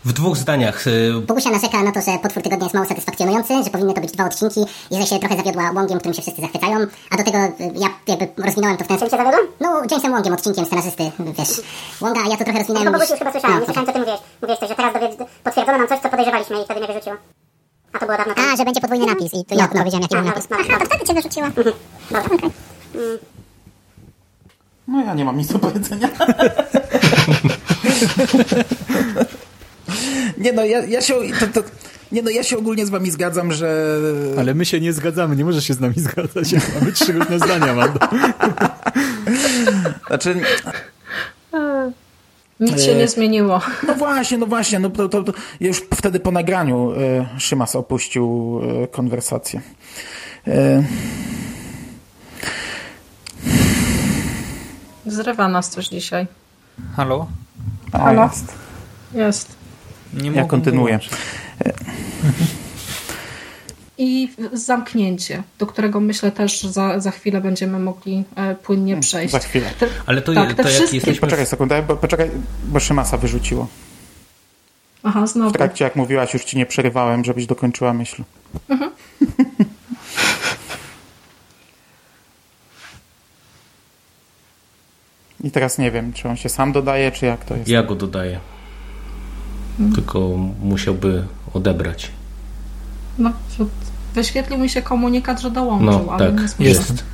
W 0.06 0.12
dwóch 0.12 0.36
zdaniach. 0.36 0.86
y, 0.86 1.12
Bogusia 1.26 1.50
narzeka 1.50 1.82
na 1.82 1.92
to, 1.92 2.00
że 2.00 2.18
potwór 2.18 2.42
tygodnia 2.42 2.64
jest 2.64 2.74
mało 2.74 2.86
satysfakcjonujący, 2.86 3.64
że 3.64 3.70
powinny 3.70 3.94
to 3.94 4.00
być 4.00 4.12
dwa 4.12 4.24
odcinki 4.26 4.60
i 4.90 4.94
że 5.00 5.06
się 5.06 5.18
trochę 5.18 5.36
zawiodła 5.36 5.70
Łongiem, 5.74 5.98
którym 5.98 6.14
się 6.14 6.22
wszyscy 6.22 6.40
zachwycają, 6.42 6.86
a 7.10 7.16
do 7.16 7.24
tego 7.24 7.38
y, 7.38 7.50
ja 7.74 7.88
jakby 8.06 8.42
rozwinąłem 8.44 8.76
to 8.76 8.84
w 8.84 8.88
ten 8.88 8.96
sposób. 8.96 9.10
się 9.18 9.24
zawiodłam? 9.24 9.46
No, 9.60 9.82
Jamesem 9.90 10.12
Łongiem, 10.12 10.32
odcinkiem 10.32 10.66
scenarzysty, 10.66 11.10
wiesz. 11.38 11.60
Łonga, 12.00 12.20
a 12.24 12.28
ja 12.28 12.36
to 12.36 12.44
trochę 12.44 12.58
rozwinąłem. 12.58 12.92
No 12.92 12.98
bo 12.98 13.04
już 13.04 13.18
chyba 13.18 13.32
słyszałem, 13.32 13.58
No, 13.60 13.64
słyszałem 13.64 13.86
co 13.86 13.92
ty 13.92 13.98
mówiłeś. 13.98 14.20
Mówiłeś 14.42 14.60
coś, 14.60 14.68
że 14.68 14.74
teraz 14.74 14.92
dowiedz, 14.94 15.16
potwierdzono 15.44 15.78
nam 15.78 15.88
coś, 15.88 15.98
co 16.00 16.08
podejrzewaliśmy 16.08 16.60
i 16.60 16.64
wtedy 16.64 16.80
mnie 16.80 16.88
wyrzuciło. 16.88 17.16
A 17.92 17.98
to 17.98 18.06
było 18.06 18.18
dawno 18.18 18.34
temu. 18.34 18.46
A, 18.52 18.56
że 18.56 18.64
będzie 18.64 18.80
podwójny 18.80 19.06
napis 19.06 19.34
i 19.34 19.44
to 19.44 19.54
ja 19.54 19.62
no, 19.62 19.68
powiedziałem, 19.78 20.02
jaki 20.02 20.14
A, 20.14 20.18
był 20.18 20.24
no, 20.28 20.30
napis. 20.30 20.50
no, 20.50 20.56
no, 20.70 20.78
to 20.78 20.84
wtedy 20.84 21.04
cię 21.04 21.14
wyrzuciła. 21.14 21.46
Mhm. 21.46 21.72
Dobra, 22.10 22.24
okej. 22.36 22.50
No 24.88 25.04
ja 25.04 25.14
nie 25.14 25.24
mam 25.24 25.36
nic 25.36 25.52
do 25.52 25.58
powiedzenia. 25.58 26.08
nie 30.38 30.52
no, 30.52 30.64
ja, 30.64 30.84
ja 30.84 31.00
się... 31.02 31.14
To, 31.40 31.46
to, 31.46 31.68
nie 32.12 32.22
no, 32.22 32.30
ja 32.30 32.42
się 32.42 32.58
ogólnie 32.58 32.86
z 32.86 32.90
wami 32.90 33.10
zgadzam, 33.10 33.52
że... 33.52 33.96
Ale 34.38 34.54
my 34.54 34.64
się 34.64 34.80
nie 34.80 34.92
zgadzamy, 34.92 35.36
nie 35.36 35.44
możesz 35.44 35.64
się 35.64 35.74
z 35.74 35.80
nami 35.80 35.94
zgadzać. 35.96 36.54
Mamy 36.80 36.92
trzy 36.92 37.12
różne 37.12 37.38
zdania, 37.38 37.74
Mando. 37.74 38.00
Znaczy... 40.06 40.40
Nic 42.60 42.82
się 42.82 42.94
nie 42.94 43.08
zmieniło. 43.08 43.60
No 43.86 43.94
właśnie, 43.94 44.38
no 44.38 44.46
właśnie, 44.46 44.78
no 44.78 44.90
to, 44.90 45.08
to, 45.08 45.22
to 45.22 45.32
już 45.60 45.82
wtedy 45.94 46.20
po 46.20 46.30
nagraniu 46.30 46.92
y, 46.92 47.40
Szymas 47.40 47.76
opuścił 47.76 48.60
y, 48.84 48.88
konwersację. 48.88 49.60
Y, 50.48 50.84
Zrywa 55.06 55.48
nas 55.48 55.70
coś 55.70 55.88
dzisiaj. 55.88 56.26
Halo? 56.96 57.26
a, 57.92 57.98
Halo? 57.98 58.22
jest. 58.22 58.54
Jest. 59.14 59.55
Nie 60.16 60.30
Ja 60.30 60.44
kontynuuję. 60.44 60.98
I 63.98 64.28
zamknięcie, 64.52 65.42
do 65.58 65.66
którego 65.66 66.00
myślę 66.00 66.32
też 66.32 66.62
za, 66.62 67.00
za 67.00 67.10
chwilę 67.10 67.40
będziemy 67.40 67.78
mogli 67.78 68.24
e, 68.36 68.54
płynnie 68.54 68.96
przejść. 69.00 69.32
Za 69.32 69.38
chwilę. 69.38 69.70
Te, 69.78 69.86
Ale 70.06 70.22
to, 70.22 70.34
tak, 70.34 70.54
to 70.54 70.64
wszystkie... 70.64 70.96
jesteśmy... 70.96 71.20
Poczekaj 71.20 71.46
sekundę, 71.46 71.82
bo, 71.82 71.96
poczekaj, 71.96 72.30
bo 72.64 72.80
Szymasa 72.80 73.16
wyrzuciło. 73.16 73.66
Aha, 75.02 75.22
W 75.26 75.28
znowu. 75.28 75.52
trakcie 75.52 75.84
jak 75.84 75.96
mówiłaś, 75.96 76.34
już 76.34 76.44
ci 76.44 76.56
nie 76.56 76.66
przerywałem, 76.66 77.24
żebyś 77.24 77.46
dokończyła 77.46 77.92
myśl. 77.92 78.22
I 85.44 85.50
teraz 85.50 85.78
nie 85.78 85.90
wiem, 85.90 86.12
czy 86.12 86.28
on 86.28 86.36
się 86.36 86.48
sam 86.48 86.72
dodaje, 86.72 87.12
czy 87.12 87.26
jak 87.26 87.44
to 87.44 87.56
jest. 87.56 87.68
Ja 87.68 87.82
go 87.82 87.94
dodaję. 87.94 88.40
Tylko 89.94 90.20
musiałby 90.62 91.24
odebrać. 91.54 92.10
No, 93.18 93.32
wyświetlił 94.14 94.58
mi 94.58 94.68
się 94.68 94.82
komunikat, 94.82 95.40
że 95.40 95.50
dołączył, 95.50 95.86
No, 96.06 96.12
ale 96.12 96.32
tak, 96.32 96.40
nie 96.42 96.48
słyszę. 96.48 96.64
jest. 96.70 97.04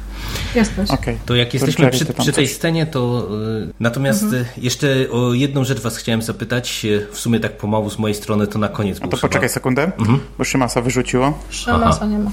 Jesteś. 0.55 0.91
Okej. 0.91 1.19
To 1.27 1.35
jak 1.35 1.49
To 1.49 1.57
jesteśmy 1.57 1.91
przy, 1.91 2.05
przy 2.05 2.33
tej 2.33 2.47
coś- 2.47 2.57
scenie, 2.57 2.87
to 2.87 3.29
y, 3.69 3.73
natomiast 3.81 4.23
y, 4.23 4.45
jeszcze 4.57 4.89
o 5.13 5.33
jedną 5.35 5.65
rzecz 5.65 5.81
was 5.81 5.97
chciałem 5.97 6.23
zapytać, 6.23 6.85
y, 6.85 7.07
w 7.13 7.19
sumie 7.21 7.41
tak 7.41 7.57
pomału 7.57 7.91
z 7.91 7.99
mojej 7.99 8.15
strony, 8.15 8.47
to 8.47 8.59
na 8.59 8.69
koniec 8.69 8.97
A 8.97 9.01
to 9.01 9.07
chyba- 9.07 9.21
poczekaj 9.21 9.49
sekundę, 9.49 9.85
Mhm. 9.99 10.21
bo 10.39 10.45
Szymasa 10.45 10.81
wyrzuciło 10.83 11.39
Szymasa 11.51 12.07
nie 12.07 12.19
ma. 12.19 12.31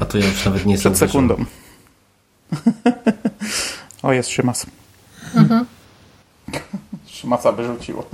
A 0.00 0.04
to 0.04 0.18
ja 0.18 0.26
już 0.26 0.44
nawet 0.44 0.66
nie 0.66 0.78
przed 0.78 0.96
zauważyłem. 0.96 1.28
sekundą. 1.28 1.44
o, 4.02 4.12
jest 4.12 4.28
Szymas. 4.30 4.66
Szymasa 7.06 7.52
wyrzuciło. 7.52 8.06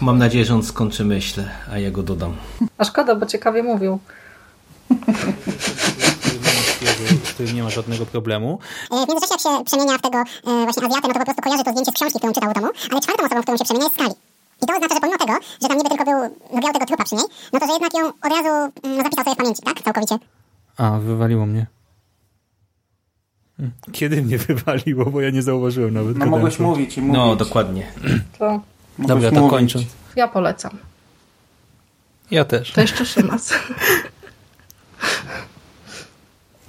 Mam 0.00 0.18
nadzieję, 0.18 0.44
że 0.44 0.54
on 0.54 0.62
skończy 0.62 1.04
myśl, 1.04 1.42
a 1.72 1.78
ja 1.78 1.90
go 1.90 2.02
dodam. 2.02 2.36
A 2.78 2.84
szkoda, 2.84 3.14
bo 3.14 3.26
ciekawie 3.26 3.62
mówił. 3.62 3.98
Z 7.24 7.32
którym 7.32 7.54
nie 7.54 7.62
ma 7.62 7.70
żadnego 7.70 8.06
problemu. 8.06 8.58
E, 8.90 9.06
W 9.06 9.08
międzyczasie 9.08 9.48
jak 9.48 9.58
się 9.58 9.64
przemienia 9.64 9.98
w 9.98 10.02
tego 10.02 10.18
e, 10.18 10.24
właśnie 10.64 10.86
Azjatę, 10.86 11.08
no 11.08 11.14
to 11.14 11.18
po 11.18 11.24
prostu 11.24 11.42
kojarzy 11.42 11.64
to 11.64 11.70
zdjęcie 11.70 11.92
z 11.92 11.94
książki, 11.94 12.18
którą 12.18 12.32
czytał 12.32 12.50
w 12.50 12.54
domu, 12.54 12.68
ale 12.90 13.00
czwartą 13.00 13.24
osobą, 13.24 13.40
w 13.40 13.44
którą 13.44 13.56
się 13.58 13.64
przemienia 13.64 13.84
jest 13.84 13.94
Skali. 13.96 14.14
I 14.62 14.66
to 14.66 14.74
oznacza, 14.74 14.94
że 14.94 15.00
pomimo 15.00 15.18
tego, 15.18 15.32
że 15.62 15.68
tam 15.68 15.76
niby 15.78 15.88
tylko 15.90 16.04
był, 16.04 16.18
no 16.54 16.60
miał 16.60 16.72
tego 16.72 16.86
trupa 16.86 17.04
przy 17.04 17.14
niej, 17.14 17.24
no 17.52 17.60
to 17.60 17.66
że 17.66 17.72
jednak 17.72 17.94
ją 17.94 18.06
od 18.06 18.30
razu 18.36 18.72
no, 18.84 19.02
zapisał 19.02 19.24
sobie 19.24 19.34
w 19.34 19.38
pamięci, 19.38 19.62
tak? 19.62 19.82
Całkowicie. 19.82 20.16
A, 20.76 20.98
wywaliło 20.98 21.46
mnie. 21.46 21.66
Hmm. 23.56 23.74
Kiedy 23.92 24.22
mnie 24.22 24.38
wywaliło, 24.38 25.04
bo 25.06 25.20
ja 25.20 25.30
nie 25.30 25.42
zauważyłem 25.42 25.94
nawet. 25.94 26.16
No 26.18 26.26
mogłeś 26.26 26.58
mówić 26.58 26.96
i 26.96 27.00
mówić. 27.02 27.16
No, 27.16 27.36
dokładnie. 27.36 27.86
To 28.38 28.60
Dobra, 28.98 29.30
to 29.30 29.36
mówić. 29.36 29.50
kończąc. 29.50 29.84
ja 30.16 30.28
polecam. 30.28 30.78
Ja 32.30 32.44
też. 32.44 32.72
To 32.72 32.80
jeszcze 32.80 33.06
Szymas. 33.06 33.50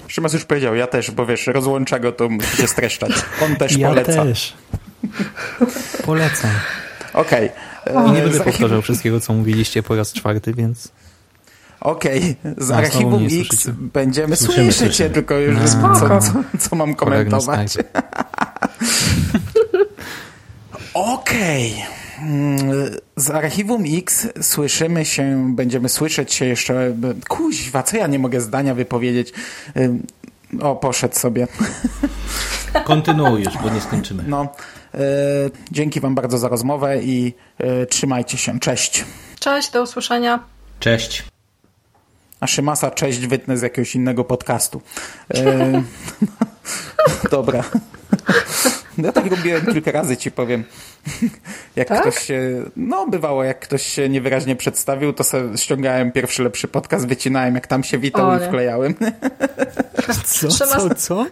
Szymas 0.07 0.34
już 0.34 0.45
powiedział, 0.45 0.76
ja 0.76 0.88
też, 0.88 1.11
bo 1.11 1.26
wiesz, 1.26 1.47
rozłącza 1.47 1.99
go, 1.99 2.11
to 2.11 2.30
musi 2.30 2.57
się 2.57 2.67
streszczać. 2.67 3.11
On 3.43 3.55
też 3.55 3.78
ja 3.78 3.89
poleca. 3.89 4.23
też. 4.23 4.53
Polecam. 6.05 6.51
Okej. 7.13 7.49
I 7.88 7.89
E, 7.89 7.93
nie 8.11 8.21
będę 8.21 8.38
z 8.38 8.41
archiwum- 8.41 8.43
powtarzał 8.43 8.82
wszystkiego, 8.82 9.19
co 9.19 9.34
mówiliście 9.34 9.84
po 9.84 9.95
raz 9.95 10.13
czwarty, 10.13 10.53
więc... 10.53 10.88
Okej, 11.82 12.36
z 12.57 12.61
A, 12.61 12.63
znowu 12.65 12.82
archiwum 12.82 13.26
X 13.26 13.34
słyszycie. 13.36 13.73
będziemy 13.93 14.36
Słyszymy, 14.36 14.55
słyszeć 14.73 14.80
cię, 14.80 14.86
słyszymy. 14.88 15.09
tylko 15.09 15.38
już 15.38 15.55
No. 15.57 15.67
co, 15.67 15.97
Spoko. 15.99 16.19
co, 16.21 16.34
co 16.69 16.76
mam 16.76 16.95
komentować. 16.95 17.73
Okej. 20.96 21.86
Mm, 22.22 22.91
Z 23.16 23.30
archiwum 23.30 23.84
X 23.88 24.28
słyszymy 24.41 25.06
się, 25.06 25.54
będziemy 25.56 25.89
słyszeć 25.89 26.34
się 26.34 26.46
jeszcze. 26.46 26.96
Kuźwa, 27.28 27.84
co 27.84 27.98
ja 27.98 28.08
nie 28.08 28.20
mogę 28.20 28.41
zdania 28.41 28.76
wypowiedzieć. 28.76 29.34
O, 30.62 30.76
poszedł 30.76 31.16
sobie. 31.16 31.48
Kontynuuj 32.86 33.43
już, 33.43 33.58
bo 33.58 33.70
nie 33.70 33.82
skończymy. 33.82 34.24
No, 34.28 34.48
e, 34.93 35.00
dzięki 35.72 36.00
Wam 36.00 36.16
bardzo 36.16 36.38
za 36.38 36.48
rozmowę 36.48 37.04
i 37.04 37.34
e, 37.58 37.86
trzymajcie 37.86 38.38
się. 38.38 38.60
Cześć. 38.60 39.06
Cześć, 39.39 39.72
do 39.72 39.84
usłyszenia. 39.84 40.39
Cześć. 40.80 41.24
A 42.46 42.48
Szymasa 42.48 42.91
cześć 42.91 43.28
wytnę 43.28 43.58
z 43.58 43.62
jakiegoś 43.62 43.96
innego 43.96 44.24
podcastu. 44.24 44.82
E, 45.34 45.84
dobra. 47.32 47.64
Ja 48.98 49.12
tak 49.12 49.26
robiłem 49.26 49.66
kilka 49.66 49.91
razy, 49.91 50.18
ci 50.18 50.32
powiem. 50.32 50.64
Jak 51.76 51.88
Tak? 51.88 52.02
ktoś 52.02 52.24
się, 52.24 52.64
no 52.76 53.08
bywało, 53.08 53.43
jak 53.43 53.60
ktoś 53.60 53.84
się 53.84 54.10
niewyraźnie 54.10 54.56
przedstawił, 54.56 55.14
to 55.14 55.24
sobie 55.24 55.58
ściągałem 55.58 56.12
pierwszy 56.12 56.43
lepszy 56.43 56.68
podcast, 56.68 57.08
wycinałem 57.08 57.56
jak 57.56 57.68
tam 57.68 57.84
się 57.84 57.98
witał 57.98 58.38
i 58.38 58.46
wklejałem. 58.48 58.96
Co, 60.26 60.50
co, 60.50 60.96
co? 60.96 61.26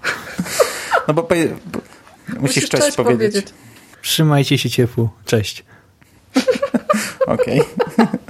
No 1.07 1.13
bo, 1.13 1.23
bo 1.23 1.79
musisz 2.39 2.69
cześć, 2.69 2.97
powiedzieć. 2.97 3.45
Trzymajcie 4.01 4.57
się 4.57 4.69
ciepło. 4.69 5.09
Cześć. 5.25 5.65
Okej. 7.27 7.61